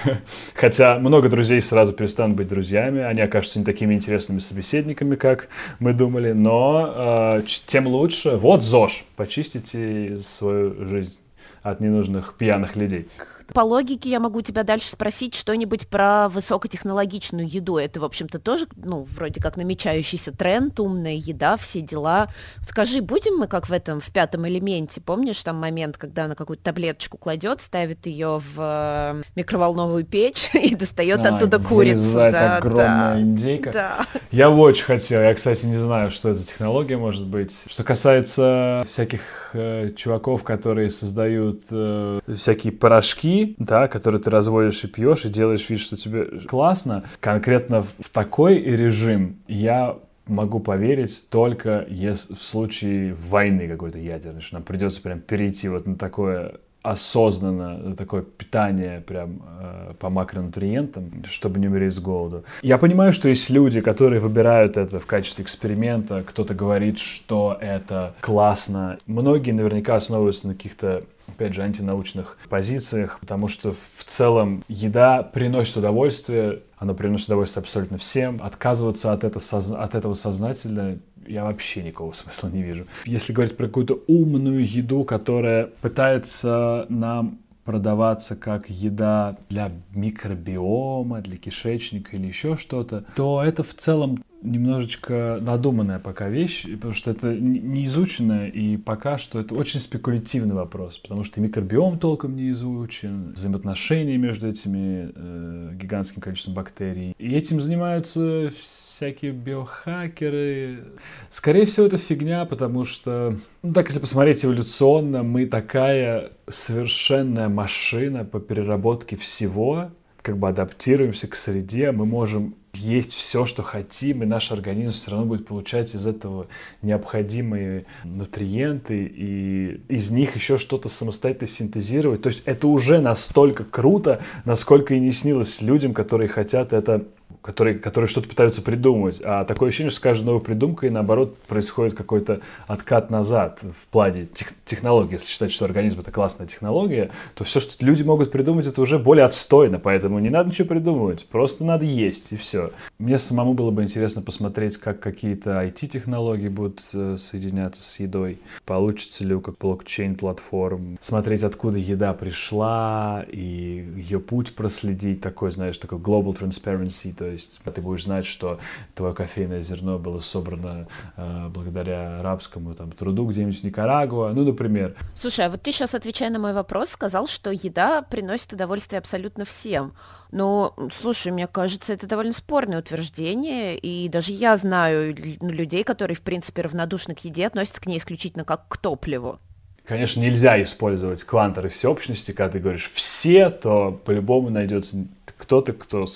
Хотя 0.55 0.99
много 0.99 1.29
друзей 1.29 1.61
сразу 1.61 1.92
перестанут 1.92 2.37
быть 2.37 2.49
друзьями, 2.49 3.03
они 3.03 3.21
окажутся 3.21 3.59
не 3.59 3.64
такими 3.64 3.95
интересными 3.95 4.38
собеседниками, 4.38 5.16
как 5.16 5.49
мы 5.79 5.92
думали, 5.92 6.33
но 6.33 7.38
э, 7.38 7.42
тем 7.66 7.87
лучше. 7.87 8.37
Вот 8.37 8.62
ЗОЖ, 8.62 9.05
почистите 9.16 10.19
свою 10.23 10.88
жизнь 10.88 11.19
от 11.62 11.81
ненужных 11.81 12.35
пьяных 12.35 12.77
людей. 12.77 13.09
По 13.52 13.61
логике 13.61 14.11
я 14.11 14.20
могу 14.20 14.42
тебя 14.42 14.62
дальше 14.62 14.90
спросить 14.90 15.35
что-нибудь 15.35 15.88
про 15.88 16.28
высокотехнологичную 16.28 17.48
еду. 17.48 17.76
Это, 17.76 18.00
в 18.00 18.04
общем-то, 18.04 18.38
тоже, 18.38 18.66
ну, 18.76 19.02
вроде 19.04 19.40
как 19.40 19.56
намечающийся 19.56 20.32
тренд, 20.32 20.78
умная 20.80 21.14
еда, 21.14 21.56
все 21.56 21.80
дела. 21.80 22.28
Скажи, 22.66 23.00
будем 23.00 23.37
мы 23.37 23.46
как 23.46 23.68
в 23.68 23.72
этом, 23.72 24.00
в 24.00 24.11
пятом 24.12 24.46
элементе? 24.48 25.00
Помнишь 25.00 25.42
там 25.42 25.56
момент, 25.56 25.96
когда 25.96 26.24
она 26.24 26.35
какую-то 26.35 26.62
таблеточку 26.62 27.18
кладет, 27.18 27.61
ставит 27.61 28.06
ее 28.06 28.40
в 28.40 28.54
э, 28.59 29.22
микроволновую 29.37 30.04
печь 30.04 30.50
и 30.54 30.74
достает 30.74 31.24
а, 31.24 31.37
оттуда 31.37 31.59
курицу? 31.59 32.14
Да, 32.14 32.56
огромная 32.56 33.14
да, 33.14 33.20
индейка. 33.20 33.72
Да. 33.72 34.06
Я 34.30 34.50
очень 34.50 34.85
хотел. 34.85 35.20
Я, 35.22 35.35
кстати, 35.35 35.66
не 35.66 35.76
знаю, 35.76 36.11
что 36.11 36.30
это 36.30 36.38
за 36.38 36.46
технология 36.46 36.96
может 36.96 37.26
быть. 37.26 37.64
Что 37.66 37.85
касается 37.85 38.85
всяких 38.88 39.20
э, 39.52 39.90
чуваков, 39.96 40.42
которые 40.42 40.90
создают 40.90 41.62
э, 41.70 42.20
всякие 42.35 42.72
порошки, 42.72 43.36
да, 43.59 43.88
которые 43.88 44.20
ты 44.20 44.31
разводишь 44.31 44.85
и 44.85 44.88
пьешь, 44.88 45.25
и 45.25 45.29
делаешь 45.29 45.68
вид, 45.68 45.81
что 45.81 45.96
тебе 45.96 46.40
классно. 46.46 47.03
Конкретно 47.20 47.83
в, 47.83 47.94
в 47.99 48.09
такой 48.11 48.59
режим 48.59 49.37
я 49.49 49.99
могу 50.27 50.59
поверить 50.61 51.27
только 51.31 51.87
если 51.88 52.35
в 52.35 52.42
случае 52.42 53.14
войны 53.14 53.68
какой-то 53.68 53.99
ядерной, 53.99 54.40
что 54.40 54.57
нам 54.57 54.64
придется 54.64 55.01
прям 55.01 55.20
перейти 55.20 55.68
вот 55.68 55.87
на 55.87 55.96
такое 55.96 56.57
осознанно 56.87 57.96
такое 57.96 58.22
питание 58.22 59.01
прям 59.01 59.42
э, 59.61 59.94
по 59.99 60.09
макронутриентам, 60.09 61.25
чтобы 61.25 61.59
не 61.59 61.66
умереть 61.66 61.92
с 61.92 61.99
голоду. 61.99 62.44
Я 62.62 62.79
понимаю, 62.79 63.12
что 63.12 63.29
есть 63.29 63.51
люди, 63.51 63.81
которые 63.81 64.20
выбирают 64.20 64.77
это 64.77 65.01
в 65.01 65.07
качестве 65.07 65.42
эксперимента. 65.42 66.22
Кто-то 66.22 66.55
говорит, 66.55 67.01
что 67.01 67.59
это 67.61 68.14
классно. 68.20 68.99
Многие 69.07 69.51
наверняка 69.51 69.96
основываются 69.96 70.46
на 70.46 70.55
каких-то 70.55 71.03
опять 71.28 71.54
же, 71.54 71.62
антинаучных 71.62 72.38
позициях, 72.48 73.18
потому 73.20 73.48
что 73.48 73.72
в 73.72 74.04
целом 74.04 74.64
еда 74.68 75.22
приносит 75.22 75.76
удовольствие, 75.76 76.62
она 76.78 76.94
приносит 76.94 77.26
удовольствие 77.26 77.62
абсолютно 77.62 77.98
всем. 77.98 78.40
Отказываться 78.42 79.12
от, 79.12 79.24
это, 79.24 79.40
от 79.40 79.94
этого 79.94 80.14
сознательно 80.14 80.98
я 81.26 81.44
вообще 81.44 81.82
никакого 81.82 82.12
смысла 82.14 82.48
не 82.48 82.62
вижу. 82.62 82.86
Если 83.04 83.32
говорить 83.32 83.56
про 83.56 83.66
какую-то 83.66 84.02
умную 84.06 84.64
еду, 84.66 85.04
которая 85.04 85.66
пытается 85.80 86.86
нам 86.88 87.40
продаваться 87.64 88.36
как 88.36 88.70
еда 88.70 89.36
для 89.50 89.72
микробиома, 89.92 91.20
для 91.20 91.36
кишечника 91.36 92.16
или 92.16 92.28
еще 92.28 92.56
что-то, 92.56 93.04
то 93.16 93.42
это 93.42 93.64
в 93.64 93.74
целом 93.74 94.22
немножечко 94.42 95.38
надуманная 95.40 95.99
пока 95.99 96.29
вещь, 96.29 96.66
потому 96.75 96.92
что 96.92 97.11
это 97.11 97.35
не 97.35 97.85
изучено, 97.87 98.46
и 98.46 98.77
пока 98.77 99.18
что 99.18 99.40
это 99.40 99.55
очень 99.55 99.81
спекулятивный 99.81 100.55
вопрос, 100.55 100.99
потому 100.99 101.25
что 101.25 101.40
микробиом 101.40 101.99
толком 101.99 102.37
не 102.37 102.51
изучен, 102.51 103.33
взаимоотношения 103.33 104.16
между 104.16 104.49
этими 104.49 105.12
э, 105.14 105.70
гигантским 105.75 106.20
количеством 106.20 106.55
бактерий. 106.55 107.14
И 107.18 107.35
этим 107.35 107.61
занимаются 107.61 108.51
всякие 108.61 109.33
биохакеры. 109.33 110.85
Скорее 111.31 111.66
всего, 111.66 111.87
это 111.87 111.99
фигня, 111.99 112.44
потому 112.44 112.85
что, 112.85 113.37
ну 113.62 113.72
так, 113.72 113.88
если 113.88 114.01
посмотреть 114.01 114.44
эволюционно, 114.44 115.22
мы 115.22 115.46
такая 115.46 116.31
совершенная 116.49 117.49
машина 117.49 118.25
по 118.25 118.40
переработке 118.40 119.16
всего, 119.16 119.90
как 120.22 120.38
бы 120.38 120.49
адаптируемся 120.49 121.29
к 121.29 121.35
среде, 121.35 121.92
мы 121.92 122.05
можем 122.05 122.57
есть 122.76 123.12
все, 123.12 123.44
что 123.44 123.62
хотим, 123.62 124.22
и 124.22 124.26
наш 124.26 124.52
организм 124.52 124.92
все 124.92 125.10
равно 125.10 125.26
будет 125.26 125.46
получать 125.46 125.94
из 125.94 126.06
этого 126.06 126.46
необходимые 126.82 127.86
нутриенты, 128.04 129.04
и 129.04 129.80
из 129.88 130.10
них 130.10 130.36
еще 130.36 130.58
что-то 130.58 130.88
самостоятельно 130.88 131.48
синтезировать. 131.48 132.22
То 132.22 132.28
есть 132.28 132.42
это 132.44 132.66
уже 132.68 133.00
настолько 133.00 133.64
круто, 133.64 134.20
насколько 134.44 134.94
и 134.94 135.00
не 135.00 135.12
снилось 135.12 135.60
людям, 135.60 135.94
которые 135.94 136.28
хотят 136.28 136.72
это 136.72 137.04
которые, 137.42 137.78
которые 137.78 138.08
что-то 138.08 138.28
пытаются 138.28 138.60
придумывать. 138.60 139.20
А 139.24 139.44
такое 139.44 139.68
ощущение, 139.68 139.90
что 139.90 139.98
с 139.98 140.02
каждой 140.02 140.26
новой 140.26 140.40
придумкой, 140.40 140.90
наоборот, 140.90 141.38
происходит 141.42 141.94
какой-то 141.94 142.40
откат 142.66 143.10
назад 143.10 143.62
в 143.62 143.86
плане 143.86 144.24
тех, 144.24 144.48
технологии. 144.64 145.14
Если 145.14 145.28
считать, 145.28 145.52
что 145.52 145.64
организм— 145.64 146.00
это 146.00 146.10
классная 146.10 146.46
технология, 146.46 147.10
то 147.34 147.44
все, 147.44 147.60
что 147.60 147.84
люди 147.84 148.02
могут 148.02 148.30
придумать, 148.30 148.66
это 148.66 148.80
уже 148.80 148.98
более 148.98 149.24
отстойно, 149.24 149.78
поэтому 149.78 150.18
не 150.18 150.30
надо 150.30 150.50
ничего 150.50 150.68
придумывать, 150.68 151.26
просто 151.26 151.64
надо 151.64 151.84
есть, 151.84 152.32
и 152.32 152.36
все. 152.36 152.70
Мне 152.98 153.18
самому 153.18 153.54
было 153.54 153.70
бы 153.70 153.82
интересно 153.82 154.22
посмотреть, 154.22 154.76
как 154.76 155.00
какие-то 155.00 155.62
IT-технологии 155.62 156.48
будут 156.48 156.82
э, 156.94 157.16
соединяться 157.16 157.82
с 157.82 158.00
едой, 158.00 158.40
получится 158.64 159.24
ли 159.24 159.34
у 159.34 159.40
как 159.40 159.58
блокчейн-платформ, 159.58 160.98
смотреть, 161.00 161.44
откуда 161.44 161.78
еда 161.78 162.12
пришла, 162.12 163.24
и 163.30 163.86
ее 163.96 164.18
путь 164.18 164.54
проследить, 164.54 165.20
такой, 165.20 165.50
знаешь, 165.52 165.78
такой 165.78 165.98
global 165.98 166.36
transparency, 166.36 167.15
то 167.16 167.26
есть 167.26 167.61
ты 167.64 167.81
будешь 167.81 168.05
знать, 168.05 168.26
что 168.26 168.61
твое 168.94 169.14
кофейное 169.14 169.62
зерно 169.62 169.98
было 169.98 170.20
собрано 170.20 170.88
э, 171.16 171.48
благодаря 171.48 172.18
арабскому 172.18 172.74
там, 172.74 172.92
труду 172.92 173.26
где-нибудь 173.26 173.61
в 173.61 173.64
Никарагуа, 173.64 174.33
ну, 174.33 174.44
например. 174.44 174.94
Слушай, 175.14 175.46
а 175.46 175.50
вот 175.50 175.62
ты 175.62 175.72
сейчас, 175.72 175.94
отвечая 175.94 176.31
на 176.31 176.38
мой 176.38 176.52
вопрос, 176.52 176.90
сказал, 176.90 177.26
что 177.26 177.50
еда 177.50 178.02
приносит 178.02 178.52
удовольствие 178.52 178.98
абсолютно 178.98 179.44
всем. 179.44 179.94
Но, 180.31 180.74
слушай, 180.92 181.33
мне 181.33 181.46
кажется, 181.46 181.92
это 181.92 182.07
довольно 182.07 182.33
спорное 182.33 182.81
утверждение, 182.81 183.79
и 183.79 184.09
даже 184.09 184.33
я 184.33 184.57
знаю 184.57 185.16
ну, 185.40 185.50
людей, 185.50 185.85
которые, 185.85 186.16
в 186.16 186.22
принципе, 186.22 186.62
равнодушны 186.62 187.14
к 187.14 187.20
еде, 187.20 187.46
относятся 187.46 187.81
к 187.81 187.87
ней 187.87 187.98
исключительно 187.98 188.44
как 188.44 188.68
к 188.68 188.76
топливу. 188.76 189.38
Конечно, 189.87 190.20
нельзя 190.20 190.61
использовать 190.62 191.22
кванторы 191.22 191.68
всеобщности, 191.68 192.33
когда 192.33 192.52
ты 192.52 192.59
говоришь 192.59 192.90
«все», 192.90 193.50
то 193.50 193.92
по-любому 194.05 194.50
найдется 194.50 195.07
кто-то, 195.38 195.72
кто 195.72 196.07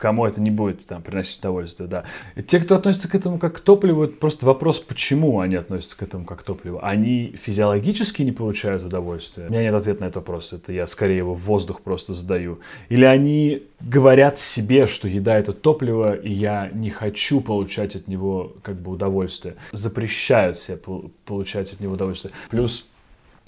кому 0.00 0.24
это 0.24 0.40
не 0.40 0.50
будет 0.50 0.86
там, 0.86 1.02
приносить 1.02 1.38
удовольствие, 1.40 1.88
да. 1.88 2.04
И 2.34 2.42
те, 2.42 2.58
кто 2.58 2.74
относится 2.74 3.08
к 3.08 3.14
этому 3.14 3.38
как 3.38 3.56
к 3.56 3.60
топливу, 3.60 4.04
это 4.04 4.14
просто 4.14 4.46
вопрос, 4.46 4.80
почему 4.80 5.40
они 5.40 5.56
относятся 5.56 5.96
к 5.96 6.02
этому 6.02 6.24
как 6.24 6.40
к 6.40 6.42
топливу. 6.42 6.80
Они 6.82 7.34
физиологически 7.40 8.22
не 8.22 8.32
получают 8.32 8.82
удовольствия? 8.82 9.46
У 9.46 9.50
меня 9.50 9.62
нет 9.62 9.74
ответа 9.74 10.00
на 10.00 10.06
этот 10.06 10.16
вопрос, 10.16 10.52
это 10.52 10.72
я 10.72 10.86
скорее 10.86 11.18
его 11.18 11.34
в 11.34 11.40
воздух 11.40 11.82
просто 11.82 12.14
задаю. 12.14 12.58
Или 12.88 13.04
они 13.04 13.64
говорят 13.80 14.38
себе, 14.38 14.86
что 14.86 15.06
еда 15.06 15.38
это 15.38 15.52
топливо, 15.52 16.14
и 16.14 16.32
я 16.32 16.70
не 16.72 16.90
хочу 16.90 17.40
получать 17.40 17.94
от 17.94 18.08
него 18.08 18.54
как 18.62 18.80
бы 18.80 18.92
удовольствие. 18.92 19.56
Запрещают 19.72 20.58
себе 20.58 20.78
получать 21.24 21.72
от 21.72 21.80
него 21.80 21.94
удовольствие. 21.94 22.32
Плюс 22.48 22.86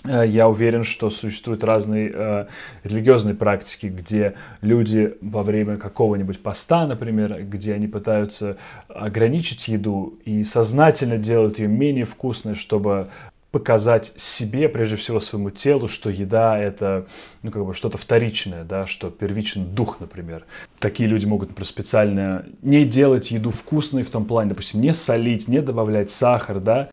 я 0.04 0.48
уверен, 0.48 0.82
что 0.82 1.10
существуют 1.10 1.62
разные 1.62 2.10
э, 2.12 2.46
религиозные 2.82 3.34
практики, 3.34 3.86
где 3.86 4.34
люди 4.60 5.16
во 5.20 5.42
время 5.42 5.76
какого-нибудь 5.76 6.42
поста, 6.42 6.86
например, 6.86 7.44
где 7.44 7.74
они 7.74 7.86
пытаются 7.86 8.56
ограничить 8.88 9.68
еду 9.68 10.18
и 10.24 10.42
сознательно 10.42 11.18
делают 11.18 11.58
ее 11.58 11.68
менее 11.68 12.04
вкусной, 12.04 12.54
чтобы 12.54 13.06
показать 13.52 14.14
себе, 14.16 14.68
прежде 14.68 14.96
всего 14.96 15.20
своему 15.20 15.50
телу, 15.50 15.86
что 15.86 16.08
еда 16.08 16.58
это 16.58 17.06
ну, 17.42 17.50
как 17.50 17.64
бы 17.64 17.74
что-то 17.74 17.98
вторичное, 17.98 18.64
да, 18.64 18.86
что 18.86 19.10
первичный 19.10 19.64
дух, 19.64 20.00
например. 20.00 20.46
Такие 20.78 21.08
люди 21.08 21.26
могут, 21.26 21.50
например, 21.50 21.68
специально 21.68 22.46
не 22.62 22.86
делать 22.86 23.30
еду 23.30 23.50
вкусной 23.50 24.02
в 24.02 24.10
том 24.10 24.24
плане, 24.24 24.48
допустим, 24.48 24.80
не 24.80 24.94
солить, 24.94 25.48
не 25.48 25.60
добавлять 25.60 26.10
сахар, 26.10 26.60
да, 26.60 26.88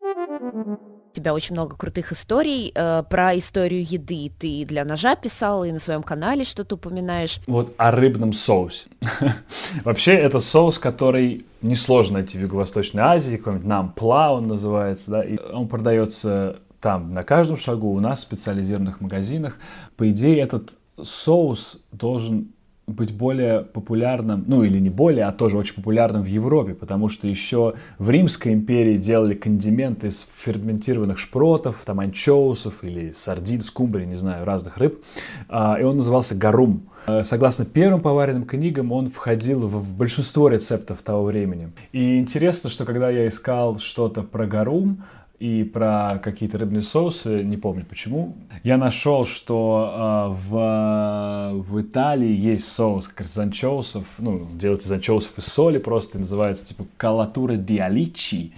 у 1.10 1.14
тебя 1.14 1.34
очень 1.34 1.54
много 1.54 1.76
крутых 1.76 2.12
историй 2.12 2.70
э, 2.74 3.02
про 3.08 3.36
историю 3.36 3.84
еды. 3.84 4.30
Ты 4.38 4.64
для 4.64 4.84
ножа 4.84 5.16
писал 5.16 5.64
и 5.64 5.72
на 5.72 5.80
своем 5.80 6.02
канале 6.02 6.44
что-то 6.44 6.76
упоминаешь. 6.76 7.40
Вот 7.46 7.74
о 7.76 7.90
рыбном 7.90 8.32
соусе. 8.32 8.88
Вообще, 9.84 10.12
это 10.12 10.38
соус, 10.38 10.78
который 10.78 11.44
несложно 11.62 12.14
найти 12.14 12.38
в 12.38 12.42
Юго-Восточной 12.42 13.02
Азии, 13.02 13.36
какой-нибудь 13.36 13.66
нампла 13.66 14.32
он 14.32 14.46
называется, 14.46 15.10
да, 15.10 15.24
и 15.24 15.36
он 15.36 15.68
продается 15.68 16.60
там 16.80 17.12
на 17.12 17.24
каждом 17.24 17.56
шагу, 17.56 17.92
у 17.92 18.00
нас 18.00 18.20
в 18.20 18.22
специализированных 18.22 19.00
магазинах. 19.00 19.58
По 19.96 20.08
идее, 20.10 20.40
этот 20.40 20.78
соус 21.02 21.82
должен 21.92 22.52
быть 22.92 23.12
более 23.12 23.62
популярным, 23.62 24.44
ну 24.46 24.62
или 24.62 24.78
не 24.78 24.90
более, 24.90 25.24
а 25.24 25.32
тоже 25.32 25.56
очень 25.56 25.74
популярным 25.74 26.22
в 26.22 26.26
Европе, 26.26 26.74
потому 26.74 27.08
что 27.08 27.26
еще 27.26 27.74
в 27.98 28.10
Римской 28.10 28.52
империи 28.52 28.96
делали 28.96 29.34
кондименты 29.34 30.08
из 30.08 30.26
ферментированных 30.34 31.18
шпротов, 31.18 31.82
там 31.84 32.00
анчоусов 32.00 32.84
или 32.84 33.10
сардин, 33.12 33.62
скумбрии, 33.62 34.04
не 34.04 34.14
знаю, 34.14 34.44
разных 34.44 34.78
рыб, 34.78 35.02
а, 35.48 35.76
и 35.80 35.84
он 35.84 35.98
назывался 35.98 36.34
гарум. 36.34 36.82
А, 37.06 37.24
согласно 37.24 37.64
первым 37.64 38.00
поваренным 38.00 38.44
книгам, 38.44 38.92
он 38.92 39.08
входил 39.08 39.60
в 39.60 39.94
большинство 39.94 40.48
рецептов 40.48 41.02
того 41.02 41.24
времени. 41.24 41.68
И 41.92 42.18
интересно, 42.18 42.70
что 42.70 42.84
когда 42.84 43.10
я 43.10 43.26
искал 43.28 43.78
что-то 43.78 44.22
про 44.22 44.46
гарум, 44.46 45.02
и 45.40 45.64
про 45.64 46.20
какие-то 46.22 46.58
рыбные 46.58 46.82
соусы, 46.82 47.42
не 47.42 47.56
помню 47.56 47.86
почему. 47.88 48.36
Я 48.62 48.76
нашел, 48.76 49.24
что 49.24 49.90
э, 49.90 50.34
в, 50.34 51.62
в 51.62 51.80
Италии 51.80 52.30
есть 52.30 52.70
соус 52.70 53.08
как 53.08 53.22
раз 53.22 53.32
из 53.32 53.38
анчоусов, 53.38 54.06
ну, 54.18 54.46
делается 54.52 54.88
из 54.88 54.92
анчоусов 54.92 55.38
и 55.38 55.40
соли 55.40 55.78
просто, 55.78 56.18
называется 56.18 56.66
типа 56.66 56.84
калатура 56.98 57.56
диаличи. 57.56 58.52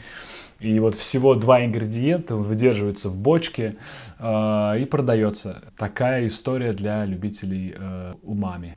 И 0.59 0.81
вот 0.81 0.97
всего 0.97 1.37
два 1.37 1.65
ингредиента 1.65 2.35
выдерживаются 2.35 3.09
в 3.09 3.17
бочке 3.17 3.77
э, 4.19 4.81
и 4.81 4.85
продается. 4.85 5.63
Такая 5.77 6.27
история 6.27 6.73
для 6.73 7.05
любителей 7.05 7.75
э, 7.79 8.15
умами. 8.25 8.77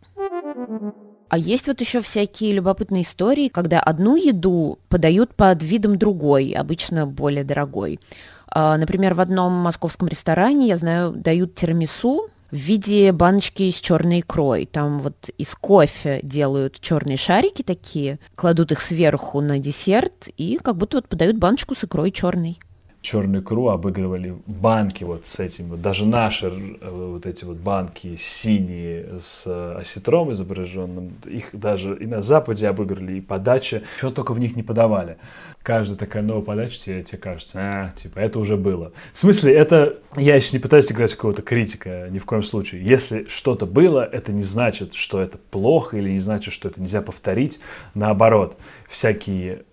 А 1.36 1.38
есть 1.38 1.68
вот 1.68 1.82
еще 1.82 2.00
всякие 2.00 2.54
любопытные 2.54 3.04
истории, 3.04 3.50
когда 3.50 3.82
одну 3.82 4.16
еду 4.16 4.80
подают 4.88 5.36
под 5.36 5.62
видом 5.64 5.98
другой, 5.98 6.52
обычно 6.52 7.06
более 7.06 7.44
дорогой. 7.44 8.00
А, 8.48 8.78
например, 8.78 9.16
в 9.16 9.20
одном 9.20 9.52
московском 9.52 10.08
ресторане, 10.08 10.70
я 10.70 10.78
знаю, 10.78 11.12
дают 11.12 11.54
тирамису 11.54 12.30
в 12.52 12.56
виде 12.56 13.12
баночки 13.12 13.70
с 13.70 13.82
черной 13.82 14.22
икрой. 14.22 14.66
Там 14.66 15.02
вот 15.02 15.30
из 15.38 15.56
кофе 15.56 16.22
делают 16.24 16.80
черные 16.80 17.18
шарики 17.18 17.64
такие, 17.64 18.18
кладут 18.36 18.72
их 18.72 18.80
сверху 18.80 19.42
на 19.42 19.60
десерт 19.60 20.30
и 20.38 20.58
как 20.64 20.78
будто 20.78 21.00
вот 21.00 21.10
подают 21.10 21.36
баночку 21.36 21.76
с 21.76 21.84
икрой 21.84 22.12
черной. 22.12 22.60
Черную 23.06 23.44
икру 23.44 23.70
обыгрывали 23.70 24.36
банки 24.48 25.04
вот 25.04 25.28
с 25.28 25.40
этим, 25.40 25.68
вот 25.68 25.82
даже 25.82 26.06
наши 26.06 26.48
э, 26.48 26.90
вот 26.90 27.26
эти 27.28 27.46
вот 27.46 27.58
банки 27.58 28.16
синие 28.18 29.20
с 29.20 29.44
э, 29.46 29.78
осетром 29.80 30.32
изображенным, 30.32 31.14
их 31.26 31.50
даже 31.54 31.96
и 31.96 32.08
на 32.08 32.24
Западе 32.24 32.68
обыгрывали, 32.68 33.18
и 33.18 33.22
подача, 33.22 33.84
что 33.98 34.10
только 34.10 34.34
в 34.34 34.40
них 34.40 34.56
не 34.56 34.64
подавали. 34.64 35.18
Каждая 35.62 35.98
такая 35.98 36.24
новая 36.24 36.44
подача 36.44 36.80
тебе, 36.80 37.04
тебе 37.04 37.20
кажется, 37.20 37.60
а, 37.60 37.92
типа, 37.96 38.20
это 38.20 38.40
уже 38.40 38.58
было. 38.58 38.92
В 39.14 39.18
смысле, 39.18 39.54
это, 39.54 39.98
я 40.16 40.40
сейчас 40.40 40.54
не 40.54 40.60
пытаюсь 40.60 40.92
играть 40.92 41.12
в 41.12 41.16
какого-то 41.16 41.44
критика, 41.44 42.08
ни 42.10 42.18
в 42.18 42.26
коем 42.26 42.42
случае. 42.42 42.84
Если 42.84 43.26
что-то 43.28 43.68
было, 43.68 44.04
это 44.04 44.32
не 44.32 44.42
значит, 44.42 44.96
что 44.96 45.22
это 45.22 45.38
плохо, 45.38 45.98
или 45.98 46.10
не 46.10 46.20
значит, 46.20 46.54
что 46.54 46.70
это 46.70 46.82
нельзя 46.82 47.02
повторить. 47.02 47.60
Наоборот, 47.94 48.58
всякие 48.88 49.64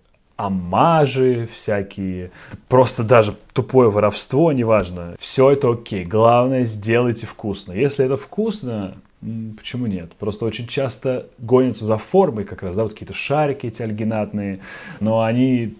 амажи 0.45 1.47
всякие, 1.51 2.31
просто 2.67 3.03
даже 3.03 3.35
тупое 3.53 3.89
воровство, 3.89 4.51
неважно. 4.51 5.15
Все 5.19 5.51
это 5.51 5.71
окей. 5.71 6.05
Главное, 6.05 6.65
сделайте 6.65 7.25
вкусно. 7.25 7.73
Если 7.73 8.05
это 8.05 8.17
вкусно, 8.17 8.95
Почему 9.57 9.85
нет? 9.85 10.11
Просто 10.19 10.43
очень 10.43 10.67
часто 10.67 11.27
гонятся 11.37 11.85
за 11.85 11.95
формой 11.95 12.43
как 12.43 12.61
раз, 12.61 12.75
да, 12.75 12.83
вот 12.83 12.91
какие-то 12.91 13.13
шарики 13.13 13.67
эти 13.67 13.81
альгинатные, 13.81 14.59
но 14.99 15.21
они 15.21 15.75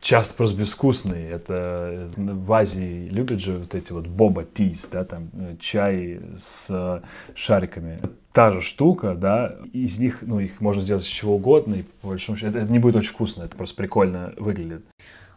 часто 0.00 0.34
просто 0.34 0.56
безвкусные. 0.56 1.30
Это 1.30 2.10
в 2.16 2.52
Азии 2.52 3.08
любят 3.10 3.40
же 3.40 3.58
вот 3.58 3.74
эти 3.74 3.92
вот 3.92 4.06
боба 4.06 4.44
тиз, 4.44 4.88
да, 4.90 5.04
там 5.04 5.30
э, 5.34 5.56
чай 5.60 6.20
с 6.36 7.02
шариками 7.34 7.98
та 8.32 8.50
же 8.50 8.60
штука, 8.60 9.14
да, 9.14 9.56
из 9.72 9.98
них, 9.98 10.18
ну, 10.22 10.40
их 10.40 10.60
можно 10.60 10.82
сделать 10.82 11.02
из 11.02 11.08
чего 11.08 11.36
угодно, 11.36 11.76
и 11.76 11.82
по 12.02 12.08
большому 12.08 12.36
счету 12.36 12.50
это, 12.50 12.58
это 12.60 12.72
не 12.72 12.78
будет 12.78 12.96
очень 12.96 13.10
вкусно, 13.10 13.44
это 13.44 13.56
просто 13.56 13.76
прикольно 13.76 14.34
выглядит. 14.36 14.84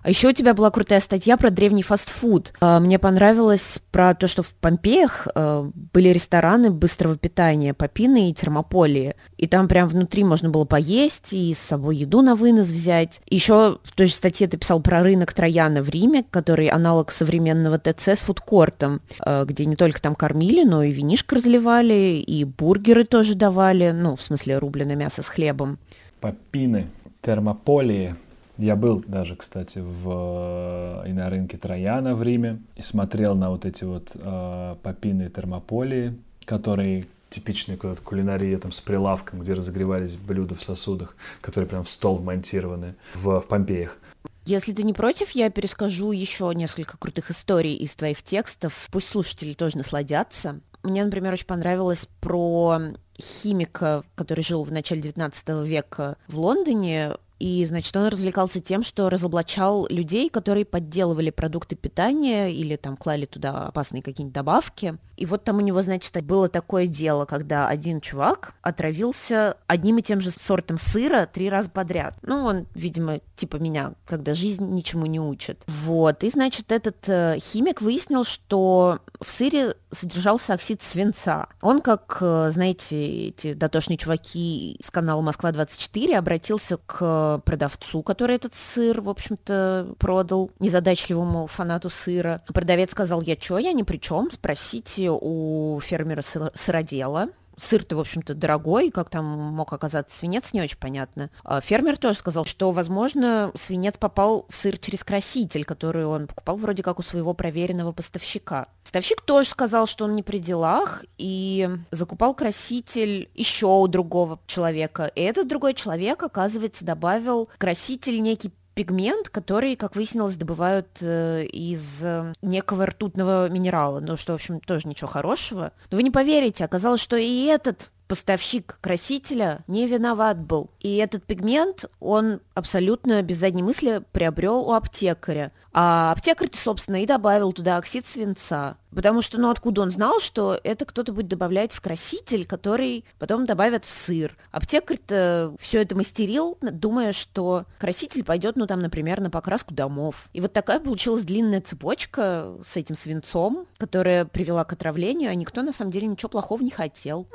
А 0.04 0.10
еще 0.10 0.30
у 0.30 0.34
тебя 0.34 0.54
была 0.54 0.72
крутая 0.72 1.00
статья 1.00 1.38
про 1.38 1.50
древний 1.52 1.84
фастфуд. 1.84 2.54
А, 2.60 2.80
мне 2.80 2.98
понравилось 2.98 3.80
про 3.92 4.16
то, 4.16 4.28
что 4.28 4.42
в 4.42 4.54
Помпеях 4.56 5.28
а, 5.36 5.70
были 5.94 6.10
рестораны 6.10 6.72
быстрого 6.72 7.16
питания 7.18 7.74
Попины 7.74 8.30
и 8.30 8.34
Термополии. 8.34 9.16
И 9.38 9.48
там 9.48 9.68
прям 9.68 9.88
внутри 9.88 10.24
можно 10.24 10.50
было 10.50 10.66
поесть 10.66 11.34
и 11.34 11.54
с 11.54 11.60
собой 11.60 11.98
еду 11.98 12.22
на 12.22 12.36
вынос 12.36 12.68
взять. 12.68 13.22
Еще 13.30 13.78
в 13.84 13.92
той 13.94 14.08
же 14.08 14.14
статье 14.14 14.48
ты 14.48 14.58
писал 14.58 14.82
про 14.82 15.04
рынок 15.04 15.34
Трояна 15.34 15.84
в 15.84 15.90
Риме, 15.90 16.24
который 16.30 16.68
аналог 16.68 17.12
современного 17.12 17.78
ТЦ 17.78 18.10
с 18.10 18.20
фудкортом, 18.20 19.02
а, 19.20 19.46
где 19.46 19.66
не 19.66 19.76
только 19.76 20.02
там 20.02 20.16
кормили, 20.16 20.64
но 20.64 20.82
и 20.82 20.92
винишко 20.92 21.36
разливали, 21.36 22.24
и 22.26 22.44
бургеры 22.44 23.04
тоже 23.04 23.36
давали, 23.36 23.92
ну, 23.92 24.16
в 24.16 24.24
смысле 24.24 24.58
рубленое 24.58 24.96
мясо 24.96 25.22
с 25.22 25.28
хлебом. 25.28 25.78
Попины, 26.20 26.88
термополии, 27.22 28.16
я 28.62 28.76
был 28.76 29.04
даже, 29.06 29.36
кстати, 29.36 29.80
в, 29.80 31.04
и 31.08 31.14
на 31.14 31.30
рынке 31.30 31.58
Трояна 31.58 32.16
в 32.16 32.24
Риме 32.24 32.62
и 32.76 32.82
смотрел 32.82 33.36
на 33.36 33.50
вот 33.50 33.66
эти 33.66 33.84
вот 33.84 34.12
э, 34.14 34.76
попины 34.84 35.30
термополии, 35.30 36.18
которые 36.46 37.08
типичные 37.30 37.78
куда-то 37.78 38.02
кулинария 38.02 38.58
там 38.58 38.72
с 38.72 38.82
прилавком, 38.82 39.40
где 39.40 39.54
разогревались 39.54 40.18
блюда 40.18 40.54
в 40.54 40.62
сосудах, 40.62 41.16
которые 41.40 41.68
прям 41.68 41.84
в 41.84 41.90
стол 41.90 42.18
вмонтированы 42.18 42.96
в, 43.16 43.40
в 43.40 43.48
Помпеях. 43.48 43.98
Если 44.46 44.74
ты 44.74 44.84
не 44.84 44.94
против, 44.94 45.32
я 45.32 45.50
перескажу 45.50 46.12
еще 46.12 46.52
несколько 46.54 46.98
крутых 46.98 47.32
историй 47.32 47.76
из 47.76 47.96
твоих 47.96 48.22
текстов. 48.22 48.88
Пусть 48.92 49.08
слушатели 49.08 49.54
тоже 49.54 49.78
насладятся. 49.78 50.60
Мне, 50.84 51.04
например, 51.04 51.34
очень 51.34 51.46
понравилось 51.46 52.08
про 52.20 52.80
химика, 53.20 54.04
который 54.16 54.44
жил 54.44 54.64
в 54.64 54.72
начале 54.72 55.02
19 55.02 55.50
века 55.68 56.18
в 56.28 56.40
Лондоне. 56.40 57.14
И, 57.42 57.66
значит, 57.66 57.98
он 57.98 58.06
развлекался 58.08 58.62
тем, 58.62 58.84
что 58.84 59.10
разоблачал 59.10 59.88
людей, 59.90 60.30
которые 60.30 60.64
подделывали 60.64 61.32
продукты 61.32 61.76
питания 61.76 62.54
или 62.54 62.76
там 62.76 62.96
клали 62.96 63.26
туда 63.26 63.66
опасные 63.66 64.04
какие-нибудь 64.04 64.36
добавки. 64.36 65.00
И 65.22 65.26
вот 65.28 65.44
там 65.44 65.58
у 65.58 65.62
него, 65.62 65.84
значит, 65.84 66.12
было 66.24 66.50
такое 66.50 66.88
дело, 66.88 67.26
когда 67.26 67.68
один 67.68 68.02
чувак 68.02 68.56
отравился 68.64 69.56
одним 69.68 70.00
и 70.00 70.02
тем 70.02 70.20
же 70.20 70.32
сортом 70.32 70.80
сыра 70.80 71.30
три 71.32 71.48
раза 71.48 71.70
подряд. 71.70 72.16
Ну, 72.24 72.44
он, 72.44 72.66
видимо, 72.74 73.20
типа 73.36 73.58
меня, 73.58 73.94
когда 74.08 74.34
жизнь 74.34 74.68
ничему 74.74 75.06
не 75.06 75.20
учит. 75.20 75.64
Вот. 75.68 76.24
И, 76.24 76.30
значит, 76.30 76.72
этот 76.72 77.08
э, 77.08 77.38
химик 77.40 77.84
выяснил, 77.84 78.24
что 78.24 78.98
в 79.20 79.30
сыре 79.30 79.76
содержался 79.92 80.56
оксид 80.56 80.82
свинца. 80.82 81.50
Он, 81.62 81.82
как, 81.82 82.18
э, 82.22 82.50
знаете, 82.52 83.28
эти 83.28 83.54
дотошные 83.54 83.98
чуваки 83.98 84.80
с 84.84 84.90
канала 84.90 85.22
«Москва-24» 85.22 86.16
обратился 86.16 86.78
к 86.78 87.44
продавцу, 87.46 88.02
который 88.02 88.38
этот 88.38 88.56
сыр, 88.56 89.02
в 89.02 89.10
общем-то, 89.10 89.94
продал 90.00 90.50
незадачливому 90.60 91.46
фанату 91.46 91.92
сыра. 91.92 92.42
Продавец 92.48 92.90
сказал, 92.90 93.22
я 93.22 93.36
чё, 93.36 93.60
я 93.60 93.72
ни 93.72 93.84
при 93.84 93.98
чем, 93.98 94.32
спросите 94.32 95.11
у 95.20 95.80
фермера 95.82 96.22
сыродела 96.22 97.30
сыр-то, 97.58 97.96
в 97.96 98.00
общем-то, 98.00 98.34
дорогой, 98.34 98.92
как 98.92 99.10
там 99.10 99.26
мог 99.26 99.72
оказаться 99.72 100.18
свинец, 100.18 100.54
не 100.54 100.62
очень 100.62 100.78
понятно. 100.78 101.30
А 101.44 101.62
фермер 101.62 101.98
тоже 101.98 102.18
сказал, 102.18 102.46
что, 102.46 102.72
возможно, 102.72 103.52
свинец 103.56 103.98
попал 103.98 104.46
в 104.50 104.56
сыр 104.56 104.78
через 104.78 105.04
краситель, 105.04 105.64
который 105.66 106.06
он 106.06 106.28
покупал 106.28 106.58
вроде 106.58 106.84
как 106.84 107.00
у 107.00 107.04
своего 107.04 107.34
проверенного 107.34 107.92
поставщика. 107.92 108.68
Поставщик 108.84 109.22
тоже 109.22 109.50
сказал, 109.50 109.86
что 109.86 110.06
он 110.06 110.16
не 110.16 110.24
при 110.24 110.40
делах, 110.40 111.06
и 111.18 111.70
закупал 111.92 112.34
краситель 112.34 113.30
еще 113.36 113.68
у 113.68 113.88
другого 113.88 114.40
человека. 114.48 115.06
И 115.16 115.22
этот 115.22 115.48
другой 115.48 115.74
человек, 115.74 116.24
оказывается, 116.24 116.84
добавил 116.84 117.50
краситель 117.58 118.22
некий 118.22 118.52
пигмент, 118.74 119.30
который, 119.30 119.76
как 119.76 119.96
выяснилось, 119.96 120.36
добывают 120.36 120.88
э, 121.02 121.46
из 121.46 122.04
э, 122.04 122.34
некого 122.42 122.86
ртутного 122.86 123.50
минерала, 123.50 124.00
ну 124.00 124.18
что, 124.18 124.34
в 124.34 124.36
общем, 124.36 124.60
тоже 124.60 124.88
ничего 124.88 125.08
хорошего. 125.08 125.74
Но 125.90 125.98
вы 125.98 126.04
не 126.04 126.12
поверите, 126.12 126.64
оказалось, 126.66 127.02
что 127.02 127.16
и 127.18 127.46
этот 127.46 127.92
поставщик 128.12 128.78
красителя 128.82 129.64
не 129.68 129.88
виноват 129.88 130.38
был. 130.38 130.70
И 130.82 130.98
этот 130.98 131.24
пигмент 131.24 131.86
он 132.02 132.42
абсолютно 132.56 133.22
без 133.22 133.38
задней 133.38 133.64
мысли 133.64 134.04
приобрел 134.12 134.68
у 134.68 134.74
аптекаря. 134.74 135.54
А 135.72 136.12
аптекарь, 136.12 136.50
собственно, 136.52 137.02
и 137.02 137.06
добавил 137.06 137.54
туда 137.54 137.78
оксид 137.78 138.06
свинца. 138.06 138.76
Потому 138.94 139.22
что, 139.22 139.40
ну, 139.40 139.50
откуда 139.50 139.84
он 139.84 139.92
знал, 139.92 140.20
что 140.20 140.60
это 140.62 140.84
кто-то 140.84 141.14
будет 141.14 141.30
добавлять 141.30 141.72
в 141.72 141.80
краситель, 141.80 142.46
который 142.46 143.06
потом 143.18 143.46
добавят 143.46 143.86
в 143.86 143.90
сыр. 143.90 144.36
Аптекарь-то 144.52 145.56
все 145.60 145.82
это 145.82 145.96
мастерил, 145.96 146.58
думая, 146.60 147.14
что 147.14 147.64
краситель 147.80 148.26
пойдет, 148.26 148.58
ну, 148.58 148.68
там, 148.68 148.82
например, 148.82 149.22
на 149.22 149.30
покраску 149.30 149.74
домов. 149.74 150.28
И 150.34 150.42
вот 150.42 150.52
такая 150.52 150.82
получилась 150.82 151.24
длинная 151.24 151.62
цепочка 151.62 152.54
с 152.66 152.76
этим 152.76 152.96
свинцом, 152.96 153.66
которая 153.78 154.26
привела 154.26 154.66
к 154.66 154.74
отравлению, 154.74 155.32
а 155.32 155.36
никто, 155.36 155.62
на 155.62 155.72
самом 155.72 155.92
деле, 155.92 156.08
ничего 156.08 156.28
плохого 156.28 156.62
не 156.62 156.72
хотел. 156.72 157.28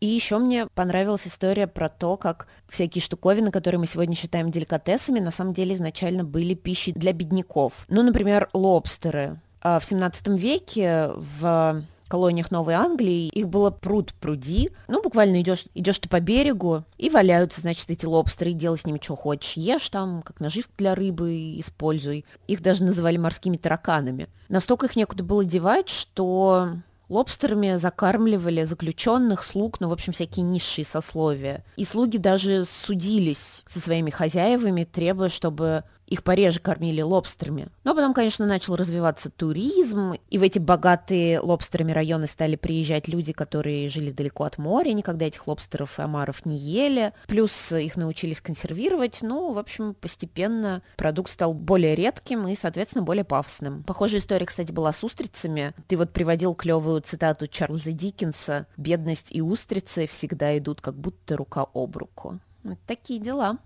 И 0.00 0.06
еще 0.06 0.38
мне 0.38 0.66
понравилась 0.74 1.26
история 1.26 1.66
про 1.66 1.90
то, 1.90 2.16
как 2.16 2.46
всякие 2.68 3.02
штуковины, 3.02 3.50
которые 3.50 3.78
мы 3.78 3.86
сегодня 3.86 4.14
считаем 4.14 4.50
деликатесами, 4.50 5.20
на 5.20 5.30
самом 5.30 5.52
деле 5.52 5.74
изначально 5.74 6.24
были 6.24 6.54
пищей 6.54 6.92
для 6.92 7.12
бедняков. 7.12 7.84
Ну, 7.88 8.02
например, 8.02 8.48
лобстеры. 8.54 9.40
А 9.60 9.78
в 9.78 9.84
17 9.84 10.28
веке 10.28 11.10
в 11.14 11.84
колониях 12.08 12.50
Новой 12.50 12.74
Англии, 12.74 13.28
их 13.28 13.48
было 13.48 13.70
пруд 13.70 14.14
пруди. 14.14 14.70
Ну, 14.88 15.00
буквально 15.00 15.42
идешь, 15.42 15.66
идешь 15.74 15.98
ты 15.98 16.08
по 16.08 16.18
берегу, 16.18 16.84
и 16.98 17.08
валяются, 17.08 17.60
значит, 17.60 17.88
эти 17.88 18.04
лобстеры, 18.04 18.50
и 18.50 18.54
делай 18.54 18.76
с 18.76 18.84
ними 18.84 18.98
что 19.00 19.14
хочешь. 19.14 19.52
Ешь 19.56 19.88
там, 19.90 20.22
как 20.22 20.40
наживку 20.40 20.72
для 20.76 20.96
рыбы 20.96 21.58
используй. 21.60 22.24
Их 22.48 22.62
даже 22.62 22.82
называли 22.82 23.16
морскими 23.16 23.56
тараканами. 23.56 24.28
Настолько 24.48 24.86
их 24.86 24.96
некуда 24.96 25.22
было 25.22 25.44
девать, 25.44 25.88
что 25.88 26.70
Лобстерами 27.10 27.76
закармливали 27.76 28.62
заключенных, 28.62 29.42
слуг, 29.42 29.80
ну, 29.80 29.88
в 29.88 29.92
общем, 29.92 30.12
всякие 30.12 30.44
низшие 30.44 30.84
сословия. 30.84 31.64
И 31.76 31.84
слуги 31.84 32.18
даже 32.18 32.64
судились 32.64 33.64
со 33.66 33.80
своими 33.80 34.10
хозяевами, 34.10 34.84
требуя, 34.84 35.28
чтобы 35.28 35.82
их 36.10 36.24
пореже 36.24 36.60
кормили 36.60 37.00
лобстерами. 37.00 37.68
Но 37.84 37.94
потом, 37.94 38.12
конечно, 38.12 38.44
начал 38.44 38.76
развиваться 38.76 39.30
туризм, 39.30 40.14
и 40.28 40.38
в 40.38 40.42
эти 40.42 40.58
богатые 40.58 41.40
лобстерами 41.40 41.92
районы 41.92 42.26
стали 42.26 42.56
приезжать 42.56 43.08
люди, 43.08 43.32
которые 43.32 43.88
жили 43.88 44.10
далеко 44.10 44.44
от 44.44 44.58
моря, 44.58 44.92
никогда 44.92 45.26
этих 45.26 45.46
лобстеров 45.46 45.98
и 45.98 46.02
омаров 46.02 46.44
не 46.44 46.58
ели. 46.58 47.12
Плюс 47.28 47.72
их 47.72 47.96
научились 47.96 48.40
консервировать. 48.40 49.20
Ну, 49.22 49.52
в 49.52 49.58
общем, 49.58 49.94
постепенно 49.94 50.82
продукт 50.96 51.30
стал 51.30 51.54
более 51.54 51.94
редким 51.94 52.48
и, 52.48 52.56
соответственно, 52.56 53.04
более 53.04 53.24
пафосным. 53.24 53.84
Похожая 53.84 54.20
история, 54.20 54.46
кстати, 54.46 54.72
была 54.72 54.92
с 54.92 55.04
устрицами. 55.04 55.74
Ты 55.86 55.96
вот 55.96 56.12
приводил 56.12 56.54
клевую 56.54 57.00
цитату 57.02 57.46
Чарльза 57.46 57.92
Диккенса 57.92 58.66
«Бедность 58.76 59.28
и 59.30 59.40
устрицы 59.40 60.08
всегда 60.08 60.58
идут 60.58 60.80
как 60.80 60.96
будто 60.96 61.36
рука 61.36 61.66
об 61.72 61.96
руку». 61.96 62.40
Вот 62.64 62.78
такие 62.86 63.20
дела. 63.20 63.58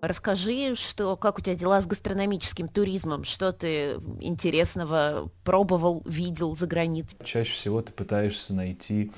Расскажи, 0.00 0.74
что, 0.76 1.16
как 1.16 1.38
у 1.38 1.40
тебя 1.40 1.54
дела 1.54 1.80
с 1.80 1.86
гастрономическим 1.86 2.68
туризмом, 2.68 3.24
что 3.24 3.52
ты 3.52 3.94
интересного 4.20 5.30
пробовал, 5.42 6.02
видел 6.04 6.54
за 6.54 6.66
границей? 6.66 7.16
Чаще 7.24 7.52
всего 7.52 7.80
ты 7.82 7.92
пытаешься 7.92 8.54
найти 8.54 9.10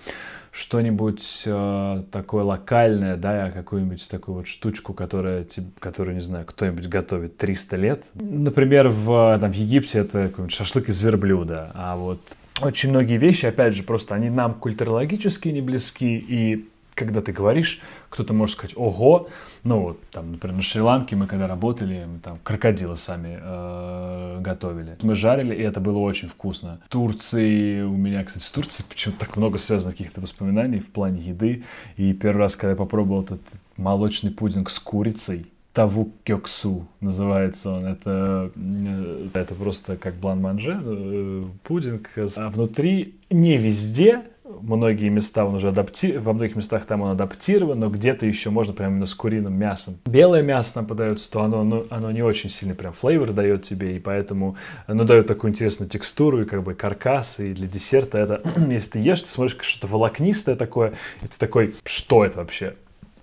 что-нибудь 0.51 1.43
э, 1.47 2.05
такое 2.11 2.45
локальное, 2.45 3.17
да, 3.17 3.51
какую-нибудь 3.51 4.09
такую 4.09 4.37
вот 4.37 4.47
штучку, 4.47 4.95
которая, 4.95 5.47
которую, 5.79 6.15
не 6.15 6.23
знаю, 6.23 6.45
кто-нибудь 6.47 6.89
готовит 6.89 7.37
300 7.37 7.77
лет. 7.77 8.05
Например, 8.15 8.89
в, 8.89 9.39
там, 9.41 9.53
в 9.53 9.55
Египте 9.55 9.99
это 10.01 10.29
какой-нибудь 10.29 10.55
шашлык 10.55 10.89
из 10.89 11.03
верблюда, 11.03 11.71
а 11.75 11.97
вот 11.97 12.21
очень 12.61 12.91
многие 12.91 13.19
вещи, 13.19 13.47
опять 13.47 13.75
же, 13.75 13.83
просто 13.83 14.15
они 14.15 14.31
нам 14.31 14.55
культурологически 14.55 15.49
не 15.49 15.61
близки, 15.61 16.17
и 16.17 16.69
когда 16.99 17.21
ты 17.23 17.33
говоришь, 17.33 17.81
кто-то 18.09 18.35
может 18.35 18.57
сказать, 18.57 18.77
ого, 18.77 19.29
ну 19.63 19.81
вот, 19.81 20.01
там, 20.11 20.33
например, 20.33 20.57
на 20.57 20.63
Шри-Ланке 20.63 21.15
мы 21.15 21.27
когда 21.27 21.47
работали, 21.47 22.07
мы 22.13 22.19
там 22.19 22.39
крокодилы 22.43 22.97
сами 22.97 23.39
э, 23.41 24.41
готовили. 24.41 24.97
Мы 25.01 25.15
жарили, 25.15 25.55
и 25.55 25.63
это 25.63 25.81
было 25.81 25.99
очень 25.99 26.29
вкусно. 26.29 26.81
Турции, 26.89 27.83
у 27.83 27.97
меня, 27.97 28.25
кстати, 28.25 28.43
с 28.43 28.51
Турцией 28.51 28.89
почему-то 28.89 29.21
так 29.21 29.37
много 29.37 29.59
связано 29.59 29.93
каких-то 29.93 30.21
воспоминаний 30.21 30.81
в 30.81 30.91
плане 30.91 31.21
еды. 31.21 31.63
И 31.97 32.13
первый 32.13 32.41
раз, 32.41 32.57
когда 32.57 32.71
я 32.71 32.77
попробовал 32.77 33.23
этот 33.23 33.41
молочный 33.77 34.33
пудинг 34.33 34.69
с 34.69 34.79
курицей, 34.81 35.47
Тавук 35.73 36.11
Кёксу 36.25 36.89
называется 37.01 37.71
он. 37.71 37.85
Это, 37.87 38.51
э, 38.57 39.29
это 39.35 39.55
просто 39.55 39.97
как 39.97 40.17
блан-манже, 40.17 40.81
э, 40.83 41.45
пудинг. 41.63 42.11
А 42.37 42.51
внутри 42.51 43.15
не 43.31 43.57
везде 43.57 44.25
многие 44.49 45.09
места 45.09 45.45
он 45.45 45.57
уже 45.57 45.69
адаптирован, 45.69 46.23
во 46.23 46.33
многих 46.33 46.57
местах 46.57 46.85
там 46.85 47.03
он 47.03 47.11
адаптирован, 47.11 47.79
но 47.79 47.89
где-то 47.89 48.27
еще 48.27 48.51
можно 48.51 48.73
прям 48.73 48.93
именно 48.93 49.07
с 49.07 49.15
куриным 49.15 49.55
мясом. 49.55 49.99
Белое 50.07 50.43
мясо 50.43 50.73
нам 50.77 50.87
подается, 50.87 51.31
то 51.31 51.43
оно, 51.43 51.65
ну, 51.65 51.87
оно 51.91 52.11
не 52.11 52.23
очень 52.23 52.51
сильный 52.51 52.75
прям 52.75 52.93
флейвор 52.93 53.33
дает 53.33 53.63
тебе, 53.63 53.97
и 53.97 53.99
поэтому 53.99 54.57
оно 54.87 55.05
дает 55.05 55.27
такую 55.27 55.51
интересную 55.51 55.89
текстуру 55.89 56.43
и 56.43 56.45
как 56.45 56.63
бы 56.63 56.75
каркас, 56.75 57.41
и 57.41 57.53
для 57.53 57.67
десерта 57.67 58.19
это, 58.19 58.43
если 58.71 58.93
ты 58.93 58.99
ешь, 59.01 59.23
ты 59.23 59.29
смотришь 59.29 59.59
что-то 59.61 59.93
волокнистое 59.93 60.57
такое, 60.57 60.95
и 61.23 61.27
ты 61.27 61.39
такой, 61.39 61.75
что 61.85 62.25
это 62.25 62.39
вообще? 62.39 62.75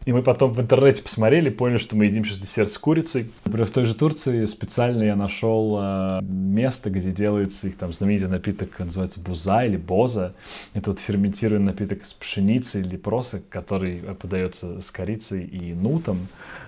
И 0.06 0.14
мы 0.14 0.22
потом 0.22 0.54
в 0.54 0.62
интернете 0.62 1.02
посмотрели, 1.02 1.50
поняли, 1.50 1.78
что 1.80 1.96
мы 1.96 2.06
едим 2.06 2.24
сейчас 2.24 2.38
десерт 2.38 2.70
с 2.70 2.78
курицей. 2.78 3.32
Например, 3.44 3.68
в 3.68 3.72
той 3.72 3.86
же 3.86 3.96
Турции 3.96 4.46
специально 4.46 5.02
я 5.02 5.16
нашел 5.16 5.80
э, 5.82 6.20
место, 6.22 6.92
где 6.92 7.12
делается 7.12 7.68
их 7.68 7.78
там 7.78 7.92
знаменитый 7.92 8.28
напиток, 8.28 8.78
называется 8.78 9.20
буза 9.20 9.66
или 9.66 9.78
боза. 9.78 10.36
Это 10.76 10.92
вот 10.92 11.00
ферментированный 11.00 11.66
напиток 11.66 12.04
из 12.04 12.14
пшеницы 12.14 12.82
или 12.82 12.98
проса, 12.98 13.42
который 13.50 13.98
подается 14.20 14.80
с 14.80 14.92
корицей 14.92 15.44
и 15.44 15.74
нутом. 15.74 16.28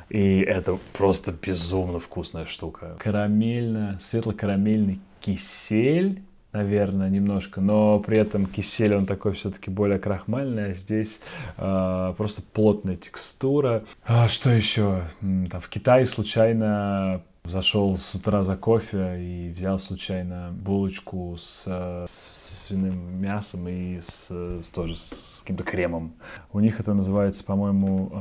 И 0.09 0.39
это 0.39 0.79
просто 0.93 1.31
безумно 1.31 1.99
вкусная 1.99 2.45
штука. 2.45 2.95
Карамельно, 2.97 3.99
светло-карамельный 4.01 4.99
кисель 5.19 6.21
наверное, 6.58 7.10
немножко, 7.10 7.62
но 7.62 7.99
при 7.99 8.18
этом 8.18 8.45
кисель, 8.47 8.95
он 8.95 9.05
такой 9.05 9.34
все-таки 9.34 9.70
более 9.70 9.99
крахмальный, 9.99 10.72
а 10.72 10.74
здесь 10.74 11.20
э, 11.58 12.14
просто 12.18 12.41
плотная 12.41 12.95
текстура. 12.95 13.84
А 14.05 14.28
что 14.28 14.49
еще? 14.49 15.03
Там, 15.22 15.62
в 15.62 15.70
Китае 15.70 16.05
случайно 16.05 17.22
зашел 17.43 17.95
с 17.95 18.16
утра 18.16 18.43
за 18.43 18.58
кофе 18.58 19.20
и 19.20 19.53
взял 19.55 19.78
случайно 19.78 20.49
булочку 20.51 21.36
с, 21.38 21.64
с 22.08 22.66
свиным 22.66 23.22
мясом 23.22 23.68
и 23.68 23.99
с, 24.01 24.30
с 24.32 24.72
тоже 24.72 24.95
с 24.95 25.41
каким-то 25.41 25.64
кремом. 25.64 26.16
У 26.51 26.60
них 26.60 26.80
это 26.80 26.93
называется, 26.93 27.43
по-моему, 27.43 28.12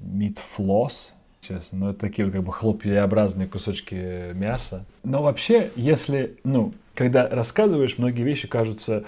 meat 0.00 0.38
floss, 0.38 1.12
честно. 1.42 1.78
Но 1.78 1.90
это 1.90 1.98
такие 1.98 2.24
вот 2.24 2.32
как 2.32 2.42
бы 2.42 2.52
хлопьяобразные 2.52 3.48
кусочки 3.48 4.32
мяса. 4.32 4.84
Но 5.02 5.22
вообще, 5.22 5.70
если, 5.76 6.38
ну, 6.44 6.72
когда 6.94 7.28
рассказываешь, 7.28 7.98
многие 7.98 8.22
вещи 8.22 8.46
кажутся 8.46 9.04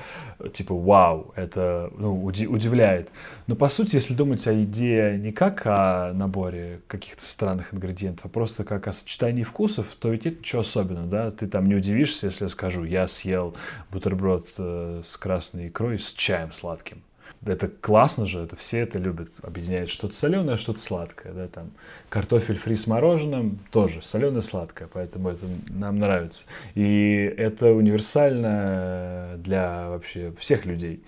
типа 0.53 0.75
вау, 0.75 1.33
это 1.37 1.93
ну, 1.97 2.25
уди- 2.25 2.47
удивляет. 2.47 3.11
Но 3.47 3.55
по 3.55 3.69
сути, 3.69 3.97
если 3.97 4.15
думать 4.15 4.47
о 4.47 4.53
еде 4.53 5.17
не 5.21 5.33
как 5.33 5.63
о 5.67 6.13
наборе 6.13 6.81
каких-то 6.89 7.25
странных 7.25 7.73
ингредиентов, 7.73 8.27
а 8.27 8.29
просто 8.29 8.65
как 8.65 8.89
о 8.89 8.93
сочетании 8.93 9.43
вкусов, 9.43 9.95
то 9.99 10.09
ведь 10.11 10.27
это 10.27 10.39
ничего 10.39 10.63
особенного, 10.63 11.07
да? 11.07 11.31
Ты 11.31 11.47
там 11.47 11.69
не 11.69 11.75
удивишься, 11.75 12.27
если 12.27 12.47
я 12.47 12.49
скажу, 12.49 12.85
я 12.85 13.07
съел 13.07 13.55
бутерброд 13.93 14.49
э, 14.59 15.03
с 15.05 15.17
красной 15.17 15.69
икрой 15.69 15.99
с 15.99 16.13
чаем 16.15 16.53
сладким. 16.53 17.03
Это 17.45 17.69
классно 17.69 18.27
же, 18.27 18.41
это 18.41 18.57
все 18.57 18.81
это 18.81 18.99
любят. 18.99 19.29
Объединяет 19.43 19.91
что-то 19.91 20.15
соленое, 20.15 20.57
что-то 20.57 20.81
сладкое. 20.81 21.33
Да, 21.33 21.49
там. 21.49 21.71
Картофель 22.09 22.57
фри 22.57 22.77
с 22.77 22.87
мороженым 22.87 23.59
тоже 23.71 24.01
соленое, 24.03 24.43
сладкое, 24.43 24.89
поэтому 24.93 25.29
это 25.31 25.47
нам 25.69 25.99
нравится. 25.99 26.47
И 26.75 27.35
это 27.37 27.73
универсально 27.73 29.35
для 29.39 29.89
вообще 29.89 30.33
всех 30.39 30.65
людей. 30.65 31.03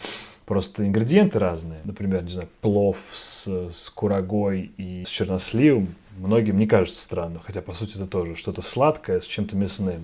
Просто 0.44 0.86
ингредиенты 0.86 1.38
разные. 1.38 1.80
Например, 1.84 2.22
не 2.22 2.30
знаю, 2.30 2.48
плов 2.60 2.98
с, 3.14 3.46
с 3.46 3.90
курагой 3.90 4.70
и 4.76 5.04
с 5.04 5.08
черносливом 5.08 5.88
многим 6.18 6.56
не 6.56 6.66
кажется 6.66 7.02
странным, 7.02 7.40
хотя 7.44 7.60
по 7.62 7.72
сути 7.72 7.96
это 7.96 8.06
тоже 8.06 8.36
что-то 8.36 8.62
сладкое 8.62 9.20
с 9.20 9.26
чем-то 9.26 9.56
мясным. 9.56 10.02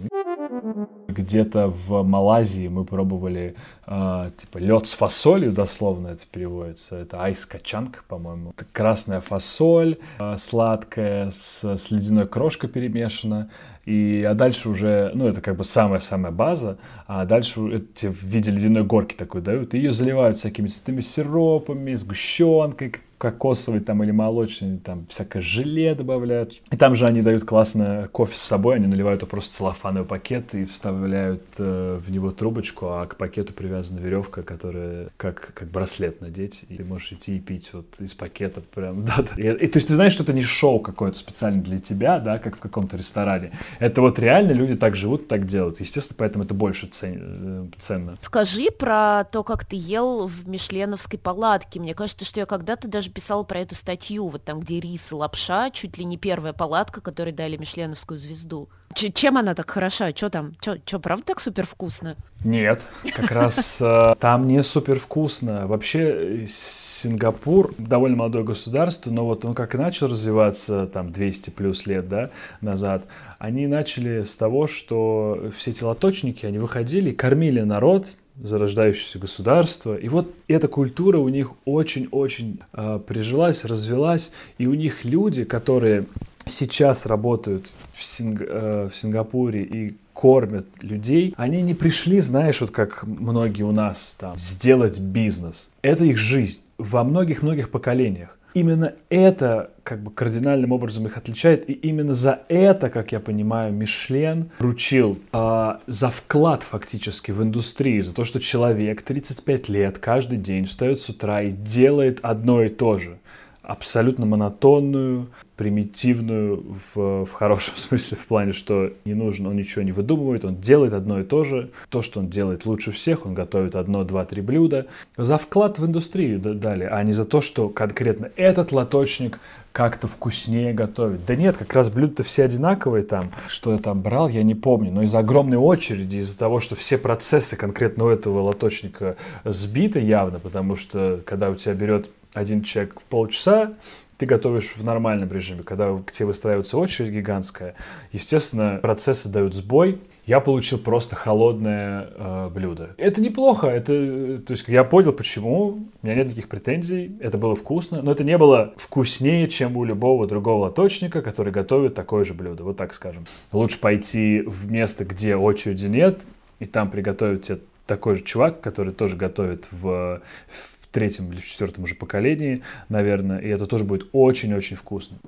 Где-то 1.12 1.68
в 1.68 2.02
Малайзии 2.02 2.68
мы 2.68 2.84
пробовали 2.84 3.54
э, 3.86 4.30
типа 4.36 4.58
лед 4.58 4.86
с 4.86 4.94
фасолью, 4.94 5.52
дословно 5.52 6.08
это 6.08 6.24
переводится. 6.30 6.96
Это 6.96 7.22
айс 7.22 7.46
качанг, 7.46 8.04
по-моему. 8.08 8.54
Это 8.56 8.66
красная 8.72 9.20
фасоль, 9.20 9.98
э, 10.18 10.36
сладкая, 10.38 11.30
с, 11.30 11.64
с 11.64 11.90
ледяной 11.90 12.26
крошкой 12.26 12.70
перемешана. 12.70 13.50
И, 13.84 14.24
а 14.28 14.34
дальше 14.34 14.68
уже, 14.68 15.10
ну, 15.14 15.26
это 15.26 15.40
как 15.40 15.56
бы 15.56 15.64
самая-самая 15.64 16.30
база, 16.30 16.78
а 17.06 17.24
дальше 17.24 17.84
тебе 17.94 18.12
в 18.12 18.22
виде 18.22 18.50
ледяной 18.50 18.84
горки 18.84 19.14
такой 19.14 19.42
дают, 19.42 19.74
и 19.74 19.78
ее 19.78 19.92
заливают 19.92 20.36
всякими 20.36 20.68
цветными 20.68 21.00
сиропами, 21.00 21.94
сгущенкой, 21.94 22.92
кокосовый 23.22 23.78
там 23.78 24.02
или 24.02 24.10
молочный, 24.10 24.78
там 24.78 25.06
всякое 25.06 25.40
желе 25.40 25.94
добавляют. 25.94 26.60
И 26.72 26.76
там 26.76 26.96
же 26.96 27.06
они 27.06 27.22
дают 27.22 27.44
классно 27.44 28.08
кофе 28.10 28.36
с 28.36 28.42
собой, 28.42 28.74
они 28.74 28.88
наливают 28.88 29.28
просто 29.28 29.54
целлофановый 29.54 30.08
пакет 30.08 30.56
и 30.56 30.64
вставляют 30.64 31.44
э, 31.58 32.00
в 32.04 32.10
него 32.10 32.32
трубочку, 32.32 32.86
а 32.86 33.06
к 33.06 33.16
пакету 33.16 33.52
привязана 33.52 34.00
веревка, 34.00 34.42
которая 34.42 35.06
как, 35.16 35.52
как 35.54 35.68
браслет 35.68 36.20
надеть, 36.20 36.64
и 36.68 36.78
ты 36.78 36.84
можешь 36.84 37.12
идти 37.12 37.36
и 37.36 37.38
пить 37.38 37.70
вот 37.72 37.86
из 38.00 38.12
пакета 38.12 38.60
прям, 38.60 39.04
да, 39.04 39.18
да. 39.18 39.40
И, 39.40 39.46
и, 39.46 39.68
то 39.68 39.76
есть 39.76 39.86
ты 39.86 39.94
знаешь, 39.94 40.14
что 40.14 40.24
это 40.24 40.32
не 40.32 40.42
шоу 40.42 40.80
какое-то 40.80 41.16
специально 41.16 41.62
для 41.62 41.78
тебя, 41.78 42.18
да, 42.18 42.40
как 42.40 42.56
в 42.56 42.60
каком-то 42.60 42.96
ресторане. 42.96 43.52
Это 43.78 44.00
вот 44.00 44.18
реально 44.18 44.52
люди 44.52 44.74
так 44.74 44.96
живут, 44.96 45.28
так 45.28 45.46
делают. 45.46 45.80
Естественно, 45.80 46.16
поэтому 46.18 46.44
это 46.44 46.54
больше 46.54 46.86
цен, 46.86 47.72
ценно. 47.78 48.18
Скажи 48.20 48.70
про 48.70 49.24
то, 49.24 49.42
как 49.42 49.64
ты 49.64 49.76
ел 49.76 50.26
в 50.26 50.48
Мишленовской 50.48 51.18
палатке. 51.18 51.80
Мне 51.80 51.94
кажется, 51.94 52.24
что 52.24 52.40
я 52.40 52.46
когда-то 52.46 52.88
даже 52.88 53.10
писала 53.10 53.42
про 53.42 53.60
эту 53.60 53.74
статью, 53.74 54.28
вот 54.28 54.44
там, 54.44 54.60
где 54.60 54.80
рис 54.80 55.12
и 55.12 55.14
лапша, 55.14 55.70
чуть 55.70 55.98
ли 55.98 56.04
не 56.04 56.16
первая 56.16 56.52
палатка, 56.52 57.00
которой 57.00 57.32
дали 57.32 57.56
Мишленовскую 57.56 58.18
звезду. 58.18 58.68
Ч 58.94 59.10
чем 59.10 59.38
она 59.38 59.54
так 59.54 59.70
хороша? 59.70 60.10
Что 60.14 60.30
там? 60.30 60.54
Что, 60.60 60.98
правда 60.98 61.24
так 61.26 61.40
супер 61.40 61.66
вкусно? 61.66 62.16
Нет, 62.44 62.82
как 63.14 63.30
раз 63.30 63.80
э, 63.80 64.14
там 64.18 64.48
не 64.48 64.62
супер 64.62 64.98
вкусно. 64.98 65.66
Вообще 65.66 66.44
Сингапур 66.48 67.72
довольно 67.78 68.16
молодое 68.16 68.44
государство, 68.44 69.10
но 69.10 69.24
вот 69.24 69.44
он 69.44 69.54
как 69.54 69.74
начал 69.74 70.08
развиваться 70.08 70.86
там 70.86 71.12
200 71.12 71.50
плюс 71.50 71.86
лет 71.86 72.08
да, 72.08 72.30
назад, 72.60 73.06
они 73.38 73.66
начали 73.66 74.22
с 74.22 74.36
того, 74.36 74.66
что 74.66 75.50
все 75.56 75.70
эти 75.70 75.84
лоточники, 75.84 76.44
они 76.44 76.58
выходили, 76.58 77.12
кормили 77.12 77.60
народ, 77.60 78.08
зарождающееся 78.40 79.18
государство. 79.18 79.94
И 79.94 80.08
вот 80.08 80.34
эта 80.48 80.68
культура 80.68 81.18
у 81.18 81.28
них 81.28 81.52
очень-очень 81.64 82.60
э, 82.72 83.00
прижилась, 83.06 83.64
развелась. 83.64 84.32
И 84.58 84.66
у 84.66 84.74
них 84.74 85.04
люди, 85.04 85.44
которые 85.44 86.06
сейчас 86.46 87.06
работают 87.06 87.66
в, 87.92 88.02
Синг, 88.02 88.42
э, 88.42 88.88
в 88.90 88.94
Сингапуре 88.94 89.62
и 89.62 89.96
кормят 90.12 90.66
людей, 90.82 91.34
они 91.36 91.62
не 91.62 91.74
пришли, 91.74 92.20
знаешь, 92.20 92.60
вот 92.60 92.70
как 92.70 93.04
многие 93.06 93.62
у 93.62 93.72
нас 93.72 94.16
там, 94.20 94.36
сделать 94.36 94.98
бизнес. 94.98 95.70
Это 95.82 96.04
их 96.04 96.18
жизнь 96.18 96.60
во 96.78 97.04
многих-многих 97.04 97.70
поколениях. 97.70 98.36
Именно 98.54 98.92
это 99.08 99.70
как 99.82 100.02
бы 100.02 100.10
кардинальным 100.10 100.72
образом 100.72 101.06
их 101.06 101.16
отличает, 101.16 101.68
и 101.70 101.72
именно 101.72 102.12
за 102.12 102.40
это, 102.48 102.90
как 102.90 103.12
я 103.12 103.18
понимаю, 103.18 103.72
Мишлен 103.72 104.50
вручил 104.58 105.18
э, 105.32 105.72
за 105.86 106.10
вклад 106.10 106.62
фактически 106.62 107.30
в 107.32 107.42
индустрию, 107.42 108.04
за 108.04 108.14
то, 108.14 108.24
что 108.24 108.40
человек 108.40 109.00
35 109.00 109.68
лет 109.70 109.98
каждый 109.98 110.36
день 110.36 110.66
встает 110.66 111.00
с 111.00 111.08
утра 111.08 111.42
и 111.42 111.50
делает 111.50 112.18
одно 112.22 112.62
и 112.62 112.68
то 112.68 112.98
же 112.98 113.16
абсолютно 113.62 114.26
монотонную, 114.26 115.28
примитивную 115.56 116.64
в, 116.66 117.24
в 117.24 117.32
хорошем 117.32 117.76
смысле, 117.76 118.18
в 118.18 118.26
плане, 118.26 118.52
что 118.52 118.92
не 119.04 119.14
нужно, 119.14 119.50
он 119.50 119.56
ничего 119.56 119.82
не 119.82 119.92
выдумывает, 119.92 120.44
он 120.44 120.56
делает 120.56 120.92
одно 120.92 121.20
и 121.20 121.24
то 121.24 121.44
же. 121.44 121.70
То, 121.88 122.02
что 122.02 122.20
он 122.20 122.28
делает 122.28 122.66
лучше 122.66 122.90
всех, 122.90 123.26
он 123.26 123.34
готовит 123.34 123.76
одно, 123.76 124.04
два, 124.04 124.24
три 124.24 124.42
блюда. 124.42 124.86
За 125.16 125.38
вклад 125.38 125.78
в 125.78 125.86
индустрию 125.86 126.40
дали, 126.40 126.84
а 126.84 127.02
не 127.02 127.12
за 127.12 127.24
то, 127.24 127.40
что 127.40 127.68
конкретно 127.68 128.30
этот 128.36 128.72
лоточник 128.72 129.38
как-то 129.70 130.06
вкуснее 130.06 130.74
готовит. 130.74 131.24
Да 131.24 131.34
нет, 131.34 131.56
как 131.56 131.72
раз 131.72 131.88
блюда-то 131.88 132.24
все 132.24 132.44
одинаковые 132.44 133.04
там. 133.04 133.30
Что 133.48 133.72
я 133.72 133.78
там 133.78 134.02
брал, 134.02 134.28
я 134.28 134.42
не 134.42 134.54
помню. 134.54 134.92
Но 134.92 135.02
из-за 135.02 135.20
огромной 135.20 135.56
очереди, 135.56 136.16
из-за 136.16 136.36
того, 136.36 136.60
что 136.60 136.74
все 136.74 136.98
процессы 136.98 137.56
конкретно 137.56 138.04
у 138.04 138.08
этого 138.08 138.40
лоточника 138.40 139.16
сбиты 139.44 140.00
явно, 140.00 140.38
потому 140.40 140.76
что 140.76 141.22
когда 141.24 141.48
у 141.48 141.54
тебя 141.54 141.74
берет 141.74 142.10
один 142.34 142.62
человек 142.62 142.98
в 143.00 143.04
полчаса, 143.04 143.74
ты 144.22 144.26
готовишь 144.26 144.76
в 144.76 144.84
нормальном 144.84 145.30
режиме. 145.32 145.64
Когда 145.64 145.98
к 145.98 146.12
тебе 146.12 146.26
выстраивается 146.26 146.78
очередь 146.78 147.10
гигантская, 147.10 147.74
естественно, 148.12 148.78
процессы 148.80 149.28
дают 149.28 149.52
сбой, 149.52 150.00
я 150.26 150.38
получил 150.38 150.78
просто 150.78 151.16
холодное 151.16 152.08
э, 152.14 152.48
блюдо. 152.54 152.90
Это 152.98 153.20
неплохо, 153.20 153.66
это, 153.66 154.38
то 154.38 154.52
есть 154.52 154.68
я 154.68 154.84
понял, 154.84 155.12
почему, 155.12 155.70
у 155.70 156.06
меня 156.06 156.14
нет 156.14 156.26
никаких 156.26 156.48
претензий, 156.48 157.16
это 157.20 157.36
было 157.36 157.56
вкусно, 157.56 158.00
но 158.02 158.12
это 158.12 158.22
не 158.22 158.38
было 158.38 158.72
вкуснее, 158.76 159.48
чем 159.48 159.76
у 159.76 159.84
любого 159.84 160.28
другого 160.28 160.66
лоточника, 160.66 161.20
который 161.20 161.52
готовит 161.52 161.96
такое 161.96 162.22
же 162.22 162.34
блюдо, 162.34 162.62
вот 162.62 162.76
так 162.76 162.94
скажем. 162.94 163.24
Лучше 163.50 163.80
пойти 163.80 164.42
в 164.46 164.70
место, 164.70 165.04
где 165.04 165.34
очереди 165.34 165.86
нет, 165.86 166.20
и 166.60 166.66
там 166.66 166.88
приготовить 166.90 167.42
тебе 167.42 167.58
такой 167.88 168.14
же 168.14 168.22
чувак, 168.22 168.60
который 168.60 168.92
тоже 168.92 169.16
готовит 169.16 169.66
в, 169.72 170.22
в 170.48 170.81
третьем 170.92 171.32
или 171.32 171.40
в 171.40 171.46
четвертом 171.46 171.84
уже 171.84 171.94
поколении, 171.94 172.62
наверное, 172.88 173.38
и 173.38 173.48
это 173.48 173.66
тоже 173.66 173.84
будет 173.84 174.08
очень-очень 174.12 174.76
вкусно. 174.76 175.18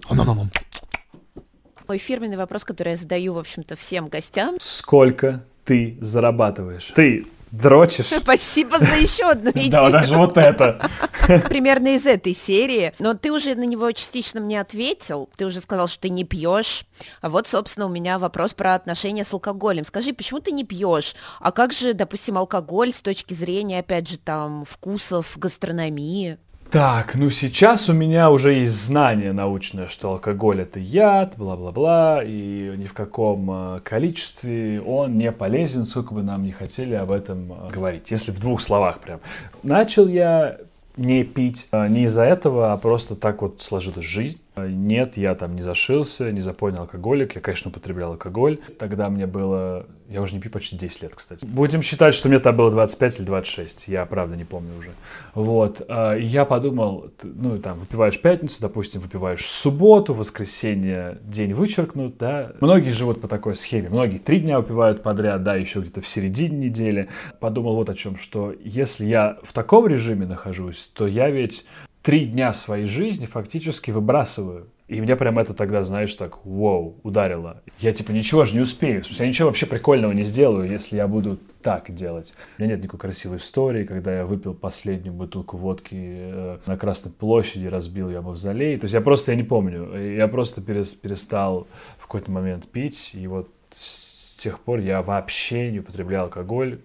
Мой 1.89 1.99
фирменный 1.99 2.37
вопрос, 2.37 2.65
который 2.65 2.91
я 2.91 2.97
задаю, 2.97 3.35
в 3.35 3.39
общем-то, 3.39 3.77
всем 3.77 4.09
гостям. 4.09 4.57
Сколько 4.59 5.45
ты 5.65 5.99
зарабатываешь? 6.01 6.93
Ты 6.95 7.27
дрочишь. 7.55 8.07
Спасибо 8.21 8.79
за 8.79 8.97
еще 8.97 9.31
одну 9.31 9.51
идею. 9.51 9.71
Да, 9.71 9.91
даже 9.91 10.17
вот 10.17 10.37
это. 10.37 10.91
Примерно 11.49 11.97
из 11.97 12.07
этой 12.07 12.35
серии. 12.35 12.93
Но 12.99 13.15
ты 13.15 13.33
уже 13.33 13.55
на 13.55 13.65
него 13.65 13.91
частично 13.93 14.41
мне 14.41 14.61
ответил. 14.61 15.29
Ты 15.37 15.47
уже 15.47 15.61
сказал, 15.61 15.89
что 15.89 16.03
ты 16.03 16.09
не 16.11 16.25
пьешь. 16.25 16.85
А 17.21 17.29
вот, 17.29 17.47
собственно, 17.49 17.87
у 17.87 17.91
меня 17.91 18.19
вопрос 18.19 18.55
про 18.55 18.75
отношения 18.75 19.25
с 19.25 19.33
алкоголем. 19.33 19.85
Скажи, 19.85 20.13
почему 20.13 20.41
ты 20.41 20.53
не 20.53 20.65
пьешь? 20.65 21.15
А 21.41 21.53
как 21.53 21.73
же, 21.73 21.95
допустим, 21.95 22.39
алкоголь 22.39 22.93
с 22.93 23.01
точки 23.01 23.35
зрения, 23.35 23.81
опять 23.81 24.09
же, 24.09 24.19
там, 24.19 24.65
вкусов, 24.65 25.39
гастрономии? 25.39 26.39
Так, 26.75 27.15
ну 27.15 27.31
сейчас 27.31 27.89
у 27.89 27.93
меня 27.93 28.33
уже 28.33 28.55
есть 28.55 28.73
знание 28.73 29.33
научное, 29.33 29.87
что 29.87 30.11
алкоголь 30.11 30.63
это 30.63 30.81
яд, 30.81 31.35
бла-бла-бла, 31.37 32.25
и 32.25 32.75
ни 32.77 32.87
в 32.87 32.93
каком 32.93 33.77
э, 33.77 33.81
количестве 33.85 34.83
он 34.85 35.17
не 35.17 35.31
полезен, 35.31 35.85
сколько 35.85 36.15
бы 36.15 36.25
нам 36.25 36.43
не 36.43 36.51
хотели 36.51 36.95
об 36.95 37.13
этом 37.13 37.53
э, 37.53 37.71
говорить. 37.71 38.11
Если 38.11 38.33
в 38.33 38.41
двух 38.41 38.61
словах 38.61 38.99
прям. 38.99 39.21
Начал 39.63 40.09
я 40.09 40.57
не 40.97 41.23
пить 41.23 41.69
э, 41.71 41.87
не 41.87 42.07
из-за 42.07 42.25
этого, 42.25 42.73
а 42.73 42.77
просто 42.77 43.15
так 43.15 43.43
вот 43.43 43.63
сложилась 43.63 44.05
жизнь. 44.05 44.41
Нет, 44.57 45.17
я 45.17 45.35
там 45.35 45.57
не 45.57 45.63
зашился, 45.63 46.31
не 46.31 46.41
запойный 46.41 46.79
алкоголик. 46.79 47.35
Я, 47.35 47.41
конечно, 47.41 47.71
употреблял 47.71 48.13
алкоголь. 48.13 48.59
Тогда 48.79 49.11
мне 49.11 49.27
было... 49.27 49.87
Я 50.09 50.21
уже 50.21 50.35
не 50.35 50.41
пью 50.41 50.51
почти 50.51 50.77
10 50.77 51.03
лет, 51.03 51.15
кстати. 51.15 51.45
Будем 51.47 51.83
считать, 51.83 52.15
что 52.15 52.29
мне 52.29 52.39
тогда 52.39 52.59
было 52.59 52.71
25 52.71 53.21
или 53.21 53.27
26. 53.27 53.89
Я, 53.89 54.05
правда, 54.05 54.37
не 54.37 54.45
помню 54.45 54.77
уже. 54.79 54.91
Вот. 55.35 55.83
А, 55.89 56.15
я 56.15 56.45
подумал, 56.45 57.11
ну, 57.23 57.59
там, 57.59 57.79
выпиваешь 57.79 58.21
пятницу, 58.21 58.59
допустим, 58.61 59.01
выпиваешь 59.01 59.45
субботу, 59.45 60.15
воскресенье, 60.15 61.19
день 61.23 61.53
вычеркнут, 61.53 62.19
да. 62.19 62.53
Многие 62.61 62.91
живут 62.91 63.21
по 63.21 63.29
такой 63.29 63.57
схеме. 63.57 63.89
Многие 63.89 64.19
три 64.19 64.41
дня 64.41 64.59
выпивают 64.59 65.03
подряд, 65.03 65.43
да, 65.43 65.57
еще 65.57 65.81
где-то 65.81 66.01
в 66.01 66.07
середине 66.07 66.69
недели. 66.69 67.09
Подумал 67.41 67.75
вот 67.75 67.91
о 67.91 67.95
чем, 67.95 68.17
что 68.17 68.55
если 68.63 69.07
я 69.07 69.39
в 69.43 69.53
таком 69.53 69.87
режиме 69.87 70.27
нахожусь, 70.27 70.91
то 70.93 71.07
я 71.07 71.31
ведь 71.31 71.65
три 72.05 72.27
дня 72.27 72.53
своей 72.53 72.85
жизни 72.85 73.25
фактически 73.25 73.91
выбрасываю. 73.91 74.69
И 74.89 75.01
меня 75.01 75.17
прям 75.17 75.39
это 75.39 75.55
тогда, 75.55 75.83
знаешь, 75.85 76.15
так, 76.15 76.45
вау, 76.45 77.01
ударило. 77.03 77.63
Я 77.81 77.95
типа 77.95 78.11
ничего 78.11 78.45
же 78.45 78.55
не 78.55 78.61
успею. 78.61 79.03
В 79.03 79.07
смысле, 79.07 79.25
я 79.25 79.29
ничего 79.31 79.49
вообще 79.49 79.65
прикольного 79.65 80.13
не 80.13 80.25
сделаю, 80.25 80.71
если 80.71 80.97
я 80.97 81.09
буду 81.09 81.39
так 81.63 81.93
делать. 81.95 82.35
У 82.59 82.63
меня 82.63 82.75
нет 82.75 82.83
никакой 82.83 83.01
красивой 83.01 83.39
истории, 83.39 83.85
когда 83.85 84.19
я 84.19 84.27
выпил 84.27 84.53
последнюю 84.53 85.15
бутылку 85.15 85.57
водки 85.57 85.97
э, 85.97 86.59
на 86.67 86.77
Красной 86.77 87.11
площади, 87.11 87.67
разбил 87.67 88.11
я 88.11 88.21
мавзолей. 88.21 88.79
То 88.79 88.85
есть 88.85 88.95
я 88.95 89.01
просто, 89.01 89.33
я 89.33 89.37
не 89.39 89.43
помню, 89.43 89.97
я 89.97 90.29
просто 90.29 90.61
перестал 90.61 91.67
в 91.97 92.03
какой-то 92.03 92.31
момент 92.31 92.69
пить. 92.69 93.13
И 93.15 93.27
вот 93.27 93.49
с 93.71 94.37
тех 94.37 94.61
пор 94.61 94.81
я 94.81 95.01
вообще 95.01 95.73
не 95.73 95.79
употреблял 95.79 96.25
алкоголь. 96.25 96.81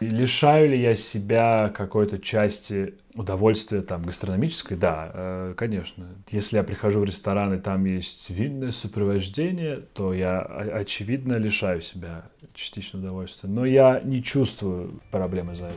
Лишаю 0.00 0.70
ли 0.70 0.80
я 0.80 0.94
себя 0.94 1.70
какой-то 1.76 2.18
части 2.18 2.94
удовольствия 3.14 3.82
там 3.82 4.02
гастрономической? 4.02 4.76
Да, 4.76 5.10
э, 5.12 5.54
конечно. 5.56 6.06
Если 6.30 6.56
я 6.56 6.62
прихожу 6.62 7.00
в 7.00 7.04
ресторан 7.04 7.52
и 7.54 7.58
там 7.60 7.84
есть 7.84 8.30
винное 8.30 8.70
сопровождение, 8.70 9.76
то 9.92 10.14
я 10.14 10.40
очевидно 10.40 11.34
лишаю 11.34 11.82
себя 11.82 12.24
частично 12.54 12.98
удовольствия. 12.98 13.50
Но 13.50 13.66
я 13.66 14.00
не 14.02 14.22
чувствую 14.22 15.00
проблемы 15.10 15.54
за 15.54 15.66
это. 15.66 15.74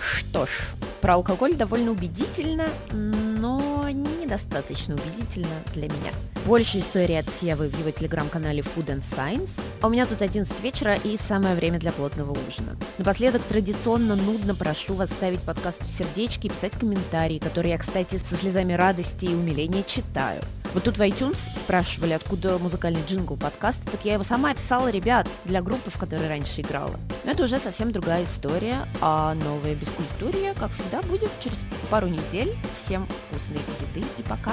Что 0.00 0.46
ж, 0.46 0.50
про 1.02 1.14
алкоголь 1.14 1.54
довольно 1.54 1.90
убедительно, 1.90 2.66
но 2.92 3.69
недостаточно 4.30 4.94
убедительно 4.94 5.48
для 5.74 5.88
меня. 5.88 6.12
Больше 6.46 6.78
историй 6.78 7.18
от 7.18 7.28
Севы 7.28 7.68
в 7.68 7.78
его 7.78 7.90
телеграм-канале 7.90 8.60
Food 8.62 8.86
and 8.86 9.02
Science. 9.02 9.50
А 9.82 9.88
у 9.88 9.90
меня 9.90 10.06
тут 10.06 10.22
11 10.22 10.60
вечера 10.62 10.94
и 10.94 11.16
самое 11.16 11.54
время 11.54 11.78
для 11.78 11.92
плотного 11.92 12.30
ужина. 12.30 12.76
Напоследок 12.98 13.42
традиционно 13.42 14.14
нудно 14.14 14.54
прошу 14.54 14.94
вас 14.94 15.10
ставить 15.10 15.40
подкасту 15.40 15.84
сердечки 15.84 16.46
и 16.46 16.50
писать 16.50 16.72
комментарии, 16.72 17.38
которые 17.38 17.72
я, 17.72 17.78
кстати, 17.78 18.18
со 18.18 18.36
слезами 18.36 18.72
радости 18.72 19.26
и 19.26 19.34
умиления 19.34 19.82
читаю. 19.82 20.40
Вот 20.72 20.84
тут 20.84 20.98
в 20.98 21.00
iTunes 21.00 21.38
спрашивали, 21.58 22.12
откуда 22.12 22.58
музыкальный 22.58 23.02
джингл 23.06 23.36
подкаста, 23.36 23.84
так 23.90 24.04
я 24.04 24.14
его 24.14 24.22
сама 24.22 24.54
писала, 24.54 24.88
ребят, 24.88 25.26
для 25.44 25.62
группы, 25.62 25.90
в 25.90 25.98
которой 25.98 26.28
раньше 26.28 26.60
играла. 26.60 26.94
Но 27.24 27.32
это 27.32 27.42
уже 27.42 27.58
совсем 27.58 27.90
другая 27.90 28.24
история, 28.24 28.86
а 29.00 29.34
новое 29.34 29.74
бескультурье, 29.74 30.54
как 30.54 30.70
всегда, 30.70 31.02
будет 31.02 31.30
через 31.40 31.64
пару 31.90 32.06
недель. 32.06 32.56
Всем 32.76 33.06
вкусной 33.28 33.60
еды 33.80 34.06
и 34.18 34.22
пока! 34.22 34.52